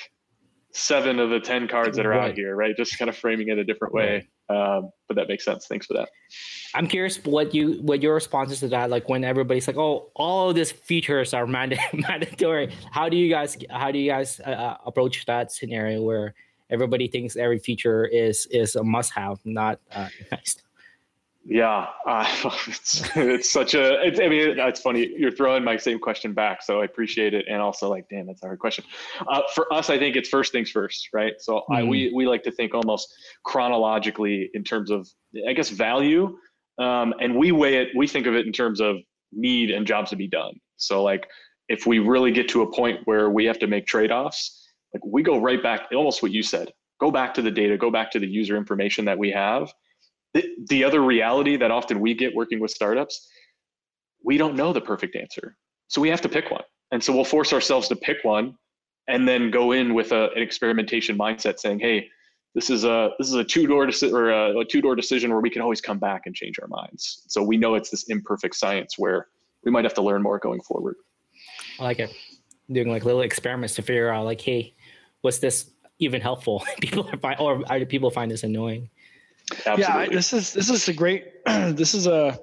seven 0.71 1.19
of 1.19 1.31
the 1.31 1.39
10 1.39 1.67
cards 1.67 1.97
that 1.97 2.05
are 2.05 2.09
right. 2.09 2.31
out 2.31 2.35
here 2.35 2.55
right? 2.55 2.75
Just 2.75 2.97
kind 2.99 3.09
of 3.09 3.17
framing 3.17 3.49
it 3.49 3.57
a 3.57 3.63
different 3.63 3.93
way. 3.93 4.27
Um, 4.49 4.91
but 5.07 5.15
that 5.15 5.27
makes 5.27 5.45
sense. 5.45 5.67
Thanks 5.67 5.85
for 5.85 5.93
that. 5.93 6.09
I'm 6.75 6.87
curious 6.87 7.23
what 7.23 7.53
you 7.53 7.79
what 7.81 8.01
your 8.01 8.15
responses 8.15 8.59
to 8.59 8.67
that 8.69 8.89
like 8.89 9.07
when 9.07 9.23
everybody's 9.23 9.67
like 9.67 9.77
oh 9.77 10.11
all 10.15 10.49
of 10.49 10.55
these 10.55 10.71
features 10.71 11.33
are 11.33 11.47
mandatory. 11.47 12.73
How 12.91 13.07
do 13.07 13.15
you 13.15 13.29
guys 13.29 13.57
how 13.69 13.91
do 13.91 13.99
you 13.99 14.11
guys 14.11 14.41
uh, 14.45 14.49
uh 14.49 14.77
approach 14.85 15.25
that 15.27 15.51
scenario 15.51 16.01
where 16.01 16.35
everybody 16.69 17.07
thinks 17.07 17.35
every 17.35 17.59
feature 17.59 18.05
is 18.05 18.47
is 18.47 18.75
a 18.75 18.83
must 18.83 19.13
have, 19.13 19.39
not 19.45 19.79
uh, 19.91 20.07
nice. 20.31 20.57
Yeah, 21.45 21.87
uh, 22.05 22.27
it's, 22.67 23.03
it's 23.15 23.49
such 23.49 23.73
a. 23.73 24.05
It's, 24.05 24.19
I 24.19 24.27
mean, 24.27 24.59
it's 24.59 24.81
funny. 24.81 25.11
You're 25.17 25.31
throwing 25.31 25.63
my 25.63 25.77
same 25.77 25.97
question 25.97 26.33
back, 26.33 26.61
so 26.61 26.81
I 26.81 26.85
appreciate 26.85 27.33
it. 27.33 27.45
And 27.49 27.61
also, 27.61 27.89
like, 27.89 28.07
damn, 28.09 28.27
that's 28.27 28.43
a 28.43 28.45
hard 28.45 28.59
question. 28.59 28.83
Uh, 29.27 29.41
for 29.55 29.71
us, 29.73 29.89
I 29.89 29.97
think 29.97 30.15
it's 30.15 30.29
first 30.29 30.51
things 30.51 30.69
first, 30.69 31.09
right? 31.13 31.33
So 31.39 31.63
mm. 31.69 31.75
I, 31.75 31.83
we 31.83 32.07
mm-hmm. 32.07 32.15
we 32.15 32.27
like 32.27 32.43
to 32.43 32.51
think 32.51 32.75
almost 32.75 33.11
chronologically 33.43 34.51
in 34.53 34.63
terms 34.63 34.91
of, 34.91 35.09
I 35.47 35.53
guess, 35.53 35.69
value, 35.69 36.37
um, 36.77 37.13
and 37.19 37.35
we 37.35 37.51
weigh 37.51 37.77
it. 37.77 37.89
We 37.95 38.07
think 38.07 38.27
of 38.27 38.35
it 38.35 38.45
in 38.45 38.51
terms 38.51 38.79
of 38.79 38.97
need 39.31 39.71
and 39.71 39.87
jobs 39.87 40.09
to 40.11 40.15
be 40.15 40.27
done. 40.27 40.53
So 40.77 41.01
like, 41.01 41.27
if 41.67 41.85
we 41.85 41.99
really 41.99 42.31
get 42.31 42.49
to 42.49 42.61
a 42.63 42.71
point 42.71 42.99
where 43.05 43.29
we 43.29 43.45
have 43.45 43.59
to 43.59 43.67
make 43.67 43.87
trade 43.87 44.11
offs, 44.11 44.58
like 44.93 45.05
we 45.05 45.23
go 45.23 45.39
right 45.39 45.61
back. 45.61 45.89
Almost 45.93 46.21
what 46.21 46.31
you 46.31 46.43
said. 46.43 46.71
Go 46.99 47.11
back 47.11 47.33
to 47.35 47.41
the 47.41 47.51
data. 47.51 47.77
Go 47.77 47.91
back 47.91 48.11
to 48.11 48.19
the 48.19 48.27
user 48.27 48.57
information 48.57 49.05
that 49.05 49.17
we 49.17 49.31
have 49.31 49.71
the, 50.33 50.47
the 50.67 50.83
other 50.83 51.01
reality 51.01 51.57
that 51.57 51.71
often 51.71 51.99
we 51.99 52.13
get 52.13 52.35
working 52.35 52.59
with 52.59 52.71
startups, 52.71 53.27
we 54.23 54.37
don't 54.37 54.55
know 54.55 54.73
the 54.73 54.81
perfect 54.81 55.15
answer. 55.15 55.55
So 55.87 56.01
we 56.01 56.09
have 56.09 56.21
to 56.21 56.29
pick 56.29 56.51
one. 56.51 56.63
And 56.91 57.03
so 57.03 57.13
we'll 57.13 57.25
force 57.25 57.53
ourselves 57.53 57.87
to 57.89 57.95
pick 57.95 58.17
one 58.23 58.55
and 59.07 59.27
then 59.27 59.49
go 59.49 59.71
in 59.71 59.93
with 59.93 60.11
a, 60.11 60.29
an 60.31 60.41
experimentation 60.41 61.17
mindset 61.17 61.59
saying, 61.59 61.79
hey, 61.79 62.07
this 62.55 62.69
is 62.69 62.83
a 62.83 63.11
this 63.19 63.27
is 63.27 63.35
a 63.35 63.43
two 63.43 63.67
door 63.67 63.85
deci- 63.85 64.11
or 64.11 64.31
a, 64.31 64.59
a 64.59 64.65
two 64.65 64.81
door 64.81 64.95
decision 64.95 65.29
where 65.29 65.39
we 65.39 65.51
can 65.51 65.61
always 65.61 65.81
come 65.81 65.99
back 65.99 66.23
and 66.25 66.35
change 66.35 66.57
our 66.59 66.67
minds. 66.67 67.23
So 67.27 67.43
we 67.43 67.57
know 67.57 67.75
it's 67.75 67.91
this 67.91 68.05
imperfect 68.09 68.55
science 68.55 68.95
where 68.97 69.27
we 69.63 69.71
might 69.71 69.83
have 69.83 69.93
to 69.95 70.01
learn 70.01 70.23
more 70.23 70.39
going 70.39 70.61
forward. 70.61 70.95
I 71.79 71.83
like 71.83 71.99
it. 71.99 72.11
Doing 72.71 72.89
like 72.89 73.05
little 73.05 73.21
experiments 73.21 73.75
to 73.75 73.83
figure 73.83 74.11
out 74.11 74.25
like, 74.25 74.41
hey, 74.41 74.75
was 75.23 75.39
this 75.39 75.69
even 75.99 76.21
helpful? 76.21 76.63
people 76.81 77.07
are 77.09 77.17
find, 77.17 77.39
or 77.39 77.63
do 77.79 77.85
people 77.85 78.11
find 78.11 78.31
this 78.31 78.43
annoying? 78.43 78.89
Absolutely. 79.51 79.83
Yeah, 79.83 79.97
I, 79.97 80.07
this 80.07 80.33
is 80.33 80.53
this 80.53 80.69
is 80.69 80.87
a 80.87 80.93
great. 80.93 81.25
this 81.45 81.93
is 81.93 82.07
a 82.07 82.39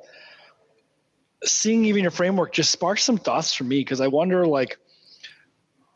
seeing 1.44 1.84
even 1.84 2.02
your 2.02 2.10
framework 2.10 2.52
just 2.52 2.70
sparks 2.70 3.04
some 3.04 3.18
thoughts 3.18 3.52
for 3.54 3.64
me 3.64 3.80
because 3.80 4.00
I 4.00 4.08
wonder 4.08 4.46
like 4.46 4.78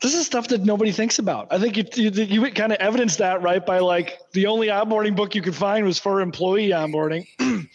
this 0.01 0.15
is 0.15 0.25
stuff 0.25 0.47
that 0.47 0.61
nobody 0.61 0.91
thinks 0.91 1.19
about. 1.19 1.47
I 1.51 1.59
think 1.59 1.77
you, 1.77 1.85
you, 1.95 2.09
you 2.23 2.51
kind 2.51 2.71
of 2.71 2.79
evidence 2.79 3.17
that 3.17 3.41
right 3.41 3.63
by 3.63 3.79
like 3.79 4.19
the 4.33 4.47
only 4.47 4.67
onboarding 4.67 5.15
book 5.15 5.35
you 5.35 5.41
could 5.41 5.55
find 5.55 5.85
was 5.85 5.99
for 5.99 6.21
employee 6.21 6.69
onboarding. 6.69 7.27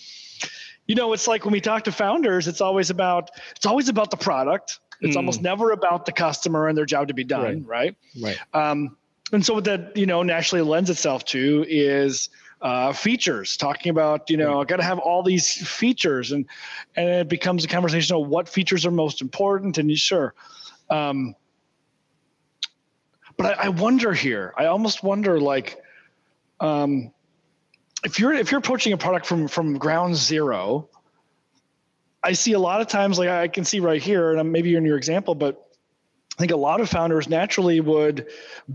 you 0.87 0.95
know, 0.95 1.13
it's 1.13 1.29
like 1.29 1.45
when 1.45 1.53
we 1.53 1.61
talk 1.61 1.85
to 1.85 1.93
founders, 1.93 2.49
it's 2.49 2.61
always 2.61 2.91
about 2.91 3.31
it's 3.55 3.67
always 3.67 3.89
about 3.89 4.11
the 4.11 4.17
product. 4.17 4.81
It's 5.01 5.15
mm. 5.15 5.19
almost 5.19 5.43
never 5.43 5.73
about 5.73 6.07
the 6.07 6.13
customer 6.13 6.69
and 6.69 6.77
their 6.77 6.87
job 6.87 7.09
to 7.09 7.15
be 7.15 7.25
done, 7.25 7.65
right? 7.65 7.97
Right. 8.21 8.39
right. 8.55 8.71
Um, 8.71 8.97
and 9.33 9.45
so 9.45 9.55
what 9.55 9.65
that 9.65 9.97
you 9.97 10.07
know 10.07 10.23
naturally 10.23 10.63
lends 10.63 10.91
itself 10.91 11.25
to 11.27 11.65
is 11.69 12.29
uh, 12.63 12.93
features, 12.93 13.57
talking 13.57 13.91
about 13.91 14.31
you 14.31 14.37
know, 14.37 14.61
I 14.61 14.65
got 14.65 14.77
to 14.77 14.83
have 14.83 14.99
all 14.99 15.23
these 15.23 15.53
features, 15.69 16.33
and 16.33 16.47
and 16.95 17.09
it 17.09 17.29
becomes 17.29 17.65
a 17.65 17.69
conversation 17.69 18.17
of 18.17 18.27
what 18.29 18.49
features 18.49 18.87
are 18.87 18.91
most 18.91 19.21
important. 19.21 19.79
And 19.79 19.91
you 19.91 19.97
sure, 19.97 20.35
um, 20.89 21.35
but 23.37 23.59
I, 23.59 23.65
I 23.65 23.69
wonder 23.69 24.13
here. 24.13 24.55
I 24.57 24.67
almost 24.67 25.03
wonder 25.03 25.41
like, 25.41 25.79
um, 26.61 27.13
if 28.05 28.19
you're 28.19 28.33
if 28.33 28.51
you're 28.51 28.59
approaching 28.59 28.93
a 28.93 28.97
product 28.97 29.27
from 29.27 29.49
from 29.49 29.77
ground 29.77 30.17
zero, 30.17 30.89
I 32.23 32.33
see 32.33 32.53
a 32.53 32.59
lot 32.59 32.81
of 32.81 32.89
times 32.89 33.19
like 33.19 33.29
I 33.29 33.49
can 33.49 33.65
see 33.65 33.81
right 33.81 34.03
here, 34.03 34.35
and 34.35 34.53
maybe 34.53 34.71
you're 34.71 34.79
in 34.79 34.85
your 34.85 34.97
example, 34.97 35.35
but 35.35 35.63
I 36.37 36.41
think 36.41 36.53
a 36.53 36.57
lot 36.57 36.81
of 36.83 36.91
founders 36.91 37.29
naturally 37.29 37.81
would 37.81 38.27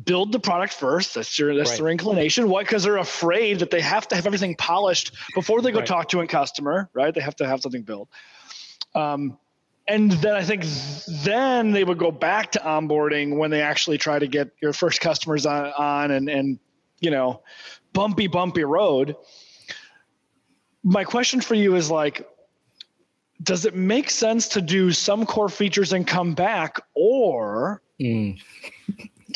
build 0.06 0.32
the 0.32 0.39
product 0.39 0.73
first. 0.73 1.13
That's 1.13 1.36
their 1.38 1.56
that's 1.56 1.71
right. 1.71 1.80
their 1.80 1.89
inclination. 1.89 2.49
Why? 2.49 2.63
Because 2.63 2.84
they're 2.84 2.97
afraid 2.97 3.60
that 3.60 3.69
they 3.69 3.82
have 3.82 4.08
to 4.08 4.15
have 4.15 4.25
everything 4.25 4.56
polished 4.56 5.13
before 5.36 5.62
they 5.62 5.71
go 5.71 5.80
right. 5.80 5.88
talk 5.88 6.10
to 6.10 6.21
a 6.21 6.27
customer. 6.27 6.89
Right? 6.93 7.13
They 7.13 7.21
have 7.21 7.36
to 7.38 7.47
have 7.47 7.62
something 7.62 7.84
built. 7.84 8.10
Um, 8.95 9.38
and 9.88 10.12
then 10.12 10.34
I 10.34 10.43
think 10.43 10.63
then 11.23 11.71
they 11.71 11.84
would 11.84 11.99
go 11.99 12.12
back 12.12 12.54
to 12.54 12.60
onboarding 12.60 13.38
when 13.38 13.51
they 13.51 13.62
actually 13.62 13.97
try 13.99 14.17
to 14.17 14.27
get 14.27 14.51
your 14.62 14.73
first 14.73 14.99
customers 15.01 15.45
on, 15.45 15.71
on 15.77 16.12
and 16.12 16.30
and 16.30 16.60
you 16.99 17.12
know 17.12 17.43
bumpy 17.93 18.25
bumpy 18.25 18.63
road. 18.63 19.15
My 20.84 21.04
question 21.04 21.41
for 21.41 21.54
you 21.54 21.75
is 21.75 21.91
like 21.91 22.27
does 23.43 23.65
it 23.65 23.75
make 23.75 24.10
sense 24.10 24.47
to 24.49 24.62
do 24.62 24.91
some 24.91 25.25
core 25.25 25.49
features 25.49 25.93
and 25.93 26.06
come 26.06 26.34
back 26.34 26.80
or 26.95 27.82
mm. 27.99 28.39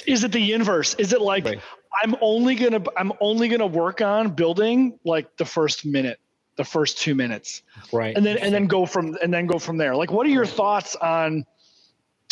is 0.06 0.24
it 0.24 0.32
the 0.32 0.54
inverse 0.54 0.94
is 0.96 1.14
it 1.14 1.22
like 1.22 1.46
right. 1.46 1.60
i'm 2.04 2.16
only 2.22 2.56
gonna 2.56 2.84
i'm 2.98 3.12
only 3.20 3.48
gonna 3.48 3.66
work 3.66 4.02
on 4.02 4.30
building 4.30 5.00
like 5.06 5.36
the 5.38 5.46
first 5.46 5.86
minute 5.86 6.20
the 6.58 6.64
first 6.64 7.00
two 7.00 7.16
minutes 7.16 7.64
right 7.92 8.16
and 8.16 8.26
then 8.26 8.38
and 8.38 8.54
then 8.54 8.68
go 8.68 8.86
from 8.86 9.18
and 9.22 9.34
then 9.34 9.46
go 9.46 9.60
from 9.60 9.78
there 9.78 9.96
like 9.96 10.12
what 10.12 10.26
are 10.26 10.30
your 10.30 10.46
thoughts 10.46 10.96
on 10.98 11.46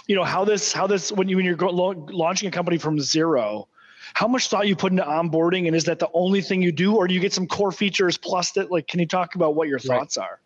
you 0.07 0.15
know 0.15 0.23
how 0.23 0.45
this 0.45 0.71
how 0.71 0.87
this 0.87 1.11
when 1.11 1.27
you 1.27 1.37
when 1.37 1.45
you're 1.45 1.55
go, 1.55 1.67
launching 1.67 2.47
a 2.47 2.51
company 2.51 2.77
from 2.77 2.99
zero 2.99 3.67
how 4.13 4.27
much 4.27 4.49
thought 4.49 4.67
you 4.67 4.75
put 4.75 4.91
into 4.91 5.03
onboarding 5.03 5.65
and 5.67 5.75
is 5.75 5.85
that 5.85 5.99
the 5.99 6.09
only 6.13 6.41
thing 6.41 6.61
you 6.61 6.71
do 6.71 6.95
or 6.95 7.07
do 7.07 7.13
you 7.13 7.19
get 7.19 7.33
some 7.33 7.47
core 7.47 7.71
features 7.71 8.17
plus 8.17 8.51
that 8.51 8.69
like 8.69 8.87
can 8.87 8.99
you 8.99 9.07
talk 9.07 9.35
about 9.35 9.55
what 9.55 9.67
your 9.67 9.79
thoughts 9.79 10.17
right. 10.17 10.25
are 10.25 10.39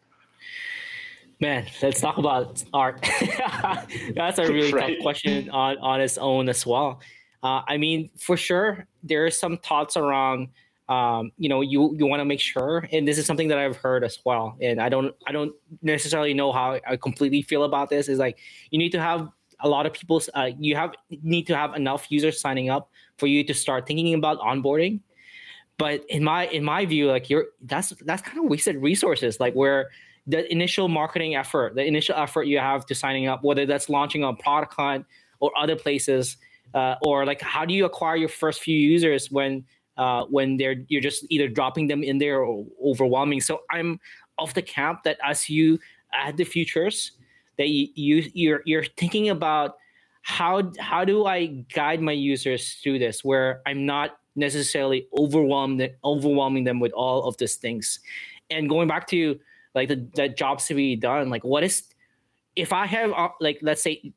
Man, 1.39 1.67
let's 1.84 2.02
talk 2.02 2.17
about 2.17 2.63
art. 2.73 3.08
That's 4.15 4.39
a 4.39 4.43
really 4.52 4.73
right. 4.73 4.95
tough 4.95 5.04
question 5.04 5.50
on, 5.52 5.78
on 5.78 6.02
its 6.02 6.17
own 6.17 6.50
as 6.50 6.65
well. 6.65 7.00
Uh, 7.43 7.62
I 7.67 7.78
mean, 7.78 8.10
for 8.19 8.36
sure, 8.36 8.88
there 9.04 9.26
are 9.26 9.32
some 9.32 9.58
thoughts 9.58 9.95
around. 9.97 10.50
Um, 10.89 11.32
you 11.38 11.50
know, 11.50 11.62
you 11.62 11.95
you 11.95 12.08
want 12.08 12.21
to 12.21 12.26
make 12.26 12.39
sure, 12.39 12.88
and 12.91 13.08
this 13.08 13.17
is 13.17 13.26
something 13.26 13.50
that 13.50 13.58
I've 13.60 13.76
heard 13.76 14.04
as 14.04 14.19
well. 14.26 14.58
And 14.62 14.82
I 14.82 14.89
don't 14.89 15.13
I 15.28 15.32
don't 15.32 15.54
necessarily 15.82 16.34
know 16.34 16.52
how 16.52 16.80
I 16.88 16.95
completely 16.95 17.41
feel 17.41 17.65
about 17.65 17.89
this. 17.89 18.08
Is 18.08 18.19
like 18.19 18.39
you 18.71 18.80
need 18.80 18.91
to 18.93 19.02
have 19.02 19.30
a 19.60 19.69
lot 19.69 19.86
of 19.86 19.93
people. 19.93 20.21
Uh, 20.34 20.52
you 20.58 20.76
have 20.76 20.93
need 21.21 21.45
to 21.47 21.56
have 21.56 21.76
enough 21.76 22.08
users 22.10 22.39
signing 22.39 22.69
up 22.69 22.89
for 23.17 23.28
you 23.28 23.43
to 23.43 23.54
start 23.54 23.86
thinking 23.86 24.13
about 24.13 24.39
onboarding. 24.39 25.02
But 25.78 26.04
in 26.10 26.23
my 26.23 26.47
in 26.47 26.63
my 26.63 26.86
view, 26.86 27.12
like 27.12 27.30
you're 27.30 27.47
that's 27.62 27.89
that's 28.06 28.23
kind 28.23 28.39
of 28.39 28.45
wasted 28.45 28.82
resources. 28.82 29.39
Like 29.39 29.54
where 29.54 29.89
the 30.27 30.51
initial 30.51 30.89
marketing 30.89 31.35
effort, 31.35 31.75
the 31.75 31.85
initial 31.85 32.15
effort 32.15 32.43
you 32.43 32.59
have 32.59 32.85
to 32.85 32.95
signing 32.95 33.27
up, 33.27 33.43
whether 33.43 33.65
that's 33.65 33.89
launching 33.89 34.23
on 34.23 34.35
product 34.35 34.73
hunt 34.73 35.05
or 35.39 35.51
other 35.57 35.75
places, 35.75 36.37
uh, 36.73 36.95
or 37.01 37.25
like 37.25 37.41
how 37.41 37.65
do 37.65 37.73
you 37.73 37.85
acquire 37.85 38.17
your 38.17 38.29
first 38.29 38.61
few 38.61 38.77
users 38.77 39.31
when 39.31 39.63
uh, 39.97 40.25
when 40.25 40.57
they're 40.57 40.83
you're 40.89 41.01
just 41.01 41.25
either 41.29 41.47
dropping 41.47 41.87
them 41.87 42.03
in 42.03 42.17
there 42.17 42.41
or 42.41 42.65
overwhelming. 42.83 43.41
So 43.41 43.61
I'm 43.71 43.99
of 44.37 44.53
the 44.53 44.61
camp 44.61 45.03
that 45.03 45.17
as 45.23 45.49
you 45.49 45.79
add 46.13 46.37
the 46.37 46.43
features, 46.43 47.13
that 47.57 47.69
you, 47.69 47.87
you 47.95 48.29
you're 48.33 48.61
you're 48.65 48.85
thinking 48.97 49.29
about 49.29 49.77
how 50.23 50.71
how 50.77 51.05
do 51.05 51.25
I 51.25 51.45
guide 51.73 52.01
my 52.01 52.11
users 52.11 52.73
through 52.83 52.99
this 52.99 53.23
where 53.23 53.61
I'm 53.65 53.85
not 53.85 54.17
necessarily 54.35 55.07
overwhelmed 55.17 55.89
overwhelming 56.03 56.65
them 56.65 56.79
with 56.79 56.91
all 56.91 57.23
of 57.23 57.37
these 57.37 57.55
things. 57.55 57.99
And 58.49 58.69
going 58.69 58.87
back 58.87 59.07
to 59.07 59.39
like 59.75 59.89
the, 59.89 60.08
the 60.15 60.30
jobs 60.30 60.65
to 60.67 60.73
be 60.73 60.95
done. 60.95 61.30
Like 61.30 61.43
what 61.43 61.63
is 61.63 61.84
if 62.56 62.73
i 62.73 62.86
have 62.86 63.12
uh, 63.12 63.30
like 63.39 63.60
let's 63.62 63.84
say 63.84 64.12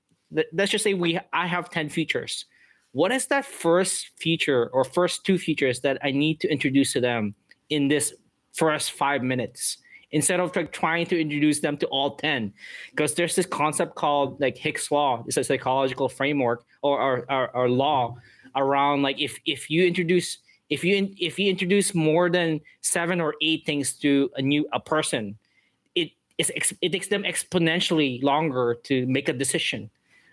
let's 0.52 0.70
just 0.70 0.84
say 0.84 0.94
we 0.94 1.18
i 1.32 1.46
have 1.46 1.70
10 1.70 1.88
features. 1.88 2.46
What 2.92 3.12
is 3.12 3.26
that 3.28 3.44
first 3.44 4.10
feature 4.18 4.68
or 4.72 4.84
first 4.84 5.24
two 5.24 5.38
features 5.38 5.80
that 5.80 5.98
i 6.02 6.10
need 6.10 6.40
to 6.40 6.48
introduce 6.48 6.92
to 6.94 7.00
them 7.00 7.34
in 7.68 7.88
this 7.88 8.14
first 8.54 8.92
five 8.92 9.22
minutes? 9.22 9.78
Instead 10.12 10.40
of 10.40 10.56
like 10.56 10.72
trying 10.72 11.06
to 11.06 11.20
introduce 11.20 11.60
them 11.60 11.76
to 11.76 11.86
all 11.86 12.16
10 12.16 12.52
because 12.90 13.14
there's 13.14 13.36
this 13.36 13.46
concept 13.46 13.94
called 13.94 14.40
like 14.40 14.58
hick's 14.58 14.90
law. 14.90 15.22
It's 15.28 15.36
a 15.36 15.44
psychological 15.44 16.08
framework 16.08 16.64
or, 16.82 17.00
or, 17.00 17.32
or, 17.32 17.56
or 17.56 17.68
law 17.68 18.16
around 18.56 19.02
like 19.02 19.20
if 19.20 19.38
if 19.46 19.70
you 19.70 19.86
introduce 19.86 20.38
if 20.70 20.84
you 20.84 21.12
if 21.18 21.38
you 21.38 21.50
introduce 21.50 21.94
more 21.94 22.30
than 22.30 22.60
seven 22.80 23.20
or 23.20 23.34
eight 23.42 23.66
things 23.66 23.92
to 23.92 24.30
a 24.36 24.42
new 24.42 24.66
a 24.72 24.80
person 24.80 25.36
it's, 25.94 26.72
it 26.80 26.90
takes 26.90 27.08
them 27.08 27.22
exponentially 27.24 28.22
longer 28.22 28.74
to 28.84 29.06
make 29.06 29.28
a 29.28 29.32
decision 29.32 29.90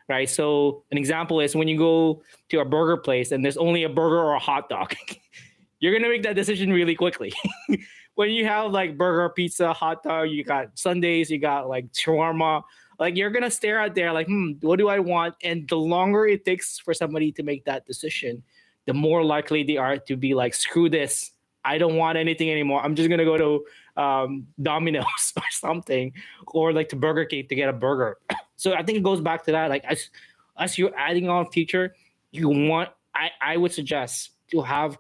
right? 0.09 0.29
So 0.29 0.83
an 0.91 0.97
example 0.97 1.41
is 1.41 1.55
when 1.55 1.67
you 1.67 1.77
go 1.77 2.21
to 2.49 2.59
a 2.59 2.65
burger 2.65 2.97
place 2.97 3.31
and 3.31 3.43
there's 3.43 3.57
only 3.57 3.83
a 3.83 3.89
burger 3.89 4.19
or 4.19 4.35
a 4.35 4.39
hot 4.39 4.69
dog 4.69 4.95
you're 5.79 5.93
gonna 5.93 6.09
make 6.09 6.23
that 6.23 6.35
decision 6.35 6.71
really 6.71 6.95
quickly. 6.95 7.33
When 8.15 8.31
you 8.31 8.45
have 8.47 8.71
like 8.71 8.97
burger 8.97 9.29
pizza 9.29 9.73
hot 9.73 10.01
dog 10.01 10.31
you 10.31 10.43
got 10.43 10.79
sundaes 10.79 11.29
you 11.29 11.37
got 11.37 11.69
like 11.69 11.93
shawarma 11.93 12.63
like 12.99 13.15
you're 13.15 13.29
gonna 13.29 13.51
stare 13.51 13.79
at 13.79 13.93
there 13.93 14.11
like 14.11 14.25
hmm 14.25 14.53
what 14.61 14.79
do 14.79 14.89
i 14.89 14.97
want? 14.97 15.35
And 15.43 15.67
the 15.69 15.77
longer 15.77 16.25
it 16.25 16.43
takes 16.43 16.79
for 16.79 16.95
somebody 16.95 17.31
to 17.33 17.43
make 17.43 17.65
that 17.65 17.85
decision 17.85 18.41
the 18.87 18.93
more 18.93 19.23
likely 19.23 19.61
they 19.63 19.77
are 19.77 19.97
to 19.97 20.15
be 20.15 20.33
like 20.33 20.53
screw 20.53 20.89
this 20.89 21.31
i 21.63 21.77
don't 21.77 21.95
want 21.95 22.17
anything 22.17 22.49
anymore 22.49 22.81
i'm 22.83 22.95
just 22.95 23.09
gonna 23.09 23.25
go 23.25 23.37
to 23.37 23.63
um, 23.97 24.47
Domino's 24.61 25.05
or 25.35 25.43
something, 25.49 26.13
or 26.47 26.71
like 26.71 26.89
to 26.89 26.95
Burger 26.95 27.25
King 27.25 27.47
to 27.47 27.55
get 27.55 27.69
a 27.69 27.73
burger. 27.73 28.17
So 28.59 28.73
I 28.73 28.81
think 28.81 28.97
it 28.97 29.03
goes 29.03 29.21
back 29.21 29.45
to 29.45 29.51
that. 29.51 29.69
Like 29.69 29.85
as 29.85 30.09
as 30.57 30.79
you're 30.79 30.91
adding 30.97 31.29
on 31.29 31.45
feature, 31.51 31.93
you 32.31 32.49
want 32.49 32.89
I 33.13 33.29
I 33.39 33.55
would 33.55 33.71
suggest 33.71 34.31
to 34.49 34.63
have 34.63 34.97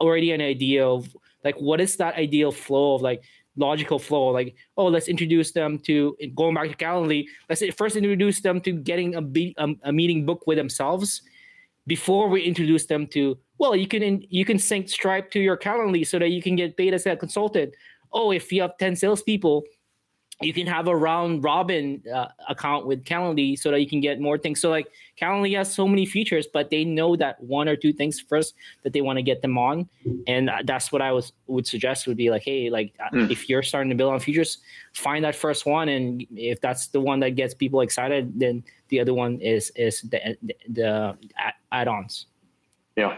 already 0.00 0.30
an 0.30 0.40
idea 0.40 0.86
of 0.86 1.08
like 1.42 1.56
what 1.56 1.80
is 1.80 1.96
that 1.96 2.14
ideal 2.14 2.52
flow 2.52 2.94
of 2.94 3.02
like 3.02 3.24
logical 3.56 3.98
flow. 3.98 4.28
Like, 4.28 4.54
oh, 4.76 4.86
let's 4.86 5.08
introduce 5.08 5.50
them 5.50 5.80
to 5.80 6.16
going 6.36 6.54
back 6.54 6.68
to 6.68 6.76
Calendly. 6.76 7.26
Let's 7.48 7.64
first 7.74 7.96
introduce 7.96 8.40
them 8.42 8.60
to 8.60 8.70
getting 8.70 9.16
a, 9.16 9.22
be, 9.22 9.56
a, 9.58 9.68
a 9.82 9.92
meeting 9.92 10.24
book 10.24 10.46
with 10.46 10.56
themselves 10.56 11.22
before 11.90 12.28
we 12.28 12.40
introduce 12.40 12.86
them 12.86 13.04
to 13.04 13.36
well, 13.58 13.74
you 13.74 13.88
can 13.88 14.24
you 14.30 14.44
can 14.44 14.58
sync 14.58 14.88
Stripe 14.88 15.30
to 15.32 15.40
your 15.40 15.56
Calendly 15.56 16.06
so 16.06 16.20
that 16.20 16.30
you 16.30 16.40
can 16.40 16.54
get 16.54 16.76
paid 16.76 16.94
as 16.94 17.04
a 17.04 17.16
consultant. 17.16 17.74
Oh, 18.12 18.30
if 18.30 18.52
you 18.52 18.62
have 18.62 18.78
ten 18.78 18.94
salespeople, 18.94 19.64
you 20.40 20.52
can 20.52 20.68
have 20.68 20.86
a 20.86 20.96
round 20.96 21.42
robin 21.44 22.00
uh, 22.14 22.28
account 22.48 22.86
with 22.86 23.04
Calendly 23.04 23.58
so 23.58 23.72
that 23.72 23.80
you 23.80 23.88
can 23.88 24.00
get 24.00 24.20
more 24.20 24.38
things. 24.38 24.60
So 24.60 24.70
like 24.70 24.86
Calendly 25.20 25.56
has 25.58 25.74
so 25.74 25.88
many 25.88 26.06
features, 26.06 26.46
but 26.46 26.70
they 26.70 26.84
know 26.84 27.16
that 27.16 27.42
one 27.42 27.68
or 27.68 27.74
two 27.74 27.92
things 27.92 28.20
first 28.20 28.54
that 28.84 28.92
they 28.92 29.02
want 29.02 29.18
to 29.18 29.22
get 29.22 29.42
them 29.42 29.58
on, 29.58 29.88
and 30.28 30.48
that's 30.64 30.92
what 30.92 31.02
I 31.02 31.10
was 31.10 31.32
would 31.48 31.66
suggest 31.66 32.06
would 32.06 32.16
be 32.16 32.30
like, 32.30 32.44
hey, 32.44 32.70
like 32.70 32.94
mm. 33.12 33.28
if 33.30 33.48
you're 33.48 33.64
starting 33.64 33.90
to 33.90 33.96
build 33.96 34.12
on 34.14 34.20
features, 34.20 34.58
find 34.94 35.24
that 35.24 35.34
first 35.34 35.66
one, 35.66 35.88
and 35.88 36.24
if 36.36 36.60
that's 36.60 36.86
the 36.86 37.00
one 37.00 37.18
that 37.20 37.30
gets 37.30 37.52
people 37.52 37.80
excited, 37.80 38.38
then 38.38 38.62
the 38.90 39.00
other 39.00 39.14
one 39.14 39.40
is 39.40 39.70
is 39.76 40.02
the 40.02 40.36
the, 40.42 40.54
the 40.68 41.16
add-ons. 41.72 42.26
Yeah, 42.96 43.16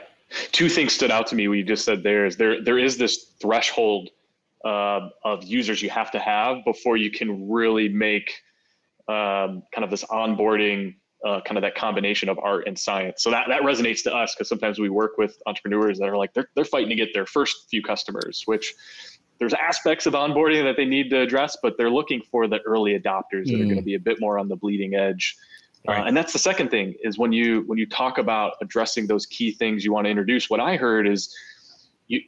two 0.53 0.69
things 0.69 0.93
stood 0.93 1.11
out 1.11 1.27
to 1.29 1.35
me. 1.35 1.49
We 1.49 1.63
just 1.63 1.85
said 1.85 2.03
there 2.03 2.27
is 2.27 2.37
there 2.37 2.63
there 2.63 2.79
is 2.79 2.97
this 2.97 3.33
threshold 3.41 4.11
uh, 4.65 5.09
of 5.25 5.45
users 5.45 5.83
you 5.83 5.91
have 5.91 6.11
to 6.13 6.19
have 6.19 6.65
before 6.65 6.97
you 6.97 7.11
can 7.11 7.51
really 7.51 7.89
make 7.89 8.31
um, 9.09 9.63
kind 9.73 9.85
of 9.85 9.91
this 9.91 10.05
onboarding 10.05 10.95
uh, 11.25 11.41
kind 11.43 11.57
of 11.57 11.63
that 11.63 11.75
combination 11.75 12.29
of 12.29 12.39
art 12.39 12.67
and 12.67 12.79
science. 12.79 13.23
So 13.23 13.31
that, 13.31 13.47
that 13.49 13.63
resonates 13.63 14.03
to 14.05 14.15
us 14.15 14.35
because 14.35 14.49
sometimes 14.49 14.79
we 14.79 14.89
work 14.89 15.19
with 15.19 15.41
entrepreneurs 15.47 15.99
that 15.99 16.09
are 16.09 16.17
like, 16.17 16.35
they're, 16.35 16.49
they're 16.55 16.65
fighting 16.65 16.89
to 16.89 16.95
get 16.97 17.15
their 17.15 17.27
first 17.27 17.69
few 17.71 17.83
customers, 17.83 18.43
which 18.47 18.75
there's 19.39 19.55
aspects 19.55 20.07
of 20.07 20.15
onboarding 20.15 20.63
that 20.65 20.77
they 20.77 20.85
need 20.85 21.11
to 21.11 21.21
address, 21.21 21.57
but 21.63 21.77
they're 21.77 21.91
looking 21.91 22.23
for 22.31 22.47
the 22.49 22.61
early 22.63 22.99
adopters 22.99 23.47
that 23.47 23.55
mm. 23.55 23.63
are 23.63 23.65
going 23.65 23.77
to 23.77 23.83
be 23.83 23.95
a 23.95 24.01
bit 24.01 24.21
more 24.21 24.39
on 24.39 24.49
the 24.49 24.57
bleeding 24.57 24.95
edge. 24.95 25.37
Uh, 25.89 25.93
right. 25.93 26.01
Uh, 26.03 26.05
and 26.07 26.17
that's 26.17 26.33
the 26.33 26.39
second 26.39 26.71
thing 26.71 26.95
is 27.03 27.19
when 27.19 27.33
you 27.33 27.63
when 27.67 27.79
you 27.79 27.87
talk 27.87 28.19
about 28.19 28.55
addressing 28.61 29.07
those 29.07 29.27
key 29.27 29.53
things 29.53 29.85
you 29.85 29.93
want 29.93 30.07
to 30.07 30.11
introduce. 30.11 30.49
What 30.49 30.61
I 30.61 30.77
heard 30.77 31.09
is 31.09 31.35
you 32.09 32.21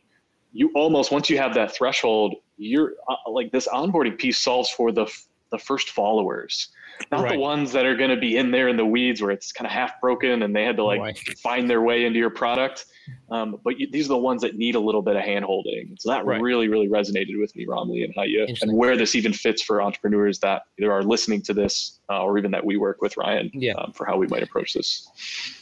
you 0.53 0.71
almost 0.75 1.13
once 1.13 1.31
you 1.31 1.39
have 1.39 1.55
that 1.55 1.75
threshold, 1.75 2.35
you're 2.57 2.95
uh, 3.09 3.31
like 3.31 3.53
this 3.53 3.69
onboarding 3.69 4.19
piece 4.19 4.39
solves 4.39 4.71
for 4.71 4.93
the 4.93 5.07
the 5.51 5.59
first 5.59 5.91
followers 5.91 6.71
not 7.11 7.25
right. 7.25 7.33
the 7.33 7.39
ones 7.39 7.73
that 7.73 7.87
are 7.87 7.97
going 7.97 8.11
to 8.11 8.17
be 8.17 8.37
in 8.37 8.51
there 8.51 8.69
in 8.69 8.77
the 8.77 8.85
weeds 8.85 9.21
where 9.21 9.31
it's 9.31 9.53
kind 9.53 9.67
of 9.67 9.73
half 9.73 10.01
broken 10.01 10.43
and 10.43 10.55
they 10.55 10.65
had 10.65 10.77
to 10.77 10.85
like 10.85 11.01
right. 11.01 11.39
find 11.39 11.69
their 11.69 11.83
way 11.83 12.05
into 12.05 12.19
your 12.19 12.31
product. 12.31 12.87
Um, 13.31 13.61
but 13.63 13.79
you, 13.79 13.91
these 13.91 14.07
are 14.07 14.15
the 14.15 14.19
ones 14.19 14.43
that 14.43 14.57
need 14.57 14.75
a 14.75 14.81
little 14.81 15.03
bit 15.03 15.17
of 15.17 15.23
hand 15.23 15.45
holding. 15.45 15.97
So 15.99 16.11
that 16.11 16.25
right. 16.25 16.41
really, 16.41 16.69
really 16.69 16.89
resonated 16.89 17.39
with 17.39 17.55
me, 17.55 17.67
Ramli, 17.67 18.05
and 18.05 18.15
how 18.17 18.23
you 18.23 18.47
and 18.63 18.77
where 18.77 18.97
this 18.97 19.15
even 19.15 19.33
fits 19.33 19.63
for 19.63 19.83
entrepreneurs 19.83 20.39
that 20.41 20.63
either 20.79 20.91
are 20.93 21.03
listening 21.03 21.43
to 21.43 21.55
this 21.55 22.01
uh, 22.11 22.23
or 22.23 22.39
even 22.39 22.51
that 22.53 22.65
we 22.65 22.77
work 22.77 23.03
with 23.03 23.17
Ryan 23.17 23.51
yeah. 23.53 23.75
um, 23.75 23.93
for 23.93 24.07
how 24.07 24.17
we 24.17 24.27
might 24.27 24.43
approach 24.43 24.73
this. 24.73 25.09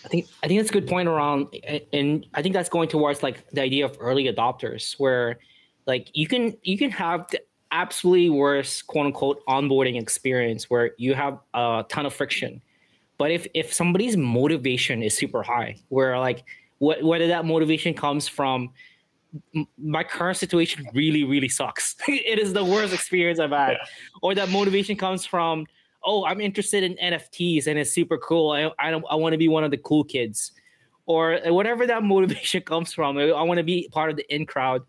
I 0.04 0.08
think 0.08 0.26
I 0.42 0.48
think 0.48 0.60
that's 0.60 0.70
a 0.70 0.72
good 0.72 0.86
point 0.86 1.08
around, 1.08 1.48
and 1.92 2.26
I 2.34 2.42
think 2.42 2.54
that's 2.54 2.68
going 2.68 2.88
towards 2.88 3.22
like 3.22 3.48
the 3.50 3.62
idea 3.62 3.84
of 3.84 3.96
early 4.00 4.32
adopters, 4.32 4.94
where 4.98 5.38
like 5.86 6.08
you 6.14 6.28
can 6.28 6.56
you 6.62 6.78
can 6.78 6.90
have 6.92 7.26
the, 7.30 7.40
absolutely 7.72 8.30
worst 8.30 8.86
quote 8.86 9.06
unquote 9.06 9.44
onboarding 9.46 10.00
experience 10.00 10.70
where 10.70 10.92
you 10.98 11.14
have 11.14 11.38
a 11.54 11.84
ton 11.88 12.06
of 12.06 12.14
friction. 12.14 12.62
But 13.18 13.30
if 13.30 13.46
if 13.54 13.72
somebody's 13.72 14.16
motivation 14.16 15.02
is 15.02 15.16
super 15.16 15.42
high, 15.42 15.76
where 15.88 16.18
like 16.18 16.44
wh- 16.78 17.02
whether 17.02 17.26
that 17.28 17.44
motivation 17.44 17.94
comes 17.94 18.28
from 18.28 18.70
my 19.78 20.04
current 20.04 20.36
situation 20.36 20.86
really 20.92 21.24
really 21.24 21.48
sucks, 21.48 21.96
it 22.08 22.38
is 22.38 22.52
the 22.52 22.64
worst 22.64 22.92
experience 22.92 23.40
I've 23.40 23.50
had, 23.50 23.72
yeah. 23.72 23.86
or 24.22 24.34
that 24.34 24.50
motivation 24.50 24.96
comes 24.96 25.24
from 25.24 25.66
oh 26.04 26.24
I'm 26.24 26.40
interested 26.40 26.82
in 26.82 26.94
NFTs 26.96 27.66
and 27.66 27.78
it's 27.78 27.92
super 27.92 28.18
cool. 28.18 28.50
I 28.50 28.70
I, 28.78 28.90
I 28.90 29.14
want 29.14 29.32
to 29.32 29.38
be 29.38 29.48
one 29.48 29.64
of 29.64 29.70
the 29.70 29.78
cool 29.78 30.04
kids, 30.04 30.52
or 31.06 31.38
whatever 31.46 31.86
that 31.86 32.02
motivation 32.14 32.62
comes 32.62 32.92
from. 32.92 33.18
I 33.18 33.42
want 33.42 33.58
to 33.58 33.64
be 33.64 33.88
part 33.92 34.10
of 34.10 34.16
the 34.16 34.34
in 34.34 34.46
crowd. 34.46 34.82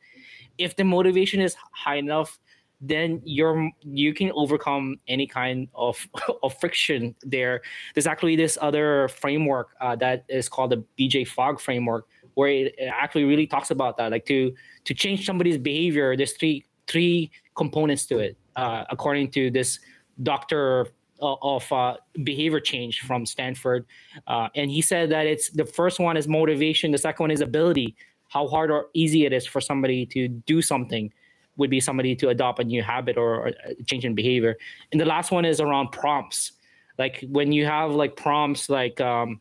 If 0.57 0.75
the 0.75 0.83
motivation 0.83 1.41
is 1.41 1.55
high 1.71 1.95
enough, 1.95 2.39
then 2.85 3.21
you're 3.23 3.71
you 3.81 4.13
can 4.13 4.31
overcome 4.35 4.97
any 5.07 5.25
kind 5.25 5.69
of 5.73 6.05
of 6.43 6.57
friction 6.59 7.15
there. 7.23 7.61
There's 7.95 8.07
actually 8.07 8.35
this 8.35 8.57
other 8.61 9.07
framework 9.07 9.69
uh, 9.79 9.95
that 9.97 10.25
is 10.27 10.49
called 10.49 10.71
the 10.71 10.83
BJ 10.99 11.27
Fogg 11.27 11.59
framework, 11.59 12.07
where 12.33 12.49
it, 12.49 12.75
it 12.77 12.91
actually 12.93 13.23
really 13.23 13.47
talks 13.47 13.71
about 13.71 13.97
that. 13.97 14.11
Like 14.11 14.25
to 14.25 14.53
to 14.83 14.93
change 14.93 15.25
somebody's 15.25 15.57
behavior, 15.57 16.15
there's 16.17 16.33
three 16.33 16.65
three 16.87 17.31
components 17.55 18.05
to 18.07 18.19
it, 18.19 18.37
uh, 18.57 18.83
according 18.89 19.31
to 19.31 19.49
this 19.49 19.79
doctor 20.21 20.87
uh, 21.21 21.35
of 21.41 21.71
uh, 21.71 21.95
behavior 22.23 22.59
change 22.59 22.99
from 22.99 23.25
Stanford, 23.25 23.85
uh, 24.27 24.49
and 24.55 24.69
he 24.69 24.81
said 24.81 25.09
that 25.09 25.25
it's 25.25 25.49
the 25.51 25.65
first 25.65 25.99
one 25.99 26.17
is 26.17 26.27
motivation, 26.27 26.91
the 26.91 26.97
second 26.97 27.23
one 27.23 27.31
is 27.31 27.39
ability, 27.39 27.95
how 28.27 28.45
hard 28.47 28.71
or 28.71 28.87
easy 28.93 29.25
it 29.25 29.31
is 29.31 29.45
for 29.45 29.61
somebody 29.61 30.05
to 30.07 30.27
do 30.27 30.61
something, 30.61 31.13
would 31.57 31.69
be 31.69 31.79
somebody 31.79 32.15
to 32.15 32.29
adopt 32.29 32.59
a 32.59 32.63
new 32.63 32.81
habit 32.81 33.17
or, 33.17 33.47
or 33.47 33.51
change 33.85 34.05
in 34.05 34.15
behavior. 34.15 34.57
And 34.91 34.99
the 34.99 35.05
last 35.05 35.31
one 35.31 35.45
is 35.45 35.59
around 35.59 35.91
prompts. 35.91 36.53
Like 36.97 37.23
when 37.29 37.51
you 37.51 37.65
have 37.65 37.91
like 37.91 38.15
prompts 38.15 38.69
like 38.69 38.99
um, 39.01 39.39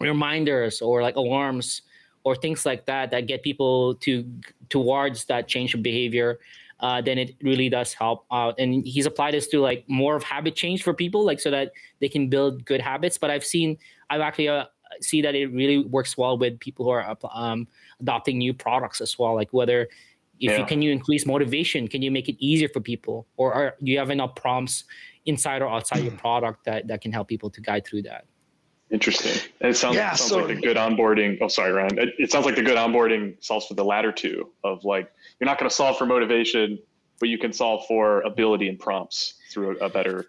reminders 0.00 0.82
or 0.82 1.02
like 1.02 1.16
alarms 1.16 1.82
or 2.24 2.34
things 2.34 2.66
like 2.66 2.86
that 2.86 3.10
that 3.10 3.26
get 3.26 3.42
people 3.42 3.94
to 3.96 4.24
towards 4.68 5.24
that 5.26 5.48
change 5.48 5.74
of 5.74 5.82
behavior, 5.82 6.38
uh, 6.80 7.00
then 7.00 7.18
it 7.18 7.36
really 7.42 7.68
does 7.68 7.92
help 7.94 8.26
out. 8.30 8.54
And 8.58 8.84
he's 8.86 9.06
applied 9.06 9.34
this 9.34 9.46
to 9.48 9.60
like 9.60 9.84
more 9.88 10.16
of 10.16 10.22
habit 10.22 10.54
change 10.54 10.82
for 10.82 10.92
people, 10.92 11.24
like 11.24 11.40
so 11.40 11.50
that 11.50 11.72
they 12.00 12.08
can 12.08 12.28
build 12.28 12.64
good 12.64 12.80
habits. 12.80 13.16
But 13.16 13.30
I've 13.30 13.44
seen, 13.44 13.78
I've 14.10 14.20
actually 14.20 14.48
uh, 14.48 14.64
see 15.00 15.22
that 15.22 15.34
it 15.34 15.46
really 15.46 15.78
works 15.78 16.18
well 16.18 16.36
with 16.36 16.58
people 16.60 16.84
who 16.84 16.90
are 16.90 17.16
um, 17.32 17.66
adopting 18.00 18.38
new 18.38 18.52
products 18.52 19.00
as 19.00 19.18
well. 19.18 19.34
Like 19.34 19.52
whether 19.52 19.88
if 20.40 20.52
yeah. 20.52 20.58
you 20.58 20.66
can 20.66 20.82
you 20.82 20.90
increase 20.92 21.26
motivation 21.26 21.88
can 21.88 22.02
you 22.02 22.10
make 22.10 22.28
it 22.28 22.36
easier 22.38 22.68
for 22.68 22.80
people? 22.80 23.26
Or 23.36 23.52
are, 23.54 23.74
do 23.82 23.90
you 23.90 23.98
have 23.98 24.10
enough 24.10 24.34
prompts 24.34 24.84
inside 25.24 25.62
or 25.62 25.68
outside 25.68 25.98
your 25.98 26.12
hmm. 26.12 26.18
product 26.18 26.64
that, 26.64 26.86
that 26.88 27.00
can 27.00 27.12
help 27.12 27.28
people 27.28 27.50
to 27.50 27.60
guide 27.60 27.86
through 27.86 28.02
that? 28.02 28.24
Interesting. 28.90 29.50
It 29.60 29.76
sounds, 29.76 29.96
yeah, 29.96 30.12
sounds 30.14 30.30
so, 30.30 30.38
like 30.38 30.48
the 30.48 30.62
good 30.62 30.76
onboarding 30.76 31.38
oh 31.40 31.48
sorry 31.48 31.72
ryan. 31.72 31.98
It, 31.98 32.10
it, 32.18 32.30
sounds 32.30 32.46
like 32.46 32.54
the 32.54 32.62
good 32.62 32.76
onboarding 32.76 33.42
solves 33.42 33.66
for 33.66 33.74
the 33.74 33.84
latter 33.84 34.12
two 34.12 34.52
of 34.62 34.84
like 34.84 35.10
you're 35.40 35.46
not 35.46 35.58
going 35.58 35.68
to 35.68 35.74
solve 35.74 35.98
for 35.98 36.06
motivation 36.06 36.78
but 37.18 37.28
you 37.28 37.38
can 37.38 37.52
solve 37.52 37.84
for 37.86 38.20
ability 38.22 38.68
and 38.68 38.78
prompts 38.78 39.34
through 39.50 39.76
a, 39.80 39.86
a 39.86 39.88
better 39.88 40.26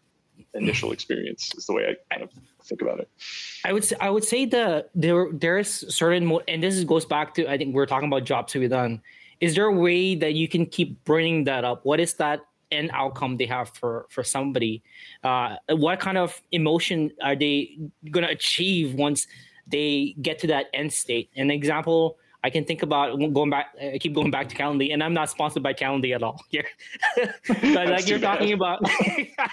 initial 0.55 0.91
experience 0.91 1.51
is 1.55 1.65
the 1.67 1.73
way 1.73 1.83
i 1.83 2.13
kind 2.15 2.23
of 2.23 2.31
think 2.63 2.81
about 2.81 2.99
it. 2.99 3.09
I 3.63 3.73
would 3.73 3.83
say 3.83 3.95
i 3.99 4.09
would 4.09 4.23
say 4.23 4.45
the 4.45 4.87
there 4.95 5.27
there's 5.31 5.93
certain 5.93 6.39
and 6.47 6.63
this 6.63 6.83
goes 6.83 7.05
back 7.05 7.35
to 7.35 7.47
i 7.47 7.57
think 7.57 7.75
we're 7.75 7.85
talking 7.85 8.07
about 8.07 8.23
jobs 8.23 8.53
to 8.53 8.59
be 8.59 8.67
done 8.67 9.01
is 9.39 9.55
there 9.55 9.65
a 9.65 9.71
way 9.71 10.15
that 10.15 10.33
you 10.33 10.47
can 10.47 10.65
keep 10.65 11.03
bringing 11.05 11.43
that 11.43 11.63
up 11.63 11.85
what 11.85 11.99
is 11.99 12.13
that 12.15 12.41
end 12.71 12.89
outcome 12.93 13.37
they 13.37 13.45
have 13.45 13.69
for 13.69 14.05
for 14.09 14.23
somebody 14.23 14.83
uh, 15.23 15.55
what 15.69 15.99
kind 15.99 16.17
of 16.17 16.41
emotion 16.51 17.11
are 17.23 17.35
they 17.35 17.77
going 18.11 18.25
to 18.25 18.31
achieve 18.31 18.93
once 18.95 19.27
they 19.67 20.15
get 20.21 20.37
to 20.39 20.47
that 20.47 20.65
end 20.73 20.91
state 20.91 21.29
an 21.35 21.49
example 21.49 22.17
I 22.43 22.49
can 22.49 22.63
think 22.63 22.83
about 22.83 23.17
going 23.17 23.49
back. 23.49 23.75
I 23.81 23.97
keep 23.97 24.13
going 24.13 24.31
back 24.31 24.47
to 24.49 24.55
Calendly, 24.55 24.93
and 24.93 25.03
I'm 25.03 25.13
not 25.13 25.29
sponsored 25.29 25.63
by 25.63 25.73
Calendly 25.73 26.15
at 26.15 26.23
all 26.23 26.39
here. 26.49 26.65
but 27.47 27.87
like 27.89 28.07
you're 28.07 28.19
talking 28.19 28.53
about, 28.53 28.81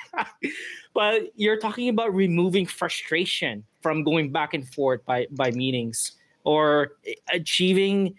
but 0.94 1.22
you're 1.34 1.58
talking 1.58 1.88
about 1.88 2.14
removing 2.14 2.66
frustration 2.66 3.64
from 3.80 4.04
going 4.04 4.30
back 4.30 4.54
and 4.54 4.68
forth 4.68 5.04
by 5.06 5.26
by 5.30 5.50
meetings 5.50 6.12
or 6.44 6.92
achieving 7.32 8.14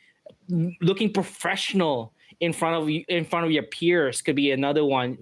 looking 0.81 1.11
professional 1.11 2.13
in 2.39 2.53
front 2.53 2.81
of 2.81 2.89
you 2.89 3.03
in 3.07 3.25
front 3.25 3.45
of 3.45 3.51
your 3.51 3.63
peers 3.63 4.21
could 4.21 4.35
be 4.35 4.51
another 4.51 4.83
one 4.83 5.17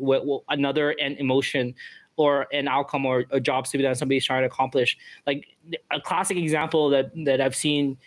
another 0.50 0.92
an 0.92 1.16
emotion 1.18 1.76
or 2.16 2.48
an 2.54 2.68
outcome 2.68 3.06
or 3.06 3.26
a 3.32 3.40
job 3.40 3.66
to 3.66 3.78
be 3.78 3.84
done 3.84 3.96
somebody's 3.96 4.26
trying 4.26 4.42
to 4.42 4.48
accomplish. 4.48 4.98
Like 5.26 5.46
a 5.92 6.00
classic 6.00 6.38
example 6.38 6.90
that 6.90 7.12
that 7.26 7.40
i've 7.40 7.56
seen 7.56 7.98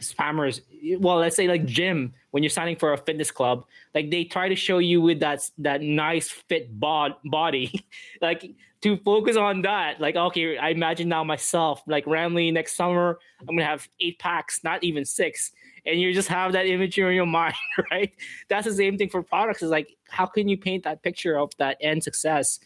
spammers 0.00 0.60
well 0.98 1.16
let's 1.16 1.36
say 1.36 1.48
like 1.48 1.64
gym 1.64 2.12
when 2.30 2.42
you're 2.42 2.50
signing 2.50 2.76
for 2.76 2.92
a 2.92 2.98
fitness 2.98 3.30
club 3.30 3.64
like 3.94 4.10
they 4.10 4.24
try 4.24 4.48
to 4.48 4.56
show 4.56 4.78
you 4.78 5.00
with 5.00 5.20
that 5.20 5.48
that 5.58 5.82
nice 5.82 6.30
fit 6.30 6.78
bod- 6.78 7.16
body 7.24 7.84
like 8.22 8.54
to 8.80 8.96
focus 8.98 9.36
on 9.36 9.62
that 9.62 10.00
like 10.00 10.16
okay 10.16 10.56
i 10.58 10.70
imagine 10.70 11.08
now 11.08 11.24
myself 11.24 11.82
like 11.86 12.06
randomly 12.06 12.50
next 12.50 12.76
summer 12.76 13.18
i'm 13.40 13.56
gonna 13.56 13.64
have 13.64 13.88
eight 14.00 14.18
packs 14.18 14.62
not 14.62 14.82
even 14.84 15.04
six 15.04 15.52
and 15.86 16.00
you 16.00 16.12
just 16.12 16.28
have 16.28 16.52
that 16.52 16.66
image 16.66 16.98
in 16.98 17.12
your 17.12 17.26
mind, 17.40 17.54
right? 17.90 18.12
That's 18.48 18.66
the 18.66 18.74
same 18.74 18.98
thing 18.98 19.08
for 19.08 19.22
products. 19.22 19.62
Is 19.62 19.70
like, 19.70 19.96
how 20.08 20.26
can 20.26 20.48
you 20.48 20.56
paint 20.56 20.84
that 20.84 21.02
picture 21.02 21.38
of 21.38 21.50
that 21.58 21.76
end 21.80 22.02
success 22.02 22.60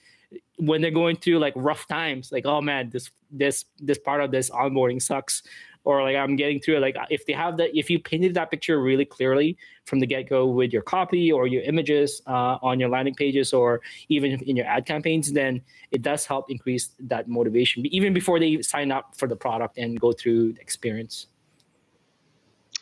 when 0.57 0.83
they're 0.83 0.91
going 0.91 1.17
through 1.17 1.39
like 1.39 1.55
rough 1.57 1.87
times? 1.87 2.31
Like, 2.33 2.47
oh 2.47 2.61
man, 2.61 2.91
this 2.91 3.11
this 3.31 3.65
this 3.79 3.99
part 3.99 4.21
of 4.23 4.31
this 4.31 4.51
onboarding 4.51 5.03
sucks. 5.03 5.43
or 5.85 6.03
like 6.03 6.17
I'm 6.17 6.37
getting 6.37 6.61
through 6.61 6.77
it. 6.77 6.81
Like 6.81 6.97
if 7.11 7.25
they 7.27 7.33
have 7.33 7.57
that, 7.59 7.77
if 7.77 7.89
you 7.89 7.99
painted 7.99 8.35
that 8.35 8.51
picture 8.51 8.81
really 8.81 9.05
clearly 9.05 9.57
from 9.87 10.01
the 10.01 10.07
get 10.07 10.29
go 10.29 10.47
with 10.47 10.73
your 10.73 10.83
copy 10.83 11.33
or 11.33 11.47
your 11.47 11.63
images 11.63 12.21
uh, 12.27 12.59
on 12.63 12.79
your 12.81 12.91
landing 12.91 13.15
pages 13.15 13.53
or 13.53 13.81
even 14.09 14.33
in 14.43 14.57
your 14.57 14.67
ad 14.67 14.85
campaigns, 14.87 15.33
then 15.33 15.63
it 15.91 16.03
does 16.03 16.27
help 16.27 16.51
increase 16.51 16.91
that 17.01 17.29
motivation 17.29 17.87
even 17.87 18.13
before 18.13 18.39
they 18.39 18.61
sign 18.61 18.93
up 18.93 19.17
for 19.17 19.29
the 19.29 19.37
product 19.37 19.79
and 19.79 19.99
go 20.01 20.13
through 20.13 20.53
the 20.53 20.61
experience. 20.61 21.27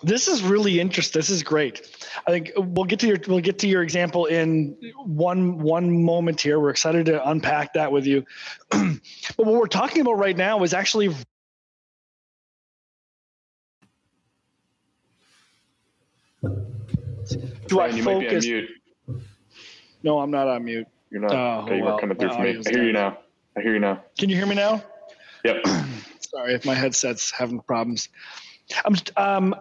This 0.03 0.28
is 0.28 0.42
really 0.42 0.78
interesting. 0.78 1.18
This 1.18 1.30
is 1.30 1.42
great. 1.42 1.88
I 2.26 2.30
think 2.30 2.53
we'll 2.57 2.84
get 2.84 3.01
to 3.01 3.07
your 3.07 3.18
we'll 3.26 3.40
get 3.40 3.59
to 3.61 3.68
your 3.68 3.82
example 3.82 4.26
in 4.26 4.76
one 5.05 5.59
one 5.59 6.03
moment 6.03 6.40
here. 6.40 6.61
We're 6.61 6.70
excited 6.70 7.07
to 7.07 7.28
unpack 7.28 7.74
that 7.74 7.90
with 7.92 8.07
you. 8.07 8.24
but 8.70 8.99
what 9.36 9.55
we're 9.55 9.66
talking 9.66 10.03
about 10.03 10.18
right 10.18 10.36
now 10.36 10.62
is 10.62 10.74
actually 10.74 11.14
Do 17.66 17.80
I 17.80 18.01
focus? 18.01 18.47
No, 20.03 20.20
I'm 20.20 20.30
not 20.30 20.47
on 20.49 20.64
mute. 20.64 20.86
You're 21.11 21.22
not. 21.22 21.32
Oh, 21.32 21.64
okay, 21.64 21.78
you 21.78 21.84
well, 21.84 21.99
coming 21.99 22.16
through 22.16 22.30
for 22.30 22.42
me. 22.42 22.61
I 22.64 22.70
hear 22.70 22.84
you 22.84 22.92
now. 22.92 23.18
I 23.57 23.62
hear 23.62 23.72
you 23.72 23.80
now. 23.80 24.03
Can 24.18 24.28
you 24.28 24.36
hear 24.36 24.47
me 24.47 24.55
now? 24.55 24.82
Yep. 25.44 25.66
Sorry 26.20 26.55
if 26.55 26.64
my 26.64 26.74
headset's 26.74 27.30
having 27.30 27.61
problems. 27.61 28.09
I'm 28.84 28.97
um 29.16 29.55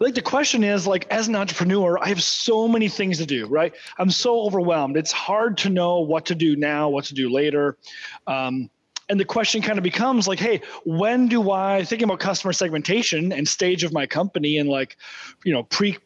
I 0.00 0.04
think 0.04 0.14
the 0.14 0.22
question 0.22 0.62
is 0.62 0.86
like 0.86 1.06
as 1.10 1.28
an 1.28 1.36
entrepreneur, 1.36 1.98
I 1.98 2.08
have 2.08 2.22
so 2.22 2.68
many 2.68 2.88
things 2.88 3.18
to 3.18 3.26
do, 3.26 3.46
right? 3.46 3.74
I'm 3.98 4.10
so 4.10 4.40
overwhelmed. 4.42 4.96
It's 4.96 5.12
hard 5.12 5.56
to 5.58 5.70
know 5.70 6.00
what 6.00 6.26
to 6.26 6.34
do 6.34 6.54
now, 6.56 6.88
what 6.88 7.04
to 7.06 7.14
do 7.14 7.30
later. 7.30 7.78
Um, 8.26 8.70
and 9.08 9.20
the 9.20 9.24
question 9.24 9.62
kind 9.62 9.78
of 9.78 9.84
becomes 9.84 10.26
like, 10.26 10.38
hey, 10.38 10.60
when 10.84 11.28
do 11.28 11.50
I 11.50 11.84
thinking 11.84 12.04
about 12.04 12.18
customer 12.18 12.52
segmentation 12.52 13.32
and 13.32 13.46
stage 13.46 13.84
of 13.84 13.92
my 13.92 14.06
company 14.06 14.58
and 14.58 14.68
like, 14.68 14.96
you 15.44 15.52
know, 15.52 15.62
pre 15.62 15.96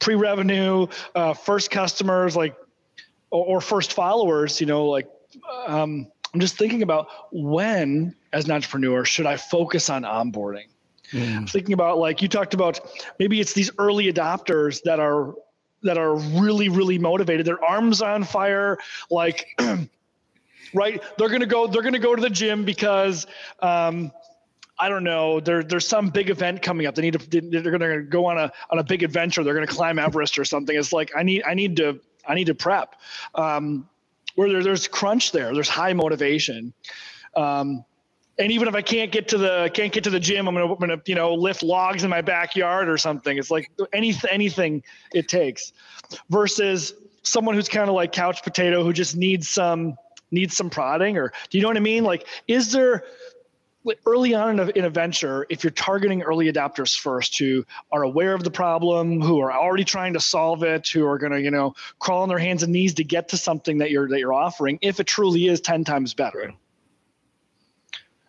pre 0.00 0.14
revenue, 0.14 0.86
uh, 1.14 1.34
first 1.34 1.70
customers, 1.70 2.36
like, 2.36 2.56
or, 3.30 3.46
or, 3.46 3.60
first 3.60 3.92
followers, 3.92 4.60
you 4.60 4.66
know, 4.66 4.86
like, 4.86 5.06
um, 5.66 6.10
I'm 6.34 6.40
just 6.40 6.56
thinking 6.56 6.82
about 6.82 7.08
when, 7.32 8.14
as 8.32 8.46
an 8.46 8.52
entrepreneur, 8.52 9.04
should 9.04 9.26
I 9.26 9.36
focus 9.36 9.88
on 9.90 10.02
onboarding? 10.02 10.66
Mm. 11.12 11.50
Thinking 11.50 11.72
about 11.72 11.98
like 11.98 12.22
you 12.22 12.28
talked 12.28 12.54
about, 12.54 12.80
maybe 13.18 13.40
it's 13.40 13.52
these 13.52 13.70
early 13.78 14.12
adopters 14.12 14.82
that 14.82 15.00
are 15.00 15.34
that 15.82 15.98
are 15.98 16.16
really 16.16 16.68
really 16.68 16.98
motivated. 16.98 17.46
Their 17.46 17.62
arms 17.62 18.02
on 18.02 18.24
fire, 18.24 18.78
like. 19.10 19.46
right 20.72 21.02
they're 21.18 21.28
gonna 21.28 21.46
go 21.46 21.66
they're 21.66 21.82
gonna 21.82 21.98
go 21.98 22.14
to 22.14 22.22
the 22.22 22.30
gym 22.30 22.64
because 22.64 23.26
um, 23.58 24.12
I 24.80 24.88
don't 24.88 25.04
know. 25.04 25.40
There, 25.40 25.62
there's 25.62 25.86
some 25.86 26.08
big 26.08 26.30
event 26.30 26.62
coming 26.62 26.86
up. 26.86 26.94
They 26.94 27.02
need 27.02 27.20
to. 27.20 27.40
They're 27.40 27.78
going 27.78 27.80
to 27.80 28.02
go 28.02 28.24
on 28.24 28.38
a 28.38 28.50
on 28.70 28.78
a 28.78 28.82
big 28.82 29.02
adventure. 29.02 29.44
They're 29.44 29.54
going 29.54 29.66
to 29.66 29.72
climb 29.72 29.98
Everest 29.98 30.38
or 30.38 30.44
something. 30.46 30.74
It's 30.74 30.92
like 30.92 31.12
I 31.14 31.22
need. 31.22 31.42
I 31.46 31.52
need 31.52 31.76
to. 31.76 32.00
I 32.26 32.34
need 32.34 32.46
to 32.46 32.54
prep. 32.54 32.96
Um, 33.34 33.88
where 34.36 34.48
there, 34.48 34.62
there's 34.62 34.88
crunch 34.88 35.32
there. 35.32 35.52
There's 35.52 35.68
high 35.68 35.92
motivation. 35.92 36.72
Um, 37.36 37.84
and 38.40 38.50
even 38.50 38.66
if 38.66 38.74
I 38.74 38.80
can't 38.80 39.12
get 39.12 39.28
to 39.28 39.38
the 39.38 39.70
can't 39.74 39.92
get 39.92 40.02
to 40.04 40.10
the 40.10 40.18
gym, 40.18 40.48
I'm 40.48 40.54
gonna, 40.54 40.72
I'm 40.72 40.78
gonna 40.78 41.00
you 41.06 41.14
know 41.14 41.34
lift 41.34 41.62
logs 41.62 42.02
in 42.02 42.10
my 42.10 42.22
backyard 42.22 42.88
or 42.88 42.96
something. 42.96 43.36
It's 43.36 43.50
like 43.50 43.70
any 43.92 44.14
anything 44.28 44.82
it 45.14 45.28
takes, 45.28 45.72
versus 46.30 46.94
someone 47.22 47.54
who's 47.54 47.68
kind 47.68 47.88
of 47.88 47.94
like 47.94 48.12
couch 48.12 48.42
potato 48.42 48.82
who 48.82 48.92
just 48.92 49.14
needs 49.14 49.48
some 49.48 49.96
needs 50.30 50.56
some 50.56 50.70
prodding 50.70 51.18
or 51.18 51.32
do 51.50 51.58
you 51.58 51.62
know 51.62 51.68
what 51.68 51.76
I 51.76 51.80
mean? 51.80 52.04
Like, 52.04 52.26
is 52.48 52.72
there 52.72 53.04
early 54.06 54.34
on 54.34 54.60
in 54.60 54.68
a, 54.68 54.70
in 54.70 54.84
a 54.84 54.90
venture, 54.90 55.46
if 55.48 55.64
you're 55.64 55.70
targeting 55.70 56.22
early 56.22 56.52
adopters 56.52 56.96
first 56.96 57.38
who 57.38 57.64
are 57.90 58.02
aware 58.02 58.34
of 58.34 58.44
the 58.44 58.50
problem, 58.50 59.20
who 59.20 59.40
are 59.40 59.52
already 59.52 59.84
trying 59.84 60.12
to 60.12 60.20
solve 60.20 60.62
it, 60.62 60.86
who 60.88 61.06
are 61.06 61.18
going 61.18 61.32
to, 61.32 61.40
you 61.40 61.50
know, 61.50 61.74
crawl 61.98 62.22
on 62.22 62.28
their 62.28 62.38
hands 62.38 62.62
and 62.62 62.72
knees 62.72 62.94
to 62.94 63.04
get 63.04 63.28
to 63.28 63.36
something 63.36 63.78
that 63.78 63.90
you're 63.90 64.08
that 64.08 64.18
you're 64.18 64.32
offering, 64.32 64.78
if 64.82 65.00
it 65.00 65.06
truly 65.06 65.46
is 65.46 65.60
10 65.60 65.84
times 65.84 66.14
better. 66.14 66.52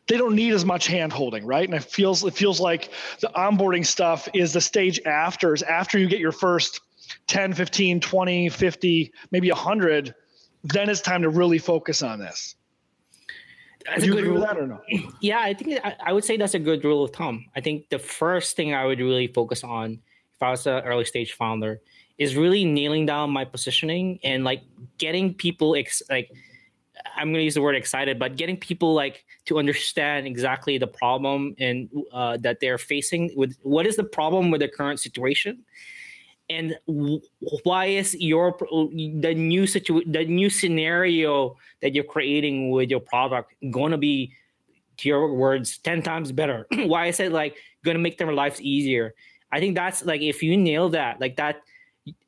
They 0.08 0.18
don't 0.18 0.36
need 0.36 0.54
as 0.54 0.66
much 0.66 0.88
hand 0.88 1.14
holding, 1.14 1.46
right? 1.46 1.68
And 1.68 1.76
it 1.76 1.84
feels 1.84 2.24
it 2.24 2.34
feels 2.34 2.60
like 2.60 2.90
the 3.20 3.32
onboarding 3.36 3.86
stuff 3.86 4.28
is 4.34 4.54
the 4.54 4.62
stage 4.62 5.00
after, 5.06 5.54
is 5.54 5.64
after 5.64 5.98
you 5.98 6.08
get 6.08 6.20
your 6.20 6.32
first 6.32 6.82
10, 7.28 7.54
15, 7.54 8.00
20, 8.00 8.50
50, 8.50 9.14
maybe 9.32 9.50
100, 9.50 10.16
then 10.64 10.90
it's 10.90 11.02
time 11.02 11.22
to 11.22 11.30
really 11.30 11.58
focus 11.58 12.02
on 12.04 12.20
this. 12.20 12.56
Would 13.96 14.06
you 14.06 14.18
agree 14.18 14.30
with 14.30 14.42
that 14.42 14.58
or 14.58 14.68
no? 14.68 14.82
Yeah, 15.22 15.40
I 15.40 15.54
think 15.54 15.80
I, 15.84 15.96
I, 16.06 16.14
would 16.14 16.24
say 16.24 16.38
that's 16.38 16.54
a 16.54 16.60
good 16.60 16.84
rule 16.84 17.04
of 17.04 17.12
thumb. 17.12 17.46
I 17.56 17.62
think 17.62 17.90
the 17.90 17.98
first 17.98 18.56
thing 18.56 18.74
I 18.74 18.86
would 18.86 19.00
really 19.00 19.28
focus 19.28 19.64
on 19.64 20.00
if 20.36 20.44
I 20.44 20.52
was 20.52 20.68
an 20.68 20.84
early 20.84 21.06
stage 21.06 21.34
founder 21.34 21.82
is 22.18 22.36
really 22.36 22.64
nailing 22.64 23.06
down 23.06 23.32
my 23.32 23.46
positioning 23.46 24.20
and 24.24 24.44
like 24.44 24.62
getting 25.00 25.34
people 25.34 25.76
ex- 25.76 26.04
like 26.10 26.30
I'm 27.16 27.28
going 27.28 27.40
to 27.40 27.44
use 27.44 27.56
the 27.56 27.62
word 27.62 27.76
excited, 27.76 28.20
but 28.20 28.36
getting 28.36 28.58
people 28.58 28.94
like 28.94 29.26
to 29.46 29.60
understand 29.60 30.28
exactly 30.28 30.78
the 30.78 30.88
problem 30.88 31.56
and 31.60 31.90
uh, 32.12 32.38
that 32.38 32.60
they're 32.60 32.78
facing 32.78 33.32
with 33.36 33.58
what 33.64 33.86
is 33.86 33.96
the 33.96 34.04
problem 34.04 34.52
with 34.52 34.62
the 34.62 34.68
current 34.68 35.00
situation? 35.00 35.64
And 36.50 36.78
why 37.64 37.86
is 37.86 38.14
your 38.16 38.58
the 38.60 39.34
new 39.36 39.66
situ 39.66 40.04
the 40.06 40.26
new 40.26 40.50
scenario 40.50 41.56
that 41.82 41.96
you're 41.96 42.04
creating 42.04 42.72
with 42.72 42.90
your 42.90 43.00
product 43.00 43.54
going 43.72 43.92
to 43.92 43.98
be 43.98 44.34
to 44.98 45.08
your 45.08 45.34
words 45.34 45.78
10 45.78 46.02
times 46.02 46.34
better? 46.34 46.68
Why 46.76 47.08
is 47.08 47.22
it 47.22 47.32
like 47.32 47.56
going 47.86 47.96
to 47.96 48.04
make 48.04 48.18
their 48.18 48.34
lives 48.34 48.60
easier? 48.60 49.14
I 49.50 49.60
think 49.60 49.76
that's 49.76 50.04
like 50.04 50.22
if 50.22 50.44
you 50.44 50.58
nail 50.58 50.90
that 50.90 51.22
like 51.22 51.38
that 51.38 51.62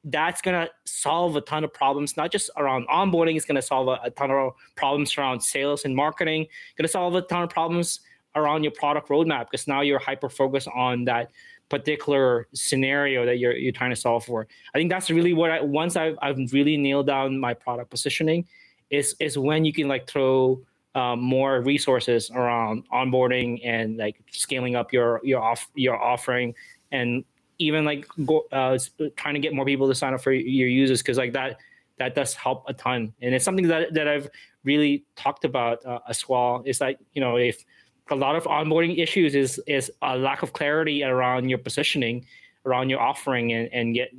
that's 0.06 0.42
going 0.42 0.66
to 0.66 0.72
solve 0.86 1.36
a 1.36 1.42
ton 1.42 1.64
of 1.64 1.74
problems 1.74 2.16
not 2.16 2.32
just 2.32 2.50
around 2.58 2.88
onboarding 2.88 3.36
it's 3.36 3.46
going 3.46 3.56
to 3.56 3.62
solve 3.62 3.88
a, 3.88 4.00
a 4.04 4.10
ton 4.12 4.30
of 4.30 4.54
problems 4.76 5.18
around 5.18 5.42
sales 5.42 5.86
and 5.86 5.96
marketing 5.96 6.46
going 6.78 6.86
to 6.86 6.92
solve 6.92 7.16
a 7.16 7.22
ton 7.24 7.44
of 7.44 7.50
problems 7.50 8.02
around 8.36 8.64
your 8.64 8.72
product 8.72 9.10
roadmap 9.10 9.46
because 9.50 9.68
now 9.68 9.82
you're 9.82 10.00
hyper 10.00 10.30
focused 10.30 10.68
on 10.70 11.06
that 11.06 11.32
particular 11.70 12.48
scenario 12.54 13.26
that 13.26 13.40
you're 13.40 13.56
you're 13.56 13.72
trying 13.72 13.90
to 13.90 13.96
solve 13.96 14.26
for. 14.26 14.48
I 14.74 14.78
think 14.78 14.92
that's 14.92 15.10
really 15.10 15.34
what 15.34 15.52
I 15.52 15.62
once 15.62 15.96
I've 15.96 16.18
I've 16.22 16.38
really 16.52 16.78
nailed 16.78 17.08
down 17.08 17.40
my 17.40 17.54
product 17.54 17.90
positioning 17.90 18.46
is 18.90 19.16
is 19.20 19.38
when 19.38 19.66
you 19.66 19.74
can 19.74 19.88
like 19.88 20.08
throw 20.08 20.62
um, 20.96 21.20
more 21.22 21.62
resources 21.62 22.30
around 22.30 22.88
onboarding 22.90 23.60
and 23.64 23.98
like 23.98 24.22
scaling 24.32 24.76
up 24.76 24.94
your 24.94 25.20
your 25.24 25.42
off 25.42 25.68
your 25.74 26.00
offering 26.00 26.54
and 26.92 27.26
even 27.64 27.86
like 27.86 28.08
go, 28.26 28.46
uh, 28.52 28.78
trying 29.16 29.34
to 29.34 29.40
get 29.40 29.54
more 29.54 29.66
people 29.66 29.88
to 29.88 29.96
sign 29.96 30.14
up 30.14 30.22
for 30.22 30.32
your 30.32 30.68
users 30.68 31.02
because 31.02 31.18
like 31.18 31.34
that 31.34 31.58
that 31.98 32.16
does 32.16 32.34
help 32.34 32.64
a 32.68 32.74
ton. 32.74 33.14
And 33.22 33.34
it's 33.34 33.46
something 33.46 33.68
that 33.68 33.94
that 33.94 34.08
I've 34.08 34.30
really 34.64 35.06
talked 35.16 35.46
about 35.46 35.86
uh, 35.86 36.00
as 36.08 36.28
well. 36.28 36.64
is 36.66 36.82
like 36.82 37.00
you 37.14 37.22
know 37.22 37.38
if 37.38 37.64
a 38.12 38.16
lot 38.16 38.36
of 38.36 38.44
onboarding 38.44 39.02
issues 39.02 39.36
is 39.36 39.60
is 39.68 39.92
a 40.02 40.18
lack 40.18 40.44
of 40.44 40.54
clarity 40.54 41.04
around 41.04 41.50
your 41.50 41.58
positioning 41.58 42.26
around 42.66 42.90
your 42.90 43.00
offering 43.00 43.54
and 43.54 43.70
and 43.74 43.96
get 43.96 44.12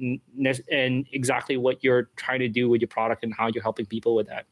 and 0.71 1.07
exactly 1.13 1.57
what 1.57 1.83
you're 1.83 2.11
trying 2.17 2.41
to 2.41 2.49
do 2.49 2.69
with 2.69 2.81
your 2.81 2.89
product 2.89 3.25
and 3.25 3.35
how 3.35 3.49
you're 3.49 3.63
helping 3.63 3.87
people 3.87 4.15
with 4.15 4.27
that. 4.29 4.47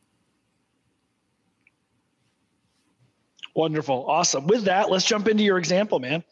Wonderful. 3.55 4.07
Awesome. 4.09 4.47
With 4.47 4.65
that 4.65 4.91
let's 4.91 5.05
jump 5.05 5.29
into 5.29 5.43
your 5.43 5.59
example 5.59 5.99
man. 5.99 6.25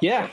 Yeah 0.00 0.30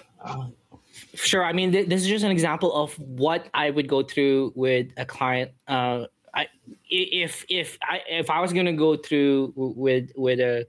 sure 1.17 1.43
i 1.43 1.51
mean 1.51 1.71
th- 1.71 1.87
this 1.87 2.01
is 2.01 2.07
just 2.07 2.23
an 2.23 2.31
example 2.31 2.73
of 2.73 2.97
what 2.99 3.47
i 3.53 3.69
would 3.69 3.87
go 3.87 4.03
through 4.03 4.51
with 4.55 4.87
a 4.97 5.05
client 5.05 5.51
uh, 5.67 6.05
I, 6.37 6.47
if 6.87 7.45
if 7.49 7.79
I 7.81 8.01
if 8.07 8.29
I 8.29 8.39
was 8.41 8.53
going 8.53 8.67
to 8.67 8.73
go 8.73 8.95
through 8.95 9.53
with 9.55 10.11
with 10.15 10.39
a 10.39 10.67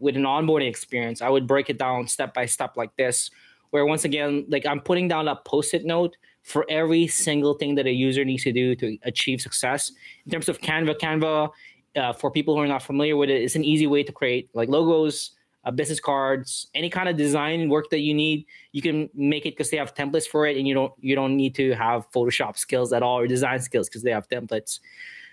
with 0.00 0.16
an 0.16 0.24
onboarding 0.24 0.68
experience, 0.68 1.22
I 1.22 1.28
would 1.28 1.46
break 1.46 1.70
it 1.70 1.78
down 1.78 2.08
step 2.08 2.34
by 2.34 2.46
step 2.46 2.76
like 2.76 2.94
this, 2.96 3.30
where 3.70 3.86
once 3.86 4.04
again, 4.04 4.44
like 4.48 4.66
I'm 4.66 4.80
putting 4.80 5.06
down 5.06 5.28
a 5.28 5.36
post-it 5.36 5.84
note 5.84 6.16
for 6.42 6.66
every 6.68 7.06
single 7.06 7.54
thing 7.54 7.76
that 7.76 7.86
a 7.86 7.92
user 7.92 8.24
needs 8.24 8.42
to 8.42 8.52
do 8.52 8.74
to 8.76 8.98
achieve 9.04 9.40
success. 9.40 9.92
In 10.26 10.32
terms 10.32 10.48
of 10.48 10.60
Canva, 10.60 10.98
Canva, 10.98 11.50
uh, 11.96 12.12
for 12.12 12.30
people 12.30 12.54
who 12.54 12.60
are 12.60 12.66
not 12.66 12.82
familiar 12.82 13.16
with 13.16 13.30
it, 13.30 13.40
it's 13.40 13.54
an 13.54 13.64
easy 13.64 13.86
way 13.86 14.02
to 14.02 14.12
create 14.12 14.50
like 14.52 14.68
logos, 14.68 15.30
uh, 15.64 15.70
business 15.70 16.00
cards, 16.00 16.68
any 16.74 16.90
kind 16.90 17.08
of 17.08 17.16
design 17.16 17.68
work 17.68 17.90
that 17.90 18.00
you 18.00 18.14
need. 18.14 18.46
You 18.72 18.82
can 18.82 19.08
make 19.14 19.46
it 19.46 19.50
because 19.50 19.70
they 19.70 19.76
have 19.76 19.94
templates 19.94 20.26
for 20.26 20.46
it, 20.46 20.56
and 20.56 20.66
you 20.68 20.74
don't 20.74 20.92
you 21.00 21.14
don't 21.14 21.36
need 21.36 21.54
to 21.56 21.72
have 21.72 22.10
Photoshop 22.12 22.56
skills 22.56 22.92
at 22.92 23.02
all 23.02 23.18
or 23.18 23.26
design 23.26 23.60
skills 23.60 23.88
because 23.88 24.02
they 24.02 24.10
have 24.10 24.28
templates. 24.28 24.80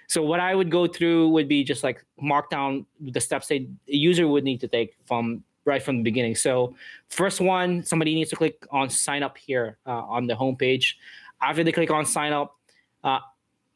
So 0.07 0.21
what 0.21 0.41
I 0.41 0.53
would 0.55 0.69
go 0.69 0.87
through 0.87 1.29
would 1.29 1.47
be 1.47 1.63
just 1.63 1.83
like 1.83 2.03
mark 2.19 2.49
down 2.49 2.85
the 2.99 3.21
steps 3.21 3.47
the 3.47 3.65
user 3.85 4.27
would 4.27 4.43
need 4.43 4.59
to 4.59 4.67
take 4.67 4.97
from 5.05 5.43
right 5.63 5.81
from 5.81 5.97
the 5.97 6.03
beginning. 6.03 6.35
So 6.35 6.75
first 7.07 7.39
one, 7.39 7.83
somebody 7.83 8.13
needs 8.15 8.29
to 8.31 8.35
click 8.35 8.65
on 8.71 8.89
sign 8.89 9.23
up 9.23 9.37
here 9.37 9.77
uh, 9.85 9.91
on 9.91 10.27
the 10.27 10.33
homepage. 10.33 10.95
After 11.41 11.63
they 11.63 11.71
click 11.71 11.91
on 11.91 12.05
sign 12.05 12.33
up, 12.33 12.57
uh, 13.03 13.19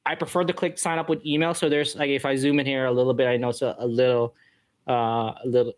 I 0.06 0.16
prefer 0.16 0.44
to 0.44 0.54
click 0.54 0.78
sign 0.78 1.00
up 1.00 1.10
with 1.10 1.26
email. 1.26 1.54
So 1.54 1.70
there's 1.70 1.96
like 1.96 2.10
if 2.10 2.26
I 2.26 2.36
zoom 2.36 2.60
in 2.60 2.66
here 2.66 2.86
a 2.86 2.92
little 2.92 3.14
bit, 3.14 3.28
I 3.28 3.38
know 3.38 3.50
it's 3.50 3.62
a, 3.62 3.76
a 3.80 3.88
little, 3.88 4.36
uh, 4.88 5.34
a 5.44 5.46
little, 5.46 5.74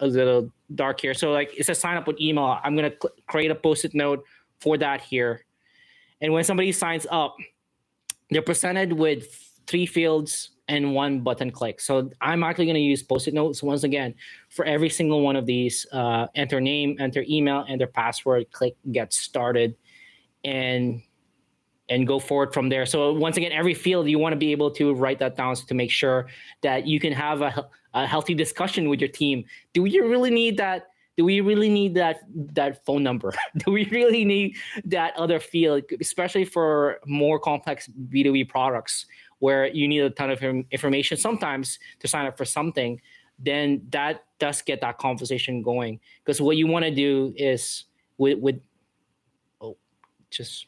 a 0.00 0.06
little 0.06 0.50
dark 0.74 1.00
here. 1.00 1.14
So 1.14 1.32
like 1.32 1.58
it 1.58 1.64
says 1.64 1.78
sign 1.78 1.96
up 1.96 2.06
with 2.06 2.20
email. 2.20 2.58
I'm 2.62 2.76
gonna 2.76 2.92
cl- 3.00 3.14
create 3.26 3.50
a 3.50 3.54
post-it 3.54 3.94
note 3.94 4.24
for 4.60 4.76
that 4.78 5.00
here. 5.00 5.44
And 6.20 6.32
when 6.32 6.44
somebody 6.44 6.72
signs 6.72 7.06
up, 7.10 7.36
they're 8.30 8.42
presented 8.42 8.92
with 8.92 9.26
three 9.66 9.86
fields 9.86 10.50
and 10.68 10.94
one 10.94 11.20
button 11.20 11.50
click. 11.50 11.80
So 11.80 12.10
I'm 12.20 12.42
actually 12.42 12.72
to 12.72 12.80
use 12.80 13.02
post-it 13.02 13.34
notes 13.34 13.62
once 13.62 13.84
again 13.84 14.14
for 14.48 14.64
every 14.64 14.88
single 14.88 15.22
one 15.22 15.36
of 15.36 15.46
these. 15.46 15.86
Uh, 15.92 16.26
enter 16.34 16.60
name, 16.60 16.96
enter 16.98 17.24
email, 17.28 17.64
enter 17.68 17.86
password, 17.86 18.50
click 18.50 18.76
get 18.90 19.12
started, 19.12 19.76
and 20.44 21.02
and 21.88 22.06
go 22.06 22.18
forward 22.18 22.52
from 22.52 22.68
there. 22.68 22.84
So 22.86 23.12
once 23.12 23.36
again, 23.36 23.52
every 23.52 23.74
field 23.74 24.08
you 24.08 24.18
want 24.18 24.32
to 24.32 24.36
be 24.36 24.52
able 24.52 24.70
to 24.72 24.92
write 24.92 25.18
that 25.20 25.36
down 25.36 25.54
to 25.54 25.74
make 25.74 25.90
sure 25.90 26.26
that 26.62 26.86
you 26.86 26.98
can 26.98 27.12
have 27.12 27.42
a, 27.42 27.68
a 27.94 28.06
healthy 28.06 28.34
discussion 28.34 28.88
with 28.88 29.00
your 29.00 29.08
team. 29.08 29.44
Do 29.72 29.84
you 29.84 30.08
really 30.08 30.30
need 30.30 30.56
that? 30.56 30.88
Do 31.16 31.24
we 31.24 31.40
really 31.40 31.70
need 31.70 31.94
that 31.94 32.20
that 32.52 32.84
phone 32.84 33.02
number? 33.02 33.32
Do 33.56 33.72
we 33.72 33.86
really 33.86 34.24
need 34.24 34.56
that 34.84 35.16
other 35.16 35.40
field, 35.40 35.84
especially 36.00 36.44
for 36.44 36.98
more 37.06 37.38
complex 37.38 37.88
B2B 38.10 38.48
products? 38.48 39.06
where 39.38 39.66
you 39.66 39.86
need 39.86 40.00
a 40.00 40.10
ton 40.10 40.30
of 40.30 40.42
information 40.42 41.16
sometimes 41.16 41.78
to 42.00 42.08
sign 42.08 42.26
up 42.26 42.36
for 42.36 42.44
something, 42.44 43.00
then 43.38 43.82
that 43.90 44.24
does 44.38 44.62
get 44.62 44.80
that 44.80 44.98
conversation 44.98 45.62
going. 45.62 46.00
Because 46.24 46.40
what 46.40 46.56
you 46.56 46.66
want 46.66 46.84
to 46.84 46.90
do 46.90 47.34
is 47.36 47.84
with 48.18 48.38
with 48.38 48.60
oh, 49.60 49.76
just 50.30 50.66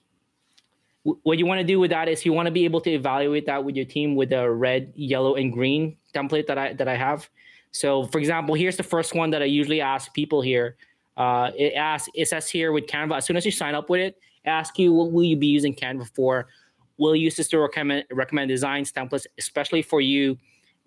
what 1.23 1.39
you 1.39 1.47
want 1.47 1.61
to 1.61 1.67
do 1.67 1.79
with 1.79 1.91
that 1.91 2.09
is 2.09 2.25
you 2.25 2.33
want 2.33 2.47
to 2.47 2.53
be 2.53 2.65
able 2.65 2.81
to 2.83 2.91
evaluate 2.91 3.47
that 3.47 3.63
with 3.65 3.77
your 3.77 3.85
team 3.85 4.17
with 4.17 4.31
the 4.31 4.51
red, 4.51 4.93
yellow, 4.97 5.37
and 5.37 5.53
green 5.53 5.97
template 6.15 6.47
that 6.47 6.59
I 6.59 6.73
that 6.75 6.89
I 6.89 6.97
have. 6.97 7.29
So, 7.71 8.05
for 8.07 8.19
example, 8.19 8.55
here's 8.55 8.77
the 8.77 8.83
first 8.83 9.15
one 9.15 9.31
that 9.31 9.43
I 9.43 9.45
usually 9.45 9.81
ask 9.81 10.13
people 10.15 10.41
here. 10.41 10.77
Uh, 11.17 11.51
it 11.57 11.75
asks, 11.75 12.09
it 12.15 12.29
says 12.29 12.49
here 12.49 12.73
with 12.73 12.87
Canva, 12.87 13.19
as 13.19 13.27
soon 13.27 13.37
as 13.37 13.45
you 13.45 13.51
sign 13.51 13.75
up 13.75 13.91
with 13.91 14.01
it, 14.01 14.17
ask 14.45 14.79
you 14.79 14.93
what 14.93 15.13
will 15.13 15.25
you 15.25 15.37
be 15.37 15.49
using 15.49 15.75
Canva 15.75 16.09
for 16.15 16.49
we'll 16.99 17.17
use 17.17 17.37
this 17.37 17.49
to 17.49 17.59
recommend 17.59 18.05
recommend 18.13 18.49
designs 18.49 18.93
templates, 18.93 19.27
especially 19.39 19.83
for 19.83 20.01
you. 20.01 20.37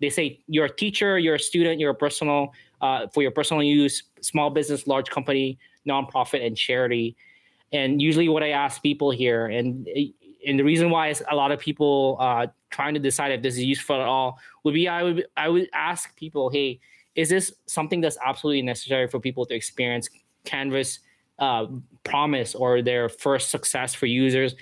They 0.00 0.10
say 0.10 0.40
you're 0.46 0.66
a 0.66 0.74
teacher, 0.74 1.18
you're 1.18 1.36
a 1.36 1.40
student, 1.40 1.80
you're 1.80 1.90
a 1.90 1.94
personal 1.94 2.52
uh, 2.80 3.08
for 3.08 3.22
your 3.22 3.30
personal 3.30 3.62
use, 3.62 4.04
small 4.20 4.50
business, 4.50 4.86
large 4.86 5.10
company, 5.10 5.58
nonprofit, 5.88 6.44
and 6.46 6.56
charity. 6.56 7.16
And 7.72 8.00
usually, 8.00 8.28
what 8.28 8.42
I 8.42 8.50
ask 8.50 8.82
people 8.82 9.10
here, 9.10 9.46
and 9.46 9.88
and 10.46 10.58
the 10.58 10.64
reason 10.64 10.90
why 10.90 11.08
is 11.08 11.22
a 11.30 11.34
lot 11.34 11.52
of 11.52 11.60
people 11.60 12.16
uh, 12.20 12.48
trying 12.70 12.94
to 12.94 13.00
decide 13.00 13.32
if 13.32 13.42
this 13.42 13.54
is 13.54 13.64
useful 13.64 13.96
at 13.96 14.08
all 14.08 14.38
would 14.64 14.74
be 14.74 14.88
I 14.88 15.02
would 15.02 15.26
I 15.36 15.48
would 15.48 15.68
ask 15.72 16.14
people, 16.16 16.50
hey, 16.50 16.80
is 17.14 17.28
this 17.28 17.52
something 17.66 18.00
that's 18.00 18.18
absolutely 18.24 18.62
necessary 18.62 19.08
for 19.08 19.20
people 19.20 19.46
to 19.46 19.54
experience 19.54 20.08
Canva's 20.44 21.00
uh, 21.38 21.66
promise 22.04 22.54
or 22.54 22.82
their 22.82 23.08
first 23.08 23.50
success 23.50 23.94
for 23.94 24.06
users? 24.06 24.54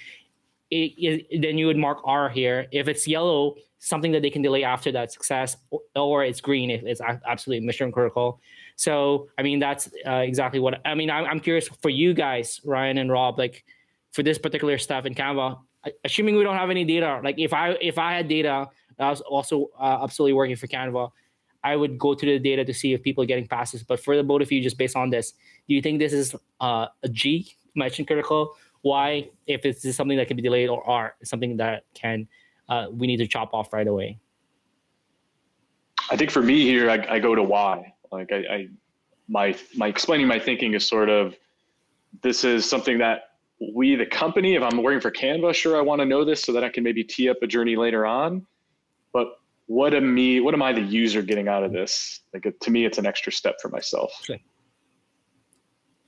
it, 0.70 0.92
it, 1.30 1.42
then 1.42 1.58
you 1.58 1.66
would 1.66 1.76
mark 1.76 1.98
R 2.04 2.28
here. 2.28 2.66
If 2.70 2.88
it's 2.88 3.06
yellow, 3.06 3.56
something 3.78 4.12
that 4.12 4.22
they 4.22 4.30
can 4.30 4.42
delay 4.42 4.64
after 4.64 4.92
that 4.92 5.12
success, 5.12 5.56
or 5.96 6.24
it's 6.24 6.40
green 6.40 6.70
if 6.70 6.82
it's 6.82 7.00
absolutely 7.00 7.66
mission 7.66 7.90
critical. 7.90 8.40
So, 8.81 9.28
I 9.37 9.43
mean, 9.43 9.59
that's 9.59 9.91
uh, 10.07 10.24
exactly 10.31 10.59
what 10.59 10.81
I 10.87 10.95
mean. 10.95 11.11
I'm, 11.11 11.26
I'm 11.26 11.39
curious 11.39 11.68
for 11.83 11.91
you 11.91 12.14
guys, 12.14 12.62
Ryan 12.64 12.97
and 12.97 13.12
Rob, 13.12 13.39
like 13.39 13.62
for 14.12 14.22
this 14.22 14.39
particular 14.39 14.78
stuff 14.78 15.05
in 15.05 15.14
Canva, 15.14 15.59
assuming 16.03 16.35
we 16.35 16.43
don't 16.43 16.57
have 16.57 16.70
any 16.70 16.87
data, 16.87 17.20
like 17.22 17.39
if 17.39 17.53
I 17.53 17.72
if 17.83 17.99
I 17.99 18.14
had 18.14 18.26
data, 18.26 18.70
I 18.99 19.11
was 19.11 19.20
also 19.20 19.68
uh, 19.78 19.99
absolutely 20.03 20.33
working 20.33 20.57
for 20.57 20.66
Canva. 20.66 21.11
I 21.62 21.76
would 21.76 21.99
go 21.99 22.14
to 22.14 22.24
the 22.24 22.39
data 22.39 22.64
to 22.64 22.72
see 22.72 22.95
if 22.95 23.03
people 23.03 23.22
are 23.22 23.26
getting 23.26 23.47
passes. 23.47 23.83
But 23.83 24.01
for 24.01 24.16
the 24.16 24.22
both 24.22 24.41
of 24.41 24.51
you, 24.51 24.62
just 24.62 24.78
based 24.78 24.97
on 24.97 25.11
this, 25.11 25.35
do 25.68 25.74
you 25.74 25.83
think 25.83 25.99
this 25.99 26.14
is 26.14 26.35
uh, 26.59 26.87
a 27.03 27.09
G, 27.11 27.55
mission 27.74 28.07
critical, 28.07 28.57
why 28.81 29.28
if 29.47 29.66
it's 29.66 29.95
something 29.95 30.16
that 30.16 30.26
can 30.26 30.39
be 30.39 30.43
delayed 30.43 30.70
or 30.70 30.83
R, 30.89 31.16
something 31.22 31.59
that 31.59 31.85
can 31.93 32.26
uh, 32.70 32.87
we 32.91 33.07
need 33.07 33.18
to 33.18 33.26
chop 33.26 33.53
off 33.53 33.74
right 33.74 33.87
away? 33.87 34.18
I 36.11 36.16
think 36.16 36.31
for 36.31 36.41
me 36.41 36.62
here, 36.62 36.89
I, 36.89 37.16
I 37.16 37.18
go 37.18 37.35
to 37.35 37.43
why. 37.43 37.93
Like 38.12 38.32
I, 38.32 38.36
I, 38.36 38.68
my 39.28 39.56
my 39.76 39.86
explaining 39.86 40.26
my 40.26 40.38
thinking 40.38 40.74
is 40.74 40.86
sort 40.86 41.08
of 41.08 41.36
this 42.22 42.44
is 42.44 42.68
something 42.68 42.98
that 42.98 43.22
we 43.74 43.94
the 43.94 44.06
company 44.06 44.56
if 44.56 44.62
i'm 44.62 44.82
working 44.82 45.00
for 45.00 45.11
canva 45.11 45.54
sure 45.54 45.76
i 45.76 45.80
want 45.80 46.00
to 46.00 46.04
know 46.06 46.24
this 46.24 46.42
so 46.42 46.52
that 46.52 46.64
i 46.64 46.68
can 46.68 46.82
maybe 46.82 47.04
tee 47.04 47.28
up 47.28 47.36
a 47.42 47.46
journey 47.46 47.76
later 47.76 48.04
on. 48.04 48.46
But 49.12 49.28
what 49.66 49.94
am 49.94 50.12
me 50.14 50.40
what 50.40 50.54
am 50.54 50.62
i 50.62 50.72
the 50.72 50.80
user 50.80 51.22
getting 51.22 51.48
out 51.48 51.62
of 51.62 51.72
this? 51.72 52.20
Like 52.34 52.52
to 52.58 52.70
me 52.70 52.84
it's 52.84 52.98
an 52.98 53.06
extra 53.06 53.32
step 53.32 53.56
for 53.62 53.68
myself. 53.68 54.12
Okay. 54.28 54.42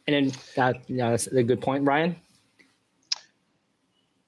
and 0.09 0.15
then 0.15 0.41
that 0.57 0.83
yeah, 0.89 1.11
that's 1.11 1.29
a 1.29 1.43
good 1.43 1.61
point 1.61 1.85
ryan 1.85 2.17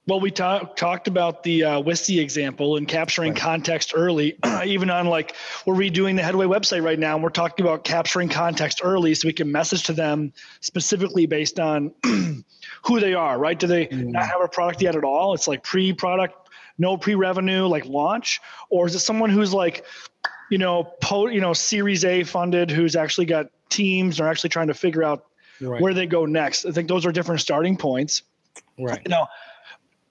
well, 0.07 0.19
we 0.19 0.29
talk, 0.29 0.75
talked 0.75 1.07
about 1.07 1.41
the 1.41 1.63
uh, 1.63 1.81
Wistia 1.81 2.21
example 2.21 2.77
and 2.77 2.87
capturing 2.87 3.31
right. 3.31 3.41
context 3.41 3.93
early, 3.95 4.37
even 4.65 4.91
on 4.91 5.07
like 5.07 5.35
we're 5.65 5.73
redoing 5.73 6.15
the 6.15 6.21
Headway 6.21 6.45
website 6.45 6.83
right 6.83 6.99
now, 6.99 7.15
and 7.15 7.23
we're 7.23 7.29
talking 7.31 7.65
about 7.65 7.83
capturing 7.83 8.29
context 8.29 8.81
early 8.83 9.15
so 9.15 9.27
we 9.27 9.33
can 9.33 9.51
message 9.51 9.83
to 9.83 9.93
them 9.93 10.31
specifically 10.61 11.25
based 11.25 11.59
on 11.59 11.91
who 12.83 12.99
they 12.99 13.15
are, 13.15 13.39
right? 13.39 13.57
Do 13.57 13.65
they 13.65 13.87
mm. 13.87 14.05
not 14.05 14.27
have 14.27 14.41
a 14.41 14.47
product 14.47 14.81
yet 14.81 14.95
at 14.95 15.03
all? 15.03 15.33
It's 15.33 15.47
like 15.47 15.63
pre 15.63 15.91
product, 15.91 16.49
no 16.77 16.97
pre 16.97 17.15
revenue, 17.15 17.65
like 17.65 17.85
launch, 17.85 18.41
or 18.69 18.85
is 18.85 18.93
it 18.93 18.99
someone 18.99 19.31
who's 19.31 19.53
like, 19.53 19.85
you 20.51 20.59
know, 20.59 20.83
po- 21.01 21.27
you 21.27 21.41
know, 21.41 21.53
Series 21.53 22.05
A 22.05 22.23
funded, 22.23 22.69
who's 22.69 22.95
actually 22.95 23.25
got 23.25 23.47
teams 23.69 24.19
or 24.19 24.27
actually 24.27 24.51
trying 24.51 24.67
to 24.67 24.75
figure 24.75 25.03
out 25.03 25.25
right. 25.59 25.81
where 25.81 25.95
they 25.95 26.05
go 26.05 26.27
next? 26.27 26.65
I 26.65 26.71
think 26.71 26.87
those 26.89 27.07
are 27.07 27.11
different 27.11 27.41
starting 27.41 27.75
points. 27.75 28.21
Right. 28.77 29.01
You 29.03 29.09
know, 29.09 29.27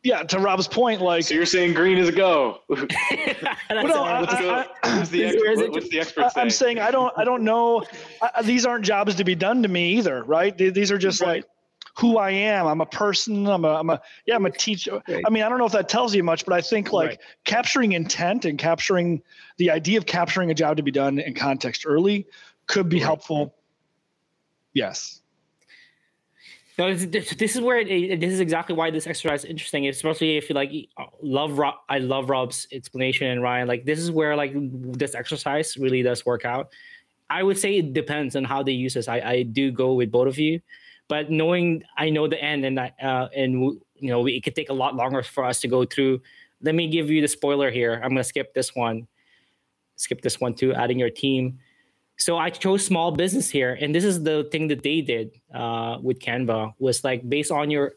yeah, 0.04 0.22
to 0.22 0.38
Rob's 0.38 0.68
point, 0.68 1.00
like 1.00 1.24
so 1.24 1.34
you're 1.34 1.46
saying 1.46 1.72
green 1.72 1.96
is 1.96 2.10
a 2.10 2.12
go. 2.12 2.60
well, 2.68 2.76
no, 2.78 4.20
what's, 4.20 4.34
the, 4.34 4.68
what's, 4.82 5.08
the 5.08 5.24
expert, 5.24 5.70
what's 5.70 5.88
the 5.88 5.98
expert 5.98 6.30
I'm 6.36 6.50
saying 6.50 6.78
I 6.78 6.90
don't 6.90 7.12
I 7.16 7.24
don't 7.24 7.42
know. 7.42 7.84
I, 8.20 8.42
these 8.42 8.66
aren't 8.66 8.84
jobs 8.84 9.14
to 9.14 9.24
be 9.24 9.34
done 9.34 9.62
to 9.62 9.68
me 9.68 9.94
either, 9.94 10.22
right? 10.22 10.56
These 10.56 10.92
are 10.92 10.98
just 10.98 11.22
right. 11.22 11.36
like 11.36 11.44
who 11.96 12.18
I 12.18 12.32
am. 12.32 12.66
I'm 12.66 12.82
a 12.82 12.86
person. 12.86 13.46
I'm 13.46 13.64
a, 13.64 13.68
I'm 13.68 13.88
a 13.88 14.02
yeah. 14.26 14.36
I'm 14.36 14.44
a 14.44 14.50
teacher. 14.50 15.02
I 15.08 15.30
mean, 15.30 15.42
I 15.42 15.48
don't 15.48 15.56
know 15.56 15.66
if 15.66 15.72
that 15.72 15.88
tells 15.88 16.14
you 16.14 16.22
much, 16.22 16.44
but 16.44 16.52
I 16.52 16.60
think 16.60 16.92
like 16.92 17.08
right. 17.08 17.18
capturing 17.44 17.92
intent 17.92 18.44
and 18.44 18.58
capturing 18.58 19.22
the 19.56 19.70
idea 19.70 19.96
of 19.96 20.04
capturing 20.04 20.50
a 20.50 20.54
job 20.54 20.76
to 20.76 20.82
be 20.82 20.90
done 20.90 21.18
in 21.18 21.32
context 21.32 21.84
early 21.86 22.26
could 22.66 22.90
be 22.90 22.98
right. 22.98 23.04
helpful. 23.04 23.54
Yes. 24.74 25.22
No, 26.76 26.92
this, 26.92 27.34
this 27.34 27.54
is 27.54 27.60
where 27.60 27.78
it, 27.78 28.20
this 28.20 28.32
is 28.32 28.40
exactly 28.40 28.74
why 28.74 28.90
this 28.90 29.06
exercise 29.06 29.44
is 29.44 29.50
interesting, 29.50 29.86
especially 29.86 30.36
if 30.36 30.48
you 30.48 30.54
like 30.56 30.72
love 31.22 31.58
Rob. 31.58 31.76
I 31.88 31.98
love 31.98 32.28
Rob's 32.28 32.66
explanation 32.72 33.28
and 33.28 33.42
Ryan. 33.42 33.68
Like 33.68 33.84
this 33.84 34.00
is 34.00 34.10
where 34.10 34.34
like 34.34 34.52
this 34.54 35.14
exercise 35.14 35.76
really 35.76 36.02
does 36.02 36.26
work 36.26 36.44
out. 36.44 36.72
I 37.30 37.42
would 37.42 37.58
say 37.58 37.78
it 37.78 37.92
depends 37.92 38.34
on 38.34 38.44
how 38.44 38.62
they 38.62 38.72
use 38.72 38.94
this. 38.94 39.06
I, 39.06 39.20
I 39.20 39.42
do 39.42 39.70
go 39.70 39.94
with 39.94 40.10
both 40.10 40.26
of 40.26 40.38
you, 40.38 40.60
but 41.08 41.30
knowing 41.30 41.84
I 41.96 42.10
know 42.10 42.26
the 42.26 42.42
end 42.42 42.64
and 42.64 42.76
that 42.76 42.94
uh, 43.00 43.28
and 43.34 43.52
you 43.52 44.10
know 44.10 44.26
it 44.26 44.42
could 44.42 44.56
take 44.56 44.68
a 44.68 44.74
lot 44.74 44.96
longer 44.96 45.22
for 45.22 45.44
us 45.44 45.60
to 45.60 45.68
go 45.68 45.84
through. 45.84 46.22
Let 46.60 46.74
me 46.74 46.88
give 46.88 47.08
you 47.08 47.20
the 47.20 47.28
spoiler 47.28 47.70
here. 47.70 48.00
I'm 48.02 48.10
gonna 48.10 48.24
skip 48.24 48.52
this 48.52 48.74
one. 48.74 49.06
Skip 49.94 50.22
this 50.22 50.40
one 50.40 50.54
too. 50.54 50.74
Adding 50.74 50.98
your 50.98 51.10
team. 51.10 51.60
So 52.16 52.38
I 52.38 52.50
chose 52.50 52.86
small 52.86 53.10
business 53.10 53.50
here, 53.50 53.76
and 53.80 53.94
this 53.94 54.04
is 54.04 54.22
the 54.22 54.48
thing 54.52 54.68
that 54.68 54.82
they 54.82 55.00
did 55.00 55.32
uh, 55.52 55.98
with 56.00 56.20
Canva 56.20 56.74
was 56.78 57.02
like 57.02 57.28
based 57.28 57.50
on 57.50 57.70
your 57.70 57.94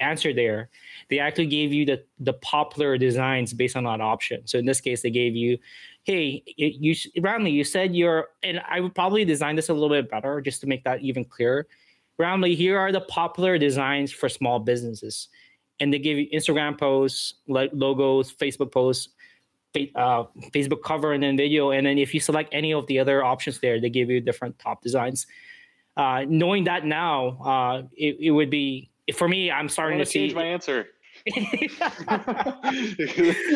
answer 0.00 0.32
there, 0.32 0.70
they 1.08 1.18
actually 1.18 1.46
gave 1.46 1.72
you 1.72 1.84
the 1.84 2.02
the 2.18 2.32
popular 2.32 2.98
designs 2.98 3.52
based 3.52 3.76
on 3.76 3.84
that 3.84 4.00
option. 4.00 4.46
So 4.46 4.58
in 4.58 4.66
this 4.66 4.80
case, 4.80 5.02
they 5.02 5.10
gave 5.10 5.36
you, 5.36 5.58
hey, 6.04 6.42
you 6.56 6.94
Ramli, 7.18 7.52
you 7.52 7.64
said 7.64 7.94
you're, 7.94 8.28
and 8.42 8.60
I 8.68 8.80
would 8.80 8.94
probably 8.94 9.24
design 9.24 9.56
this 9.56 9.68
a 9.68 9.74
little 9.74 9.88
bit 9.90 10.10
better 10.10 10.40
just 10.40 10.60
to 10.62 10.66
make 10.66 10.84
that 10.84 11.00
even 11.02 11.24
clearer. 11.24 11.66
Ramli, 12.18 12.56
here 12.56 12.78
are 12.78 12.92
the 12.92 13.00
popular 13.02 13.58
designs 13.58 14.12
for 14.12 14.28
small 14.28 14.58
businesses, 14.58 15.28
and 15.78 15.92
they 15.92 15.98
give 15.98 16.18
you 16.18 16.28
Instagram 16.30 16.78
posts, 16.78 17.34
like 17.46 17.70
logos, 17.72 18.32
Facebook 18.32 18.72
posts, 18.72 19.10
uh, 19.76 20.24
Facebook 20.52 20.82
cover 20.82 21.12
and 21.12 21.22
then 21.22 21.36
video. 21.36 21.70
And 21.70 21.86
then 21.86 21.98
if 21.98 22.12
you 22.14 22.20
select 22.20 22.50
any 22.52 22.72
of 22.72 22.86
the 22.86 22.98
other 22.98 23.24
options 23.24 23.60
there, 23.60 23.80
they 23.80 23.90
give 23.90 24.10
you 24.10 24.20
different 24.20 24.58
top 24.58 24.82
designs. 24.82 25.26
Uh, 25.96 26.24
knowing 26.28 26.64
that 26.64 26.84
now, 26.84 27.28
uh, 27.44 27.82
it, 27.96 28.16
it 28.20 28.30
would 28.30 28.50
be 28.50 28.90
for 29.14 29.28
me. 29.28 29.50
I'm 29.50 29.68
starting 29.68 29.98
to 29.98 30.04
change 30.04 30.32
see 30.32 30.36
my 30.36 30.44
answer. 30.44 30.88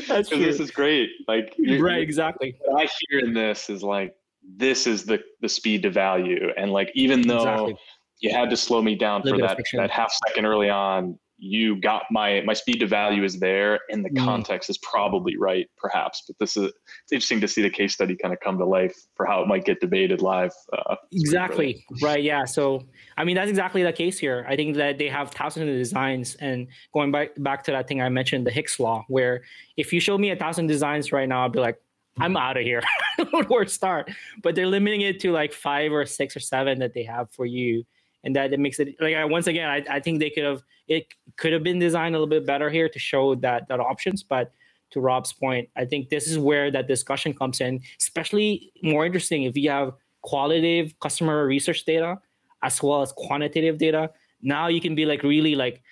That's 0.08 0.28
true. 0.28 0.38
This 0.38 0.60
is 0.60 0.70
great. 0.70 1.10
Like 1.26 1.54
right, 1.78 2.02
exactly. 2.02 2.56
What 2.64 2.82
I 2.82 2.88
hear 3.08 3.20
in 3.20 3.32
this 3.32 3.70
is 3.70 3.82
like 3.82 4.14
this 4.56 4.86
is 4.86 5.04
the 5.04 5.22
the 5.40 5.48
speed 5.48 5.82
to 5.84 5.90
value, 5.90 6.50
and 6.56 6.72
like 6.72 6.90
even 6.94 7.22
though 7.22 7.38
exactly. 7.38 7.76
you 8.20 8.30
had 8.30 8.50
to 8.50 8.56
slow 8.56 8.82
me 8.82 8.94
down 8.94 9.22
for 9.22 9.38
that 9.38 9.58
that 9.74 9.90
half 9.90 10.12
second 10.26 10.44
early 10.44 10.68
on, 10.68 11.18
you 11.44 11.78
got 11.78 12.04
my 12.10 12.40
my 12.46 12.54
speed 12.54 12.80
to 12.80 12.86
value 12.86 13.22
is 13.22 13.38
there 13.38 13.78
and 13.90 14.02
the 14.02 14.08
mm. 14.08 14.24
context 14.24 14.70
is 14.70 14.78
probably 14.78 15.36
right 15.36 15.68
perhaps 15.76 16.22
but 16.26 16.36
this 16.38 16.56
is 16.56 16.72
it's 17.02 17.12
interesting 17.12 17.40
to 17.40 17.46
see 17.46 17.60
the 17.60 17.68
case 17.68 17.92
study 17.92 18.16
kind 18.16 18.32
of 18.32 18.40
come 18.40 18.56
to 18.56 18.64
life 18.64 18.96
for 19.14 19.26
how 19.26 19.42
it 19.42 19.46
might 19.46 19.64
get 19.64 19.78
debated 19.78 20.22
live 20.22 20.52
uh, 20.72 20.96
exactly 21.12 21.84
right 22.02 22.22
yeah 22.22 22.46
so 22.46 22.82
i 23.18 23.24
mean 23.24 23.36
that's 23.36 23.50
exactly 23.50 23.82
the 23.82 23.92
case 23.92 24.18
here 24.18 24.46
i 24.48 24.56
think 24.56 24.74
that 24.74 24.96
they 24.96 25.08
have 25.08 25.30
thousands 25.32 25.68
of 25.68 25.76
designs 25.76 26.34
and 26.36 26.66
going 26.94 27.12
back 27.12 27.30
back 27.38 27.62
to 27.62 27.70
that 27.70 27.86
thing 27.86 28.00
i 28.00 28.08
mentioned 28.08 28.46
the 28.46 28.50
hicks 28.50 28.80
law 28.80 29.04
where 29.08 29.42
if 29.76 29.92
you 29.92 30.00
show 30.00 30.16
me 30.16 30.30
a 30.30 30.36
thousand 30.36 30.66
designs 30.66 31.12
right 31.12 31.28
now 31.28 31.42
i'll 31.42 31.50
be 31.50 31.60
like 31.60 31.78
I'm 32.20 32.36
out 32.36 32.56
of 32.56 32.62
here. 32.62 32.80
Where 33.48 33.64
to 33.64 33.68
start? 33.68 34.08
But 34.40 34.54
they're 34.54 34.68
limiting 34.68 35.00
it 35.00 35.18
to 35.18 35.32
like 35.32 35.52
five 35.52 35.90
or 35.90 36.06
six 36.06 36.36
or 36.36 36.38
seven 36.38 36.78
that 36.78 36.94
they 36.94 37.02
have 37.02 37.28
for 37.32 37.44
you 37.44 37.84
and 38.24 38.34
that 38.34 38.52
it 38.52 38.58
makes 38.58 38.80
it 38.80 38.96
like 39.00 39.14
I, 39.14 39.24
once 39.24 39.46
again 39.46 39.68
I, 39.68 39.84
I 39.88 40.00
think 40.00 40.18
they 40.18 40.30
could 40.30 40.44
have 40.44 40.62
it 40.88 41.06
could 41.36 41.52
have 41.52 41.62
been 41.62 41.78
designed 41.78 42.14
a 42.14 42.18
little 42.18 42.30
bit 42.30 42.46
better 42.46 42.68
here 42.68 42.88
to 42.88 42.98
show 42.98 43.34
that 43.36 43.68
that 43.68 43.80
options 43.80 44.22
but 44.22 44.52
to 44.90 45.00
rob's 45.00 45.32
point 45.32 45.68
i 45.76 45.84
think 45.84 46.08
this 46.08 46.26
is 46.26 46.38
where 46.38 46.70
that 46.70 46.88
discussion 46.88 47.32
comes 47.32 47.60
in 47.60 47.80
especially 48.00 48.72
more 48.82 49.06
interesting 49.06 49.44
if 49.44 49.56
you 49.56 49.70
have 49.70 49.92
qualitative 50.22 50.98
customer 51.00 51.46
research 51.46 51.84
data 51.84 52.18
as 52.64 52.82
well 52.82 53.02
as 53.02 53.12
quantitative 53.12 53.78
data. 53.78 54.10
Now 54.42 54.66
you 54.66 54.80
can 54.80 54.94
be 54.94 55.04
like 55.06 55.22
really 55.22 55.54
like 55.54 55.82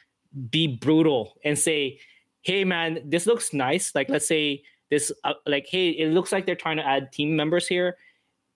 be 0.50 0.66
brutal 0.66 1.34
and 1.44 1.56
say 1.56 2.00
hey 2.42 2.64
man 2.64 3.00
this 3.04 3.26
looks 3.26 3.52
nice. 3.52 3.94
Like 3.94 4.08
let's 4.08 4.26
say 4.26 4.62
this 4.90 5.12
uh, 5.22 5.34
like 5.46 5.66
hey 5.68 5.90
it 5.90 6.08
looks 6.08 6.32
like 6.32 6.46
they're 6.46 6.56
trying 6.56 6.78
to 6.78 6.86
add 6.86 7.12
team 7.12 7.36
members 7.36 7.68
here. 7.68 7.96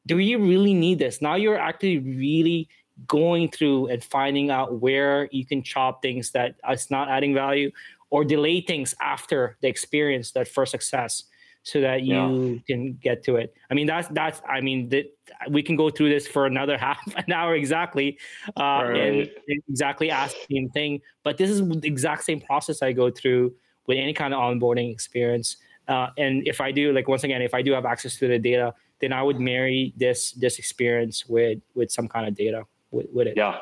Do 0.07 0.19
you 0.19 0.39
really 0.39 0.75
need 0.75 0.99
this? 0.99 1.21
Now 1.21 1.35
you're 1.35 1.59
actually 1.59 1.99
really 1.99 2.69
going 3.07 3.51
through 3.51 3.89
and 3.89 4.03
finding 4.03 4.51
out 4.51 4.81
where 4.81 5.29
you 5.31 5.45
can 5.45 5.63
chop 5.63 6.01
things 6.01 6.31
that 6.31 6.57
is 6.71 6.91
not 6.91 7.09
adding 7.09 7.35
value 7.35 7.71
or 8.11 8.25
delay 8.25 8.61
things 8.61 8.95
after 9.01 9.57
the 9.61 9.69
experience 9.69 10.31
that 10.33 10.49
first 10.49 10.71
success 10.71 11.25
so 11.63 11.81
that 11.81 12.03
you 12.03 12.15
yeah. 12.15 12.59
can 12.67 12.95
get 13.03 13.25
to 13.25 13.37
it 13.37 13.53
i 13.71 13.75
mean 13.75 13.87
that's 13.87 14.09
that's 14.09 14.41
i 14.49 14.61
mean 14.61 14.89
that 14.89 15.05
we 15.51 15.63
can 15.63 15.75
go 15.75 15.91
through 15.91 16.09
this 16.09 16.27
for 16.27 16.47
another 16.47 16.79
half 16.87 17.01
an 17.17 17.33
hour 17.33 17.55
exactly 17.55 18.17
uh, 18.57 18.85
right. 18.85 18.97
and, 18.97 19.31
and 19.49 19.63
exactly 19.69 20.11
ask 20.11 20.35
the 20.49 20.55
same 20.55 20.71
thing 20.71 21.01
but 21.25 21.37
this 21.37 21.51
is 21.51 21.67
the 21.69 21.87
exact 21.87 22.23
same 22.25 22.41
process 22.41 22.83
i 22.83 22.93
go 22.93 23.11
through 23.11 23.53
with 23.87 23.99
any 23.99 24.13
kind 24.13 24.33
of 24.33 24.41
onboarding 24.41 24.91
experience 24.91 25.57
uh, 25.89 26.09
and 26.17 26.47
if 26.47 26.61
i 26.61 26.71
do 26.71 26.93
like 26.93 27.09
once 27.09 27.25
again 27.25 27.43
if 27.43 27.53
i 27.53 27.61
do 27.61 27.73
have 27.73 27.85
access 27.85 28.17
to 28.17 28.29
the 28.29 28.39
data 28.39 28.73
then 29.01 29.13
i 29.13 29.21
would 29.21 29.41
marry 29.41 29.93
this 29.97 30.33
this 30.33 30.59
experience 30.59 31.27
with 31.27 31.59
with 31.75 31.91
some 31.91 32.07
kind 32.09 32.29
of 32.29 32.35
data 32.35 32.63
with, 32.91 33.07
with 33.13 33.29
it. 33.29 33.35
Yeah. 33.37 33.59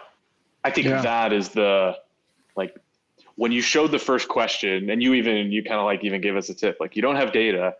I 0.63 0.71
think 0.71 0.87
yeah. 0.87 1.03
that 1.03 1.33
is 1.33 1.51
the 1.51 1.97
like 2.57 2.77
when 3.37 3.53
you 3.53 3.61
showed 3.61 3.91
the 3.91 3.99
first 3.99 4.29
question 4.29 4.89
and 4.91 5.03
you 5.03 5.15
even 5.15 5.53
you 5.53 5.63
kind 5.63 5.79
of 5.79 5.85
like 5.85 6.05
even 6.05 6.21
gave 6.21 6.37
us 6.37 6.49
a 6.49 6.55
tip 6.55 6.79
like 6.81 6.97
you 6.97 7.03
don't 7.03 7.17
have 7.17 7.33
data 7.33 7.75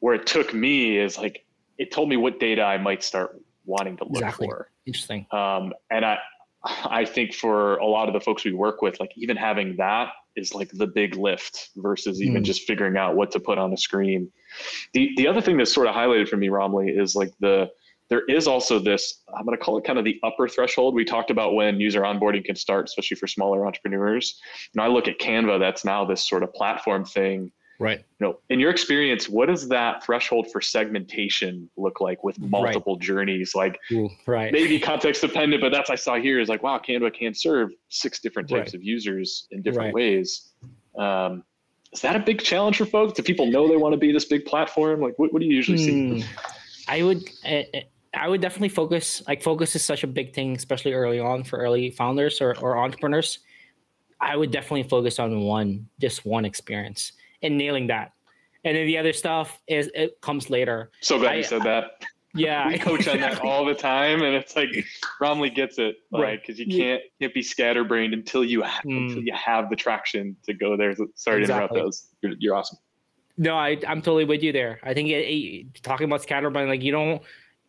where 0.00 0.14
it 0.14 0.26
took 0.26 0.52
me 0.52 0.98
is 0.98 1.16
like 1.16 1.44
it 1.78 1.92
told 1.92 2.08
me 2.08 2.16
what 2.16 2.40
data 2.40 2.62
I 2.62 2.78
might 2.78 3.02
start 3.02 3.40
wanting 3.64 3.96
to 3.98 4.04
look 4.04 4.14
exactly. 4.14 4.48
for. 4.48 4.70
Interesting. 4.86 5.26
Um, 5.30 5.72
and 5.90 6.04
I 6.04 6.18
I 6.64 7.04
think 7.04 7.34
for 7.34 7.76
a 7.76 7.86
lot 7.86 8.08
of 8.08 8.14
the 8.14 8.20
folks 8.20 8.44
we 8.44 8.52
work 8.52 8.82
with, 8.82 8.98
like 8.98 9.12
even 9.16 9.36
having 9.36 9.76
that 9.76 10.10
is 10.36 10.54
like 10.54 10.70
the 10.72 10.86
big 10.86 11.14
lift 11.14 11.70
versus 11.76 12.20
even 12.20 12.42
mm. 12.42 12.46
just 12.46 12.62
figuring 12.62 12.96
out 12.96 13.16
what 13.16 13.30
to 13.32 13.40
put 13.40 13.58
on 13.58 13.70
the 13.70 13.76
screen. 13.76 14.30
The 14.92 15.12
the 15.16 15.28
other 15.28 15.40
thing 15.40 15.56
that's 15.56 15.72
sort 15.72 15.86
of 15.86 15.94
highlighted 15.94 16.28
for 16.28 16.36
me, 16.36 16.48
Ramli, 16.48 16.98
is 17.00 17.14
like 17.14 17.32
the 17.38 17.70
there 18.08 18.24
is 18.26 18.46
also 18.46 18.78
this 18.78 19.22
i'm 19.36 19.44
going 19.44 19.56
to 19.56 19.62
call 19.62 19.78
it 19.78 19.84
kind 19.84 19.98
of 19.98 20.04
the 20.04 20.18
upper 20.22 20.48
threshold. 20.48 20.94
We 20.94 21.04
talked 21.04 21.30
about 21.30 21.54
when 21.54 21.80
user 21.80 22.02
onboarding 22.02 22.44
can 22.44 22.56
start 22.56 22.86
especially 22.86 23.16
for 23.16 23.26
smaller 23.26 23.66
entrepreneurs. 23.66 24.40
And 24.74 24.82
i 24.82 24.86
look 24.86 25.08
at 25.08 25.18
canva 25.18 25.58
that's 25.58 25.84
now 25.84 26.04
this 26.04 26.26
sort 26.28 26.42
of 26.42 26.52
platform 26.54 27.04
thing. 27.04 27.52
Right. 27.80 27.98
You 27.98 28.26
know 28.26 28.40
in 28.50 28.58
your 28.58 28.70
experience 28.70 29.28
what 29.28 29.46
does 29.46 29.68
that 29.68 30.04
threshold 30.04 30.50
for 30.50 30.60
segmentation 30.60 31.70
look 31.76 32.00
like 32.00 32.24
with 32.24 32.38
multiple 32.40 32.94
right. 32.94 33.02
journeys? 33.02 33.54
Like 33.54 33.78
Ooh, 33.92 34.10
right. 34.26 34.52
maybe 34.52 34.80
context 34.80 35.20
dependent 35.20 35.60
but 35.62 35.70
that's 35.70 35.90
i 35.90 35.94
saw 35.94 36.16
here 36.16 36.40
is 36.40 36.48
like 36.48 36.62
wow 36.62 36.78
canva 36.78 37.14
can 37.14 37.34
serve 37.34 37.70
six 37.88 38.20
different 38.20 38.48
types 38.48 38.68
right. 38.68 38.74
of 38.74 38.82
users 38.82 39.46
in 39.50 39.62
different 39.62 39.88
right. 39.88 39.94
ways. 39.94 40.52
Um, 40.98 41.44
is 41.92 42.00
that 42.02 42.16
a 42.16 42.18
big 42.18 42.42
challenge 42.42 42.76
for 42.76 42.84
folks? 42.84 43.14
Do 43.14 43.22
people 43.22 43.46
know 43.46 43.66
they 43.66 43.76
want 43.76 43.94
to 43.94 43.96
be 43.96 44.12
this 44.12 44.26
big 44.26 44.44
platform? 44.44 45.00
Like 45.00 45.18
what, 45.18 45.32
what 45.32 45.40
do 45.40 45.46
you 45.46 45.54
usually 45.54 45.78
see? 45.78 46.20
Hmm. 46.20 46.28
I 46.88 47.02
would 47.02 47.28
uh, 47.46 47.62
I 48.20 48.28
would 48.28 48.40
definitely 48.40 48.68
focus. 48.68 49.22
Like 49.26 49.42
focus 49.42 49.74
is 49.76 49.84
such 49.84 50.04
a 50.04 50.06
big 50.06 50.34
thing, 50.34 50.56
especially 50.56 50.92
early 50.92 51.20
on 51.20 51.44
for 51.44 51.58
early 51.58 51.90
founders 51.90 52.40
or, 52.40 52.56
or 52.58 52.78
entrepreneurs. 52.78 53.38
I 54.20 54.36
would 54.36 54.50
definitely 54.50 54.82
focus 54.82 55.18
on 55.18 55.40
one, 55.40 55.88
just 56.00 56.26
one 56.26 56.44
experience, 56.44 57.12
and 57.42 57.56
nailing 57.56 57.86
that. 57.88 58.12
And 58.64 58.76
then 58.76 58.86
the 58.86 58.98
other 58.98 59.12
stuff 59.12 59.60
is 59.68 59.90
it 59.94 60.20
comes 60.20 60.50
later. 60.50 60.90
So 61.00 61.18
glad 61.18 61.32
I, 61.32 61.36
you 61.36 61.42
said 61.44 61.62
that. 61.62 62.04
Yeah, 62.34 62.68
we 62.68 62.78
coach 62.78 63.06
on 63.08 63.20
that 63.20 63.40
all 63.40 63.64
the 63.64 63.74
time, 63.74 64.22
and 64.22 64.34
it's 64.34 64.56
like 64.56 64.70
Ramli 65.20 65.54
gets 65.54 65.78
it, 65.78 65.96
right? 66.12 66.40
Because 66.40 66.58
you 66.58 66.66
can't 66.66 67.02
can't 67.20 67.32
be 67.32 67.42
scatterbrained 67.42 68.12
until 68.12 68.44
you 68.44 68.62
have, 68.62 68.84
mm. 68.84 69.08
until 69.08 69.22
you 69.22 69.32
have 69.32 69.70
the 69.70 69.76
traction 69.76 70.36
to 70.44 70.52
go 70.52 70.76
there. 70.76 70.94
Sorry 71.14 71.40
exactly. 71.40 71.46
to 71.46 71.52
interrupt. 71.52 71.74
Those 71.74 72.06
you're, 72.22 72.32
you're 72.38 72.54
awesome. 72.54 72.78
No, 73.38 73.56
I, 73.56 73.78
I'm 73.86 74.02
totally 74.02 74.24
with 74.24 74.42
you 74.42 74.52
there. 74.52 74.80
I 74.82 74.94
think 74.94 75.10
it, 75.10 75.12
it, 75.12 75.82
talking 75.82 76.06
about 76.06 76.22
scatterbrain, 76.22 76.68
like 76.68 76.82
you 76.82 76.90
don't 76.90 77.22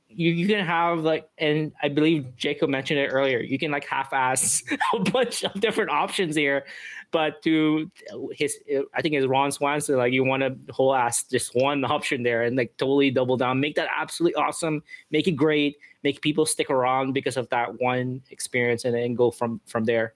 you, 0.10 0.32
you 0.32 0.48
can 0.48 0.66
have 0.66 1.00
like 1.00 1.30
and 1.38 1.72
i 1.84 1.88
believe 1.88 2.36
jacob 2.36 2.70
mentioned 2.70 3.00
it 3.00 3.08
earlier 3.08 3.40
you 3.40 3.60
can 3.60 3.72
like 3.72 3.86
half-ass 3.86 4.64
a 4.94 5.00
bunch 5.00 5.44
of 5.44 5.54
different 5.62 5.92
options 5.92 6.36
here. 6.36 6.66
But 7.12 7.42
to 7.44 7.90
his 8.34 8.60
i 8.94 9.02
think 9.02 9.16
it's 9.16 9.26
ron 9.26 9.52
swanson 9.52 9.98
like 9.98 10.14
you 10.14 10.24
want 10.24 10.44
to 10.44 10.74
whole 10.74 10.94
ass 10.94 11.24
just 11.24 11.56
one 11.56 11.84
option 11.84 12.22
there 12.22 12.44
and 12.44 12.56
like 12.56 12.76
totally 12.78 13.10
double 13.10 13.38
down. 13.38 13.60
Make 13.60 13.76
that 13.76 13.90
absolutely 13.96 14.36
awesome. 14.36 14.84
Make 15.10 15.28
it 15.28 15.32
great. 15.32 15.78
Make 16.04 16.22
people 16.22 16.46
stick 16.46 16.70
around 16.70 17.14
because 17.14 17.36
of 17.36 17.50
that 17.50 17.82
one 17.82 18.22
experience 18.30 18.86
and 18.86 18.94
then 18.94 19.16
go 19.16 19.32
from 19.32 19.60
from 19.66 19.86
there. 19.86 20.14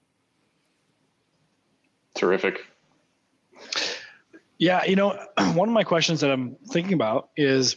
Terrific. 2.14 2.64
Yeah 4.58 4.84
you 4.84 4.94
know 4.94 5.18
one 5.54 5.68
of 5.68 5.74
my 5.74 5.82
questions 5.82 6.20
that 6.20 6.30
i'm 6.30 6.54
thinking 6.68 6.94
about 6.94 7.30
is 7.36 7.76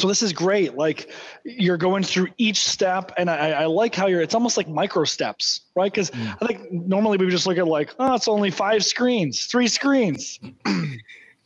so 0.00 0.08
this 0.08 0.22
is 0.22 0.32
great. 0.32 0.76
Like 0.76 1.10
you're 1.44 1.76
going 1.76 2.02
through 2.02 2.28
each 2.38 2.66
step 2.66 3.12
and 3.16 3.30
i, 3.30 3.50
I 3.50 3.66
like 3.66 3.94
how 3.94 4.06
you're 4.06 4.20
it's 4.20 4.34
almost 4.34 4.56
like 4.56 4.68
micro 4.68 5.04
steps 5.04 5.62
right? 5.74 5.92
Because 5.92 6.10
mm. 6.10 6.36
i 6.40 6.46
think 6.46 6.70
normally 6.72 7.18
we 7.18 7.28
just 7.28 7.46
look 7.46 7.58
at 7.58 7.66
like 7.66 7.94
oh 7.98 8.14
it's 8.14 8.28
only 8.28 8.50
five 8.50 8.84
screens 8.84 9.44
three 9.46 9.68
screens. 9.68 10.40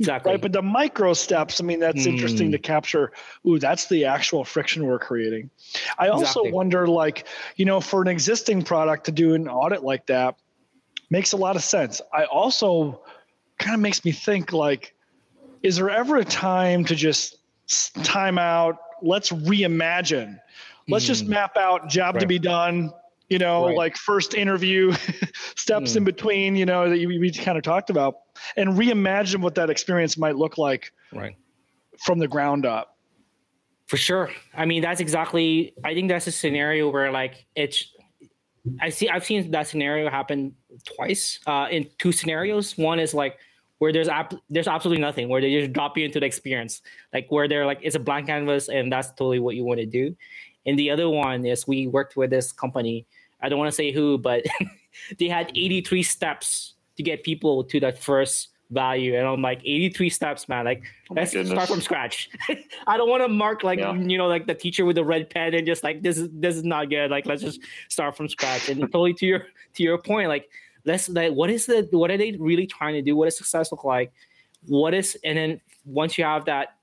Exactly. 0.01 0.33
Right 0.33 0.41
but 0.41 0.51
the 0.51 0.61
micro 0.61 1.15
steps 1.15 1.61
i 1.61 1.65
mean 1.65 1.79
that's 1.79 2.03
mm. 2.03 2.09
interesting 2.09 2.51
to 2.51 2.59
capture. 2.59 3.13
Ooh 3.47 3.61
that's 3.61 3.89
the 3.89 4.07
actual 4.07 4.45
friction 4.45 4.85
we're 4.87 4.99
creating. 4.99 5.51
I 5.99 6.09
also 6.09 6.41
exactly. 6.41 6.51
wonder 6.51 6.89
like 6.89 7.29
you 7.55 7.65
know 7.65 7.81
for 7.81 8.03
an 8.03 8.09
existing 8.09 8.63
product 8.63 9.05
to 9.05 9.13
do 9.13 9.35
an 9.35 9.47
audit 9.47 9.85
like 9.85 10.07
that 10.07 10.37
makes 11.11 11.33
a 11.33 11.37
lot 11.37 11.55
of 11.55 11.63
sense. 11.63 12.01
I 12.13 12.25
also 12.25 13.03
kind 13.59 13.75
of 13.77 13.81
makes 13.81 14.05
me 14.05 14.11
think 14.11 14.53
like 14.53 14.97
is 15.63 15.77
there 15.77 15.91
ever 15.91 16.17
a 16.17 16.25
time 16.25 16.85
to 16.87 16.97
just 16.97 17.37
time 18.03 18.39
out. 18.39 18.77
Let's 19.03 19.31
reimagine. 19.31 20.39
Let's 20.89 21.05
mm. 21.05 21.09
just 21.09 21.25
hmm. 21.25 21.31
map 21.31 21.57
out 21.57 21.89
job 21.89 22.15
right. 22.15 22.21
to 22.21 22.27
be 22.27 22.39
done. 22.39 22.93
You 23.31 23.39
know, 23.39 23.67
right. 23.67 23.77
like 23.77 23.97
first 23.97 24.35
interview, 24.35 24.93
steps 25.57 25.93
mm. 25.93 25.97
in 25.97 26.05
between. 26.05 26.57
You 26.57 26.67
know 26.67 26.91
that 26.91 26.99
you, 26.99 27.09
we 27.09 27.33
kind 27.33 27.57
of 27.57 27.65
talked 27.65 27.89
about, 27.89 28.17
and 28.57 28.71
reimagine 28.71 29.41
what 29.41 29.55
that 29.55 29.71
experience 29.71 30.19
might 30.19 30.37
look 30.37 30.59
like. 30.59 30.93
Right. 31.13 31.35
From 32.05 32.19
the 32.19 32.29
ground 32.29 32.67
up. 32.67 32.97
For 33.87 33.97
sure. 33.97 34.31
I 34.55 34.67
mean, 34.67 34.83
that's 34.83 35.01
exactly. 35.01 35.75
I 35.85 35.95
think 35.95 36.09
that's 36.09 36.27
a 36.27 36.33
scenario 36.33 36.91
where 36.91 37.11
like 37.13 37.47
it's. 37.55 37.93
I 38.81 38.91
see. 38.91 39.09
I've 39.09 39.25
seen 39.25 39.51
that 39.53 39.69
scenario 39.69 40.11
happen 40.11 40.55
twice. 40.85 41.41
Uh, 41.47 41.67
in 41.71 41.89
two 41.99 42.13
scenarios. 42.13 42.77
One 42.77 42.99
is 42.99 43.15
like 43.15 43.39
where 43.79 43.93
there's 43.93 44.09
ap- 44.09 44.35
there's 44.51 44.69
absolutely 44.69 45.01
nothing 45.01 45.29
where 45.29 45.41
they 45.41 45.61
just 45.61 45.73
drop 45.73 45.97
you 45.97 46.05
into 46.05 46.21
the 46.21 46.27
experience 46.27 46.83
like 47.13 47.27
where 47.31 47.49
they're 47.49 47.67
like 47.67 47.81
it's 47.83 47.97
a 47.97 48.01
blank 48.01 48.27
canvas 48.27 48.69
and 48.69 48.93
that's 48.93 49.09
totally 49.11 49.39
what 49.39 49.57
you 49.57 49.65
want 49.65 49.81
to 49.81 49.87
do 49.87 50.15
and 50.67 50.79
the 50.79 50.91
other 50.91 51.09
one 51.09 51.45
is 51.45 51.67
we 51.67 51.87
worked 51.87 52.17
with 52.17 52.31
this 52.31 52.53
company 52.53 53.07
i 53.43 53.49
don't 53.49 53.59
want 53.59 53.69
to 53.69 53.77
say 53.77 53.93
who 53.93 54.19
but 54.19 54.45
they 55.19 55.29
had 55.29 55.51
83 55.55 56.03
steps 56.03 56.75
to 56.97 57.03
get 57.03 57.25
people 57.25 57.65
to 57.65 57.81
that 57.81 57.99
first 57.99 58.49
value 58.71 59.17
and 59.17 59.27
i'm 59.27 59.43
like 59.43 59.61
83 59.61 60.09
steps 60.09 60.49
man 60.49 60.65
like 60.65 60.83
oh 61.11 61.15
let's 61.15 61.33
goodness. 61.33 61.53
start 61.53 61.69
from 61.69 61.81
scratch 61.81 62.31
i 62.87 62.97
don't 62.97 63.09
want 63.09 63.23
to 63.23 63.29
mark 63.29 63.63
like 63.63 63.79
yeah. 63.79 63.95
you 63.95 64.17
know 64.17 64.27
like 64.27 64.47
the 64.47 64.55
teacher 64.55 64.85
with 64.85 64.97
the 64.97 65.05
red 65.05 65.29
pen 65.29 65.55
and 65.55 65.67
just 65.67 65.85
like 65.85 66.03
this 66.03 66.17
is 66.17 66.29
this 66.33 66.57
is 66.57 66.65
not 66.65 66.89
good 66.89 67.11
like 67.11 67.27
let's 67.27 67.43
just 67.43 67.61
start 67.89 68.17
from 68.17 68.29
scratch 68.29 68.69
and 68.69 68.81
totally 68.81 69.13
to 69.13 69.27
your 69.27 69.47
to 69.75 69.83
your 69.83 69.99
point 69.99 70.29
like 70.29 70.49
let's 70.85 71.09
like 71.09 71.33
what 71.33 71.51
is 71.51 71.67
the 71.67 71.89
what 71.91 72.11
are 72.11 72.17
they 72.17 72.33
really 72.33 72.67
trying 72.67 72.95
to 72.95 73.03
do? 73.03 73.17
What 73.17 73.27
does 73.27 73.37
success 73.37 73.73
look 73.73 73.85
like? 73.85 74.13
What 74.67 74.95
is 74.95 75.17
and 75.25 75.37
then 75.37 75.61
once 75.85 76.17
you 76.19 76.25
have 76.25 76.45
that 76.47 76.77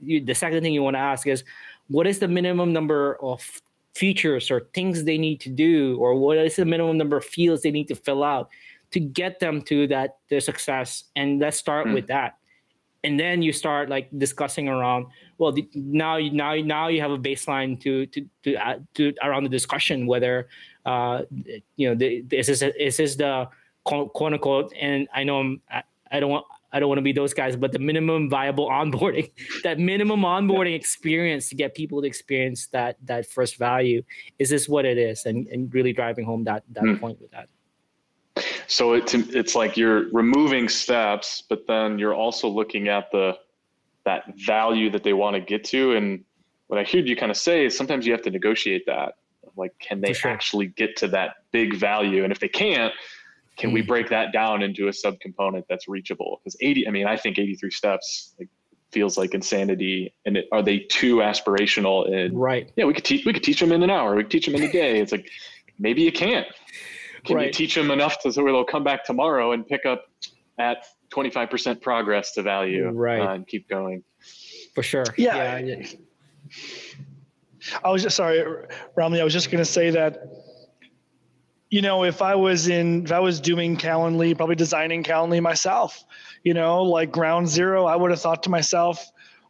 you, 0.00 0.24
the 0.24 0.34
second 0.34 0.62
thing 0.62 0.72
you 0.72 0.82
want 0.82 0.94
to 0.94 1.00
ask 1.00 1.26
is 1.26 1.44
what 1.88 2.06
is 2.06 2.18
the 2.18 2.28
minimum 2.28 2.72
number 2.72 3.18
of 3.22 3.62
features 3.94 4.50
or 4.50 4.68
things 4.74 5.04
they 5.04 5.18
need 5.18 5.40
to 5.40 5.48
do? 5.48 5.96
Or 5.98 6.14
what 6.14 6.38
is 6.38 6.56
the 6.56 6.64
minimum 6.64 6.98
number 6.98 7.16
of 7.16 7.24
fields 7.24 7.62
they 7.62 7.70
need 7.70 7.88
to 7.88 7.96
fill 7.96 8.22
out 8.22 8.50
to 8.92 9.00
get 9.00 9.40
them 9.40 9.62
to 9.62 9.86
that 9.88 10.18
their 10.28 10.40
success? 10.40 11.04
And 11.16 11.40
let's 11.40 11.56
start 11.56 11.86
mm. 11.86 11.94
with 11.94 12.06
that. 12.08 12.36
And 13.04 13.20
then 13.20 13.40
you 13.40 13.52
start 13.52 13.88
like 13.88 14.08
discussing 14.18 14.68
around 14.68 15.06
well 15.38 15.52
the, 15.52 15.68
now 15.74 16.18
now 16.18 16.54
now 16.56 16.88
you 16.88 17.00
have 17.00 17.12
a 17.12 17.18
baseline 17.18 17.80
to 17.82 18.06
to 18.06 18.26
to, 18.42 18.54
uh, 18.56 18.78
to 18.94 19.14
around 19.22 19.44
the 19.44 19.48
discussion 19.48 20.06
whether 20.06 20.48
uh 20.86 21.22
you 21.76 21.88
know 21.88 21.94
the, 21.94 22.24
is 22.30 22.46
this 22.46 23.00
is 23.00 23.16
the 23.16 23.46
quote 23.84 24.32
unquote 24.32 24.72
and 24.80 25.06
i 25.14 25.22
know 25.22 25.40
I'm, 25.40 25.60
I, 25.70 25.82
I 26.10 26.20
don't 26.20 26.30
want 26.30 26.46
I 26.72 26.80
don't 26.80 26.88
want 26.88 26.98
to 26.98 27.02
be 27.02 27.12
those 27.12 27.32
guys, 27.32 27.56
but 27.56 27.72
the 27.72 27.78
minimum 27.78 28.28
viable 28.28 28.68
onboarding, 28.80 29.30
that 29.62 29.78
minimum 29.78 30.20
onboarding 30.22 30.74
experience 30.74 31.48
to 31.48 31.54
get 31.54 31.74
people 31.74 32.02
to 32.02 32.06
experience 32.06 32.66
that 32.68 32.96
that 33.04 33.26
first 33.26 33.56
value, 33.56 34.02
is 34.38 34.50
this 34.50 34.68
what 34.68 34.84
it 34.84 34.98
is? 34.98 35.24
And 35.24 35.46
and 35.48 35.72
really 35.72 35.92
driving 35.92 36.24
home 36.24 36.44
that 36.44 36.64
that 36.72 36.84
hmm. 36.84 36.96
point 36.96 37.20
with 37.20 37.30
that. 37.30 37.48
So 38.66 38.94
it's 38.94 39.14
it's 39.14 39.54
like 39.54 39.76
you're 39.76 40.10
removing 40.10 40.68
steps, 40.68 41.42
but 41.48 41.66
then 41.66 41.98
you're 41.98 42.14
also 42.14 42.48
looking 42.48 42.88
at 42.88 43.10
the 43.10 43.38
that 44.04 44.24
value 44.36 44.90
that 44.90 45.02
they 45.02 45.12
want 45.12 45.34
to 45.34 45.40
get 45.40 45.64
to. 45.64 45.96
And 45.96 46.24
what 46.66 46.78
I 46.78 46.84
heard 46.84 47.08
you 47.08 47.16
kind 47.16 47.30
of 47.30 47.36
say 47.36 47.64
is 47.64 47.76
sometimes 47.76 48.06
you 48.06 48.12
have 48.12 48.22
to 48.22 48.30
negotiate 48.30 48.84
that. 48.86 49.14
Like, 49.56 49.78
can 49.78 50.00
they 50.00 50.12
sure. 50.12 50.30
actually 50.30 50.66
get 50.66 50.96
to 50.98 51.08
that 51.08 51.36
big 51.52 51.76
value? 51.76 52.22
And 52.22 52.32
if 52.32 52.40
they 52.40 52.48
can't, 52.48 52.92
can 53.56 53.70
mm. 53.70 53.74
we 53.74 53.82
break 53.82 54.08
that 54.10 54.32
down 54.32 54.62
into 54.62 54.88
a 54.88 54.90
subcomponent 54.90 55.64
that's 55.68 55.88
reachable? 55.88 56.40
Because 56.42 56.56
80, 56.60 56.88
I 56.88 56.90
mean, 56.90 57.06
I 57.06 57.16
think 57.16 57.38
83 57.38 57.70
steps 57.70 58.34
like, 58.38 58.48
feels 58.92 59.18
like 59.18 59.34
insanity. 59.34 60.14
And 60.24 60.36
it, 60.36 60.48
are 60.52 60.62
they 60.62 60.80
too 60.80 61.16
aspirational? 61.16 62.12
And 62.12 62.38
right, 62.38 62.70
yeah, 62.76 62.84
we 62.84 62.94
could 62.94 63.04
teach 63.04 63.24
we 63.26 63.32
could 63.32 63.44
teach 63.44 63.60
them 63.60 63.72
in 63.72 63.82
an 63.82 63.90
hour. 63.90 64.14
We 64.14 64.22
could 64.22 64.30
teach 64.30 64.46
them 64.46 64.54
in 64.54 64.62
a 64.62 64.72
day. 64.72 65.00
It's 65.00 65.12
like 65.12 65.30
maybe 65.78 66.02
you 66.02 66.12
can't. 66.12 66.46
Can 67.24 67.36
right. 67.36 67.46
you 67.46 67.52
teach 67.52 67.74
them 67.74 67.90
enough 67.90 68.20
to 68.22 68.32
so 68.32 68.44
they'll 68.44 68.64
come 68.64 68.84
back 68.84 69.04
tomorrow 69.04 69.52
and 69.52 69.66
pick 69.66 69.84
up 69.84 70.04
at 70.58 70.86
25% 71.10 71.80
progress 71.80 72.32
to 72.32 72.42
value 72.42 72.88
right. 72.90 73.20
Uh, 73.20 73.34
and 73.34 73.46
keep 73.46 73.68
going? 73.68 74.02
For 74.74 74.82
sure. 74.82 75.04
Yeah. 75.16 75.58
yeah. 75.58 75.86
I 77.84 77.90
was 77.90 78.02
just 78.02 78.16
sorry, 78.16 78.44
Ramli. 78.96 79.20
I 79.20 79.24
was 79.24 79.32
just 79.32 79.50
going 79.50 79.62
to 79.62 79.70
say 79.70 79.90
that, 79.90 80.22
you 81.70 81.82
know, 81.82 82.04
if 82.04 82.22
I 82.22 82.34
was 82.34 82.68
in, 82.68 83.04
if 83.04 83.12
I 83.12 83.20
was 83.20 83.40
doing 83.40 83.76
Calendly, 83.76 84.36
probably 84.36 84.56
designing 84.56 85.02
Calendly 85.02 85.40
myself, 85.42 86.04
you 86.44 86.54
know, 86.54 86.82
like 86.82 87.10
ground 87.10 87.48
zero, 87.48 87.86
I 87.86 87.96
would 87.96 88.10
have 88.10 88.20
thought 88.20 88.42
to 88.44 88.50
myself, 88.50 89.04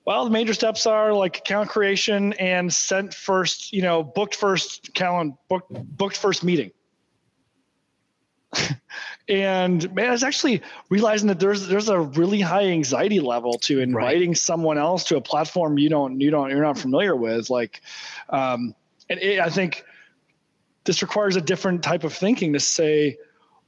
well, 0.07 0.25
the 0.25 0.31
major 0.31 0.55
steps 0.55 0.87
are 0.87 1.13
like 1.13 1.39
account 1.39 1.69
creation 1.69 2.33
and 2.35 2.73
sent 2.73 3.13
first, 3.13 3.73
you 3.73 3.83
know, 3.83 4.03
booked 4.03 4.37
first 4.37 4.95
calendar, 4.95 5.37
booked, 5.49 5.73
booked 5.97 6.17
first 6.17 6.45
meeting 6.45 6.71
and 9.29 9.93
man, 9.95 10.09
I 10.09 10.13
was 10.13 10.23
actually 10.23 10.63
realizing 10.89 11.29
that 11.29 11.41
there's 11.41 11.67
there's 11.67 11.89
a 11.89 12.01
really 12.01 12.41
high 12.41 12.67
anxiety 12.67 13.21
level 13.21 13.55
to 13.61 13.81
inviting 13.81 14.31
right. 14.31 14.39
someone 14.39 14.79
else 14.79 15.05
to 15.05 15.17
a 15.17 15.21
platform 15.21 15.79
you 15.79 15.89
don't 15.89 16.21
you 16.21 16.31
don't 16.31 16.51
you're 16.51 16.63
not 16.63 16.79
familiar 16.79 17.17
with. 17.17 17.51
Like, 17.51 17.83
um, 18.29 18.75
and 19.09 19.21
it, 19.21 19.41
I 19.41 19.51
think 19.51 19.85
this 20.85 21.03
requires 21.03 21.37
a 21.37 21.41
different 21.41 21.83
type 21.83 22.05
of 22.05 22.13
thinking 22.13 22.53
to 22.53 22.61
say 22.61 23.19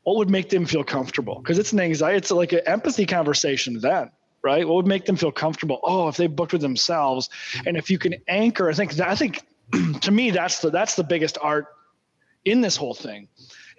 what 0.04 0.16
would 0.16 0.30
make 0.30 0.48
them 0.48 0.64
feel 0.64 0.84
comfortable? 0.84 1.40
Because 1.40 1.58
it's 1.58 1.72
an 1.72 1.80
anxiety 1.80 2.16
it's 2.16 2.30
like 2.30 2.52
an 2.52 2.60
empathy 2.66 3.06
conversation 3.06 3.78
then 3.80 4.10
right? 4.40 4.66
What 4.66 4.76
would 4.76 4.86
make 4.86 5.04
them 5.04 5.16
feel 5.16 5.32
comfortable? 5.32 5.80
Oh 5.82 6.06
if 6.06 6.16
they 6.16 6.28
booked 6.28 6.52
with 6.52 6.62
themselves. 6.62 7.28
And 7.66 7.76
if 7.76 7.90
you 7.90 7.98
can 7.98 8.14
anchor 8.28 8.70
i 8.70 8.72
think 8.72 8.92
that, 8.92 9.08
i 9.08 9.14
think 9.14 9.42
to 10.00 10.10
me 10.10 10.30
that's 10.30 10.60
the 10.60 10.70
that's 10.70 10.94
the 10.94 11.04
biggest 11.04 11.38
art 11.42 11.66
in 12.44 12.60
this 12.60 12.76
whole 12.76 12.94
thing 12.94 13.28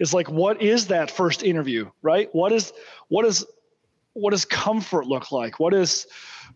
is 0.00 0.12
like 0.12 0.28
what 0.30 0.60
is 0.60 0.88
that 0.88 1.10
first 1.10 1.42
interview 1.42 1.88
right? 2.02 2.28
What 2.32 2.52
is 2.52 2.72
what 3.08 3.24
is 3.24 3.46
what 4.14 4.30
does 4.30 4.44
comfort 4.44 5.06
look 5.06 5.30
like? 5.30 5.60
What 5.60 5.74
is 5.74 6.06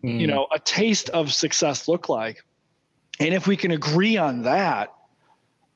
mm. 0.03 0.19
you 0.19 0.27
know 0.27 0.49
a 0.53 0.59
taste 0.59 1.11
of 1.11 1.33
success 1.33 1.87
look 1.87 2.09
like? 2.09 2.43
And 3.21 3.33
if 3.33 3.47
we 3.47 3.57
can 3.57 3.71
agree 3.71 4.17
on 4.17 4.43
that 4.43 4.94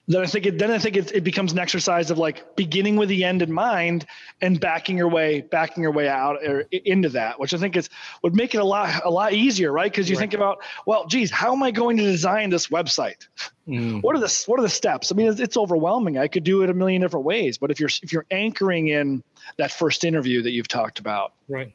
then 0.08 0.22
I 0.22 0.26
think 0.26 0.46
it, 0.46 0.58
then 0.58 0.70
I 0.70 0.78
think 0.78 0.96
it, 0.96 1.12
it 1.14 1.22
becomes 1.22 1.52
an 1.52 1.58
exercise 1.58 2.10
of 2.10 2.16
like 2.16 2.56
beginning 2.56 2.96
with 2.96 3.10
the 3.10 3.24
end 3.24 3.42
in 3.42 3.52
mind 3.52 4.06
and 4.40 4.58
backing 4.58 4.96
your 4.96 5.08
way 5.08 5.42
backing 5.42 5.82
your 5.82 5.92
way 5.92 6.08
out 6.08 6.36
or 6.42 6.62
into 6.72 7.10
that, 7.10 7.38
which 7.38 7.52
I 7.52 7.58
think 7.58 7.76
is 7.76 7.90
would 8.22 8.34
make 8.34 8.54
it 8.54 8.58
a 8.58 8.64
lot 8.64 9.04
a 9.04 9.10
lot 9.10 9.34
easier, 9.34 9.70
right? 9.70 9.90
Because 9.90 10.08
you 10.08 10.16
right. 10.16 10.20
think 10.20 10.34
about, 10.34 10.58
well, 10.86 11.06
geez, 11.06 11.30
how 11.30 11.52
am 11.52 11.62
I 11.62 11.70
going 11.70 11.98
to 11.98 12.02
design 12.02 12.48
this 12.48 12.68
website? 12.68 13.28
Mm. 13.68 14.02
What 14.02 14.16
are 14.16 14.20
the 14.20 14.44
what 14.46 14.58
are 14.58 14.62
the 14.62 14.68
steps? 14.70 15.12
I 15.12 15.14
mean, 15.14 15.28
it's, 15.28 15.40
it's 15.40 15.56
overwhelming. 15.58 16.16
I 16.16 16.26
could 16.26 16.44
do 16.44 16.62
it 16.62 16.70
a 16.70 16.74
million 16.74 17.02
different 17.02 17.26
ways, 17.26 17.58
but 17.58 17.70
if 17.70 17.78
you're 17.78 17.90
if 18.02 18.12
you're 18.12 18.26
anchoring 18.30 18.88
in 18.88 19.22
that 19.58 19.70
first 19.70 20.04
interview 20.04 20.42
that 20.42 20.52
you've 20.52 20.68
talked 20.68 20.98
about, 20.98 21.34
right? 21.48 21.74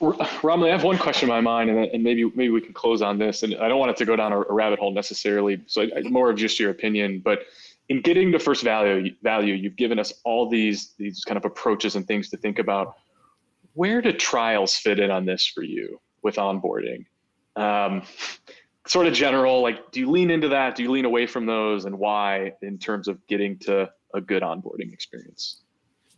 Ramli, 0.00 0.68
I 0.68 0.72
have 0.72 0.84
one 0.84 0.98
question 0.98 1.28
in 1.28 1.34
my 1.34 1.40
mind, 1.40 1.70
and, 1.70 1.78
and, 1.78 2.02
maybe 2.02 2.24
maybe 2.34 2.50
we 2.50 2.60
can 2.60 2.72
close 2.72 3.02
on 3.02 3.18
this. 3.18 3.42
And 3.42 3.54
I 3.56 3.68
don't 3.68 3.78
want 3.78 3.90
it 3.90 3.96
to 3.98 4.04
go 4.04 4.16
down 4.16 4.32
a, 4.32 4.40
a 4.40 4.52
rabbit 4.52 4.78
hole 4.78 4.92
necessarily, 4.92 5.60
so 5.66 5.82
I, 5.82 6.02
more 6.02 6.30
of 6.30 6.36
just 6.36 6.58
your 6.58 6.70
opinion. 6.70 7.20
But 7.20 7.40
in 7.88 8.00
getting 8.00 8.32
to 8.32 8.38
first 8.38 8.62
value, 8.62 9.14
value, 9.22 9.54
you've 9.54 9.76
given 9.76 9.98
us 9.98 10.12
all 10.24 10.48
these 10.48 10.94
these 10.98 11.24
kind 11.24 11.38
of 11.38 11.44
approaches 11.44 11.96
and 11.96 12.06
things 12.06 12.28
to 12.30 12.36
think 12.36 12.58
about. 12.58 12.96
Where 13.74 14.02
do 14.02 14.12
trials 14.12 14.74
fit 14.74 15.00
in 15.00 15.10
on 15.10 15.24
this 15.24 15.46
for 15.46 15.62
you 15.62 16.00
with 16.22 16.36
onboarding? 16.36 17.06
Um, 17.56 18.02
sort 18.86 19.06
of 19.06 19.14
general, 19.14 19.62
like, 19.62 19.92
do 19.92 20.00
you 20.00 20.10
lean 20.10 20.30
into 20.30 20.48
that? 20.48 20.74
Do 20.74 20.82
you 20.82 20.90
lean 20.90 21.04
away 21.04 21.26
from 21.26 21.46
those, 21.46 21.84
and 21.84 21.98
why? 21.98 22.52
In 22.62 22.78
terms 22.78 23.08
of 23.08 23.24
getting 23.28 23.58
to 23.60 23.90
a 24.14 24.20
good 24.20 24.42
onboarding 24.42 24.92
experience. 24.92 25.61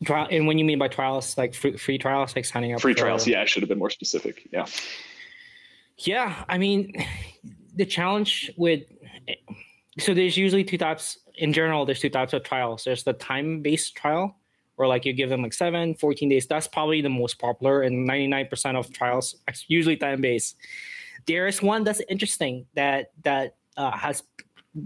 Trial, 0.05 0.28
and 0.30 0.46
when 0.46 0.59
you 0.59 0.64
mean 0.64 0.78
by 0.78 0.88
trials, 0.88 1.36
like 1.38 1.55
free, 1.55 1.76
free 1.76 1.98
trials, 1.98 2.34
like 2.36 2.44
signing 2.44 2.74
up. 2.74 2.80
Free 2.80 2.94
for, 2.94 3.00
trials, 3.00 3.26
yeah, 3.26 3.42
I 3.42 3.44
should 3.44 3.62
have 3.62 3.68
been 3.68 3.78
more 3.78 3.90
specific. 3.90 4.48
Yeah. 4.52 4.66
Yeah, 5.98 6.44
I 6.48 6.59
mean, 6.59 6.92
the 7.76 7.86
challenge 7.86 8.50
with 8.57 8.82
so 9.98 10.12
there's 10.12 10.36
usually 10.36 10.64
two 10.64 10.78
types 10.78 11.18
in 11.36 11.52
general. 11.52 11.86
There's 11.86 12.00
two 12.00 12.11
types 12.11 12.32
of 12.32 12.42
trials. 12.42 12.84
There's 12.84 13.05
the 13.05 13.12
time-based 13.12 13.94
trial, 13.94 14.36
where 14.76 14.88
like 14.88 15.05
you 15.05 15.12
give 15.12 15.30
them 15.30 15.42
like 15.42 15.52
seven, 15.52 15.94
14 15.94 16.28
days. 16.28 16.46
That's 16.46 16.66
probably 16.66 17.00
the 17.00 17.09
most 17.09 17.38
popular, 17.38 17.82
and 17.82 18.09
99% 18.09 18.76
of 18.76 18.92
trials 18.92 19.36
usually 19.68 19.96
time-based. 19.96 20.57
There 21.26 21.46
is 21.46 21.62
one 21.62 21.84
that's 21.84 22.02
interesting 22.09 22.66
that 22.74 23.12
that 23.22 23.55
uh, 23.76 23.92
has 23.92 24.22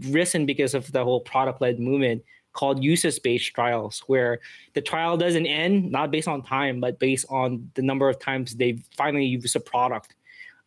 risen 0.08 0.44
because 0.44 0.74
of 0.74 0.92
the 0.92 1.02
whole 1.02 1.20
product-led 1.20 1.80
movement 1.80 2.22
called 2.52 2.82
usage-based 2.82 3.54
trials, 3.54 4.02
where 4.06 4.40
the 4.74 4.80
trial 4.80 5.16
doesn't 5.16 5.46
end 5.46 5.90
not 5.90 6.10
based 6.10 6.28
on 6.28 6.42
time, 6.42 6.80
but 6.80 6.98
based 6.98 7.26
on 7.30 7.70
the 7.74 7.82
number 7.82 8.08
of 8.08 8.18
times 8.18 8.54
they've 8.56 8.82
finally 8.96 9.24
used 9.24 9.54
a 9.56 9.60
product. 9.60 10.14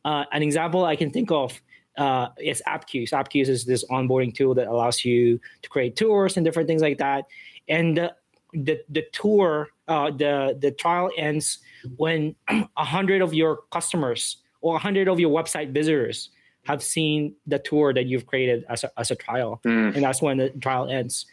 Uh, 0.06 0.26
an 0.32 0.42
example 0.42 0.86
I 0.86 0.96
can 0.96 1.12
think 1.12 1.32
of 1.32 1.60
uh, 1.98 2.30
is 2.40 2.62
Appcues. 2.68 3.12
Appcues 3.12 3.50
is 3.50 3.66
this 3.66 3.84
onboarding 3.90 4.34
tool 4.34 4.54
that 4.56 4.68
allows 4.68 5.04
you 5.04 5.40
to 5.62 5.70
create 5.70 5.96
tours 5.96 6.38
and 6.38 6.46
different 6.46 6.68
things 6.68 6.82
like 6.82 6.98
that. 6.98 7.26
And 7.68 7.98
the 7.98 8.16
the, 8.54 8.82
the 8.90 9.06
tour, 9.14 9.70
uh, 9.88 10.12
the 10.12 10.58
the 10.60 10.72
trial 10.72 11.10
ends 11.18 11.60
when 11.98 12.36
a 12.50 12.86
hundred 12.86 13.22
of 13.22 13.34
your 13.34 13.62
customers 13.72 14.38
or 14.62 14.76
a 14.76 14.80
hundred 14.80 15.08
of 15.08 15.20
your 15.20 15.32
website 15.32 15.72
visitors 15.72 16.30
have 16.64 16.84
seen 16.84 17.34
the 17.48 17.58
tour 17.60 17.94
that 17.94 18.06
you've 18.06 18.28
created 18.28 18.66
as 18.70 18.84
a, 18.84 18.92
as 19.00 19.10
a 19.10 19.16
trial, 19.16 19.60
mm. 19.66 19.96
and 19.96 20.04
that's 20.04 20.22
when 20.22 20.38
the 20.38 20.50
trial 20.62 20.90
ends. 20.90 21.26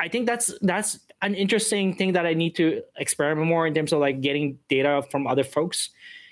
I 0.00 0.08
think 0.08 0.26
that's 0.26 0.52
that's 0.62 0.98
an 1.22 1.34
interesting 1.34 1.94
thing 1.94 2.14
that 2.14 2.24
I 2.24 2.32
need 2.32 2.56
to 2.56 2.82
experiment 2.96 3.46
more 3.46 3.66
in 3.66 3.74
terms 3.74 3.92
of 3.92 4.00
like 4.00 4.20
getting 4.22 4.58
data 4.68 5.02
from 5.10 5.26
other 5.26 5.44
folks 5.44 5.90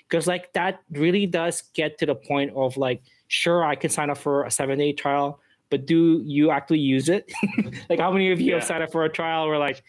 because 0.09 0.25
like 0.25 0.51
that 0.53 0.81
really 0.91 1.27
does 1.27 1.61
get 1.75 1.99
to 1.99 2.07
the 2.07 2.15
point 2.15 2.51
of 2.55 2.75
like 2.77 3.03
sure 3.27 3.63
I 3.63 3.75
can 3.75 3.91
sign 3.91 4.09
up 4.09 4.17
for 4.17 4.43
a 4.45 4.51
seven 4.51 4.79
day 4.79 4.93
trial 4.93 5.39
but 5.69 5.85
do 5.85 6.21
you 6.25 6.49
actually 6.49 6.79
use 6.79 7.09
it 7.09 7.31
like 7.89 7.99
how 7.99 8.11
many 8.11 8.31
of 8.31 8.41
you 8.41 8.47
yeah. 8.47 8.55
have 8.55 8.63
signed 8.63 8.81
up 8.81 8.91
for 8.91 9.05
a 9.05 9.09
trial 9.09 9.47
where 9.47 9.59
like 9.59 9.83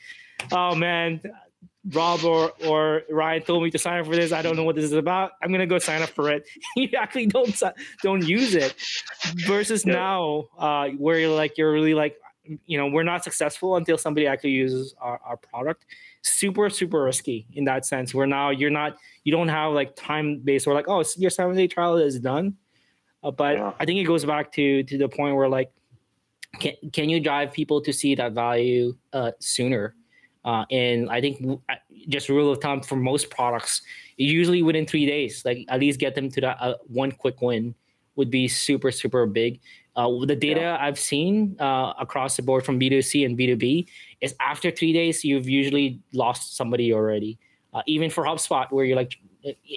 oh 0.53 0.75
man 0.75 1.23
Rob 1.93 2.25
or, 2.25 2.53
or 2.67 3.03
Ryan 3.09 3.43
told 3.43 3.63
me 3.63 3.71
to 3.71 3.79
sign 3.79 4.01
up 4.01 4.05
for 4.05 4.15
this. 4.15 4.33
I 4.33 4.43
don't 4.43 4.55
know 4.55 4.65
what 4.65 4.77
this 4.77 4.85
is 4.85 4.93
about. 4.93 5.33
I'm 5.43 5.51
gonna 5.51 5.67
go 5.67 5.79
sign 5.79 6.03
up 6.03 6.11
for 6.11 6.31
it. 6.31 6.47
you 6.77 6.91
actually 6.99 7.25
don't 7.25 7.63
don't 8.03 8.23
use 8.23 8.55
it. 8.55 8.75
Versus 9.47 9.87
yeah. 9.87 9.95
now, 9.95 10.49
uh, 10.59 10.89
where 10.99 11.19
you're 11.19 11.35
like 11.35 11.57
you're 11.57 11.73
really 11.73 11.95
like 11.95 12.19
you 12.67 12.79
know 12.79 12.87
we're 12.87 13.03
not 13.03 13.25
successful 13.25 13.77
until 13.77 13.99
somebody 13.99 14.27
actually 14.27 14.51
uses 14.51 14.95
our, 15.01 15.21
our 15.25 15.37
product. 15.37 15.87
Super 16.23 16.71
super 16.71 17.05
risky 17.05 17.47
in 17.55 17.65
that 17.65 17.87
sense 17.87 18.15
where 18.15 18.27
now 18.27 18.51
you're 18.51 18.71
not 18.71 18.97
you 19.25 19.33
don't 19.33 19.49
have 19.49 19.73
like 19.73 19.95
time 19.97 20.39
based 20.39 20.67
or 20.67 20.75
like 20.75 20.89
oh 20.89 21.05
your 21.17 21.31
seven 21.31 21.57
day 21.57 21.67
trial 21.67 21.97
is 21.97 22.19
done. 22.19 22.57
Uh, 23.23 23.31
but 23.31 23.57
yeah. 23.59 23.73
i 23.79 23.85
think 23.85 24.01
it 24.01 24.05
goes 24.05 24.25
back 24.25 24.51
to 24.51 24.83
to 24.85 24.97
the 24.97 25.09
point 25.09 25.37
where 25.37 25.49
like 25.49 25.71
can, 26.59 26.73
can 26.93 27.09
you 27.09 27.21
drive 27.21 27.53
people 27.53 27.81
to 27.81 27.93
see 27.93 28.15
that 28.15 28.33
value 28.33 28.93
uh, 29.13 29.31
sooner? 29.39 29.95
Uh, 30.43 30.65
and 30.71 31.11
i 31.11 31.21
think 31.21 31.61
uh, 31.69 31.75
just 32.09 32.31
rule 32.31 32.51
of 32.51 32.59
thumb 32.63 32.81
for 32.81 32.97
most 32.97 33.29
products 33.29 33.83
usually 34.17 34.63
within 34.63 34.87
three 34.87 35.05
days 35.05 35.45
like 35.45 35.67
at 35.69 35.79
least 35.79 36.01
get 36.01 36.15
them 36.15 36.31
to 36.31 36.41
that 36.41 36.57
uh, 36.61 36.75
one 36.87 37.13
quick 37.13 37.43
win 37.43 37.75
would 38.17 38.31
be 38.31 38.49
super 38.49 38.91
super 38.91 39.27
big 39.27 39.61
Uh, 40.01 40.25
the 40.25 40.35
data 40.35 40.61
yeah. 40.61 40.79
I've 40.81 40.99
seen 40.99 41.57
uh, 41.61 41.93
across 41.99 42.37
the 42.37 42.43
board 42.43 42.65
from 42.65 42.81
B2C 42.81 43.27
and 43.27 43.37
B2B 43.39 43.87
is 44.23 44.35
after 44.41 44.71
three 44.71 44.95
days, 44.95 45.25
you've 45.25 45.49
usually 45.49 46.01
lost 46.15 46.57
somebody 46.57 46.95
already. 46.95 47.39
Uh, 47.75 47.83
even 47.87 48.09
for 48.09 48.25
HubSpot, 48.25 48.71
where 48.73 48.87
you're 48.87 48.97
like 48.97 49.13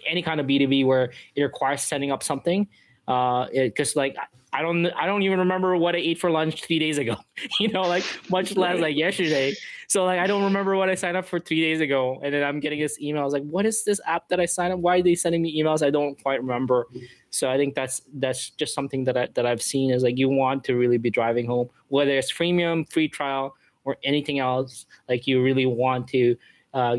any 0.08 0.22
kind 0.22 0.40
of 0.40 0.48
B2B 0.48 0.86
where 0.86 1.12
it 1.36 1.44
requires 1.44 1.82
setting 1.82 2.10
up 2.10 2.24
something, 2.24 2.68
because 3.06 3.98
uh, 3.98 4.00
like 4.00 4.16
I 4.54 4.62
don't 4.62 4.86
I 4.88 5.08
don't 5.08 5.24
even 5.24 5.40
remember 5.40 5.76
what 5.76 5.96
I 5.96 5.98
ate 5.98 6.20
for 6.20 6.30
lunch 6.30 6.64
three 6.64 6.80
days 6.80 7.00
ago. 7.00 7.16
you 7.60 7.70
know, 7.70 7.82
like 7.82 8.06
much 8.30 8.56
less 8.56 8.80
like 8.80 8.96
yesterday. 8.96 9.56
So 9.88 10.06
like 10.06 10.20
I 10.20 10.28
don't 10.28 10.44
remember 10.44 10.76
what 10.76 10.90
I 10.90 10.96
signed 10.96 11.18
up 11.18 11.26
for 11.26 11.40
three 11.40 11.62
days 11.62 11.82
ago, 11.82 12.20
and 12.24 12.34
then 12.34 12.44
I'm 12.44 12.60
getting 12.60 12.80
this 12.80 13.00
email. 13.02 13.24
I 13.24 13.26
was 13.26 13.34
like, 13.34 13.44
"What 13.44 13.66
is 13.66 13.84
this 13.84 14.00
app 14.06 14.30
that 14.30 14.40
I 14.40 14.46
signed 14.46 14.74
up? 14.74 14.80
Why 14.80 15.00
are 15.00 15.02
they 15.02 15.16
sending 15.16 15.42
me 15.42 15.60
emails? 15.62 15.86
I 15.86 15.90
don't 15.90 16.22
quite 16.22 16.40
remember." 16.40 16.88
So 17.32 17.50
I 17.50 17.58
think 17.58 17.74
that's 17.74 18.02
that's 18.14 18.52
just 18.52 18.76
something 18.76 19.04
that 19.06 19.18
I, 19.18 19.28
that 19.34 19.46
I've 19.46 19.62
seen 19.62 19.90
is 19.90 20.04
like 20.04 20.18
you 20.18 20.30
want 20.30 20.64
to 20.66 20.76
really 20.76 20.98
be 20.98 21.10
driving 21.10 21.48
home, 21.48 21.70
whether 21.88 22.12
it's 22.12 22.32
freemium, 22.32 22.90
free 22.92 23.08
trial, 23.08 23.56
or 23.86 23.98
anything 24.04 24.38
else. 24.38 24.86
Like 25.10 25.26
you 25.26 25.42
really 25.42 25.66
want 25.66 26.08
to 26.10 26.36
uh, 26.74 26.98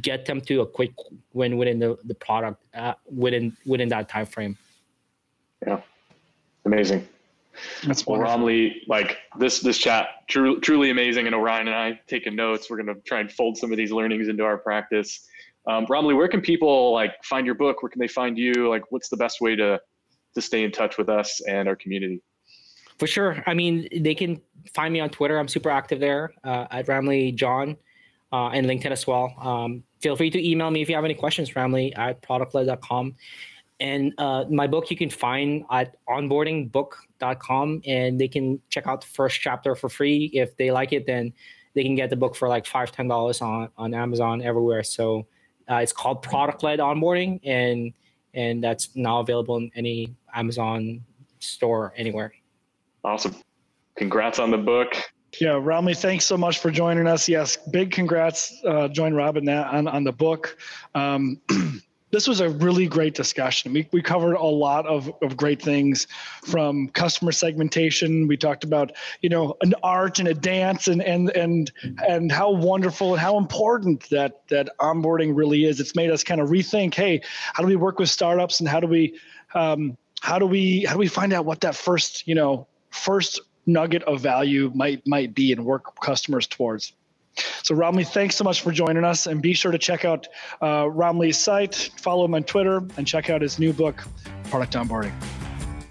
get 0.00 0.26
them 0.26 0.40
to 0.42 0.60
a 0.60 0.66
quick 0.66 0.92
win 1.32 1.56
within 1.56 1.80
the 1.80 1.98
the 2.04 2.14
product 2.14 2.62
uh, 2.74 2.94
within 3.12 3.56
within 3.66 3.88
that 3.88 4.08
time 4.08 4.26
frame. 4.26 4.56
Yeah, 5.66 5.80
amazing. 6.64 7.06
That's 7.86 8.06
well, 8.06 8.18
Ramli, 8.18 8.82
like 8.88 9.18
this 9.38 9.60
this 9.60 9.78
chat 9.78 10.08
tr- 10.28 10.58
truly 10.60 10.90
amazing, 10.90 11.26
and 11.26 11.34
Orion 11.34 11.68
and 11.68 11.76
I 11.76 12.00
taking 12.08 12.34
notes. 12.34 12.68
We're 12.68 12.78
gonna 12.78 12.98
try 13.06 13.20
and 13.20 13.30
fold 13.30 13.56
some 13.56 13.70
of 13.70 13.76
these 13.76 13.92
learnings 13.92 14.28
into 14.28 14.44
our 14.44 14.58
practice. 14.58 15.26
Um, 15.66 15.86
Ramli, 15.86 16.16
where 16.16 16.28
can 16.28 16.40
people 16.40 16.92
like 16.92 17.12
find 17.22 17.46
your 17.46 17.54
book? 17.54 17.82
Where 17.82 17.90
can 17.90 18.00
they 18.00 18.08
find 18.08 18.36
you? 18.36 18.68
Like, 18.68 18.82
what's 18.90 19.08
the 19.08 19.16
best 19.16 19.40
way 19.40 19.56
to 19.56 19.80
to 20.34 20.42
stay 20.42 20.64
in 20.64 20.72
touch 20.72 20.98
with 20.98 21.08
us 21.08 21.40
and 21.48 21.68
our 21.68 21.76
community? 21.76 22.20
For 22.98 23.06
sure. 23.06 23.42
I 23.46 23.54
mean, 23.54 23.88
they 24.00 24.14
can 24.14 24.40
find 24.72 24.92
me 24.92 25.00
on 25.00 25.10
Twitter. 25.10 25.38
I'm 25.38 25.48
super 25.48 25.70
active 25.70 26.00
there 26.00 26.32
uh, 26.44 26.66
at 26.70 26.86
Ramli 26.86 27.34
John 27.34 27.76
uh, 28.32 28.48
and 28.48 28.66
LinkedIn 28.66 28.90
as 28.90 29.06
well. 29.06 29.34
Um, 29.40 29.82
feel 30.00 30.16
free 30.16 30.30
to 30.30 30.48
email 30.48 30.70
me 30.70 30.82
if 30.82 30.88
you 30.88 30.94
have 30.94 31.04
any 31.04 31.14
questions, 31.14 31.50
Ramli 31.52 31.96
at 31.96 32.22
productled.com. 32.22 33.14
And 33.84 34.14
uh, 34.16 34.46
my 34.48 34.66
book 34.66 34.90
you 34.90 34.96
can 34.96 35.10
find 35.10 35.62
at 35.70 35.96
onboardingbook.com 36.08 37.82
and 37.86 38.18
they 38.18 38.28
can 38.28 38.58
check 38.70 38.86
out 38.86 39.02
the 39.02 39.06
first 39.08 39.42
chapter 39.42 39.74
for 39.74 39.90
free. 39.90 40.30
If 40.32 40.56
they 40.56 40.70
like 40.70 40.94
it, 40.94 41.06
then 41.06 41.34
they 41.74 41.82
can 41.82 41.94
get 41.94 42.08
the 42.08 42.16
book 42.16 42.34
for 42.34 42.48
like 42.48 42.64
five, 42.64 42.92
ten 42.92 43.08
dollars 43.08 43.42
on, 43.42 43.68
on 43.76 43.92
Amazon 43.92 44.40
everywhere. 44.40 44.84
So 44.84 45.26
uh, 45.70 45.76
it's 45.76 45.92
called 45.92 46.22
product 46.22 46.62
led 46.62 46.78
onboarding 46.78 47.40
and 47.44 47.92
and 48.32 48.64
that's 48.64 48.88
now 48.96 49.20
available 49.20 49.58
in 49.58 49.70
any 49.76 50.16
Amazon 50.34 51.04
store 51.40 51.92
anywhere. 51.94 52.32
Awesome. 53.04 53.36
Congrats 53.96 54.38
on 54.38 54.50
the 54.50 54.58
book. 54.58 54.94
Yeah, 55.42 55.50
Ramli, 55.50 55.94
thanks 55.94 56.24
so 56.24 56.38
much 56.38 56.58
for 56.58 56.70
joining 56.70 57.06
us. 57.06 57.28
Yes, 57.28 57.58
big 57.70 57.90
congrats. 57.90 58.62
Uh, 58.64 58.88
join 58.88 59.12
Robin 59.12 59.46
on, 59.46 59.86
on 59.88 60.04
the 60.04 60.12
book. 60.12 60.56
Um, 60.94 61.40
this 62.14 62.28
was 62.28 62.38
a 62.38 62.48
really 62.48 62.86
great 62.86 63.14
discussion. 63.14 63.72
We, 63.72 63.88
we 63.90 64.00
covered 64.00 64.34
a 64.34 64.44
lot 64.44 64.86
of, 64.86 65.12
of 65.20 65.36
great 65.36 65.60
things 65.60 66.06
from 66.44 66.88
customer 66.90 67.32
segmentation. 67.32 68.28
We 68.28 68.36
talked 68.36 68.62
about, 68.62 68.92
you 69.20 69.28
know, 69.28 69.56
an 69.62 69.74
art 69.82 70.20
and 70.20 70.28
a 70.28 70.34
dance 70.34 70.86
and 70.86 71.02
and 71.02 71.30
and 71.30 71.72
and 72.06 72.30
how 72.30 72.52
wonderful 72.52 73.14
and 73.14 73.20
how 73.20 73.36
important 73.36 74.08
that 74.10 74.46
that 74.48 74.68
onboarding 74.78 75.36
really 75.36 75.64
is. 75.64 75.80
It's 75.80 75.96
made 75.96 76.10
us 76.10 76.22
kind 76.22 76.40
of 76.40 76.50
rethink, 76.50 76.94
hey, 76.94 77.20
how 77.52 77.64
do 77.64 77.66
we 77.66 77.76
work 77.76 77.98
with 77.98 78.08
startups 78.08 78.60
and 78.60 78.68
how 78.68 78.78
do 78.78 78.86
we 78.86 79.18
um, 79.54 79.96
how 80.20 80.38
do 80.38 80.46
we 80.46 80.84
how 80.84 80.92
do 80.92 81.00
we 81.00 81.08
find 81.08 81.32
out 81.32 81.44
what 81.44 81.62
that 81.62 81.74
first, 81.74 82.28
you 82.28 82.36
know, 82.36 82.68
first 82.90 83.40
nugget 83.66 84.04
of 84.04 84.20
value 84.20 84.70
might 84.72 85.04
might 85.04 85.34
be 85.34 85.50
and 85.50 85.64
work 85.64 86.00
customers 86.00 86.46
towards. 86.46 86.92
So, 87.62 87.74
Ramli, 87.74 88.06
thanks 88.06 88.36
so 88.36 88.44
much 88.44 88.60
for 88.60 88.72
joining 88.72 89.04
us. 89.04 89.26
And 89.26 89.42
be 89.42 89.54
sure 89.54 89.72
to 89.72 89.78
check 89.78 90.04
out 90.04 90.28
uh, 90.60 90.84
Ramli's 90.84 91.38
site, 91.38 91.90
follow 91.96 92.24
him 92.24 92.34
on 92.34 92.44
Twitter, 92.44 92.82
and 92.96 93.06
check 93.06 93.30
out 93.30 93.42
his 93.42 93.58
new 93.58 93.72
book, 93.72 94.04
Product 94.50 94.72
Onboarding. 94.74 95.12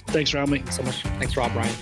Thanks, 0.07 0.31
Ramli. 0.31 0.59
Thanks 0.59 0.77
so 0.77 0.83
much. 0.83 1.01
Thanks, 1.01 1.35
Rob 1.35 1.55
Ryan. 1.55 1.73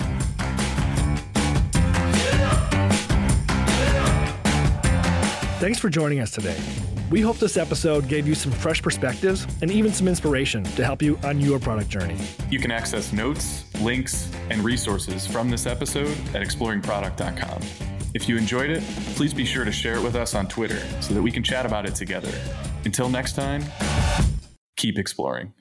Thanks 5.59 5.77
for 5.77 5.89
joining 5.89 6.21
us 6.21 6.31
today. 6.31 6.57
We 7.11 7.19
hope 7.19 7.37
this 7.37 7.57
episode 7.57 8.07
gave 8.07 8.25
you 8.25 8.33
some 8.33 8.53
fresh 8.53 8.81
perspectives 8.81 9.45
and 9.61 9.69
even 9.69 9.91
some 9.91 10.07
inspiration 10.07 10.63
to 10.63 10.85
help 10.85 11.01
you 11.01 11.19
on 11.25 11.41
your 11.41 11.59
product 11.59 11.89
journey. 11.89 12.17
You 12.49 12.57
can 12.57 12.71
access 12.71 13.11
notes, 13.11 13.65
links, 13.81 14.31
and 14.49 14.63
resources 14.63 15.27
from 15.27 15.49
this 15.49 15.65
episode 15.67 16.17
at 16.33 16.41
exploringproduct.com. 16.41 17.90
If 18.13 18.27
you 18.27 18.35
enjoyed 18.35 18.69
it, 18.69 18.83
please 19.15 19.33
be 19.33 19.45
sure 19.45 19.63
to 19.63 19.71
share 19.71 19.95
it 19.95 20.03
with 20.03 20.15
us 20.15 20.35
on 20.35 20.47
Twitter 20.47 20.79
so 21.01 21.13
that 21.13 21.21
we 21.21 21.31
can 21.31 21.43
chat 21.43 21.65
about 21.65 21.85
it 21.85 21.95
together. 21.95 22.31
Until 22.83 23.09
next 23.09 23.33
time, 23.33 23.63
keep 24.75 24.97
exploring. 24.97 25.53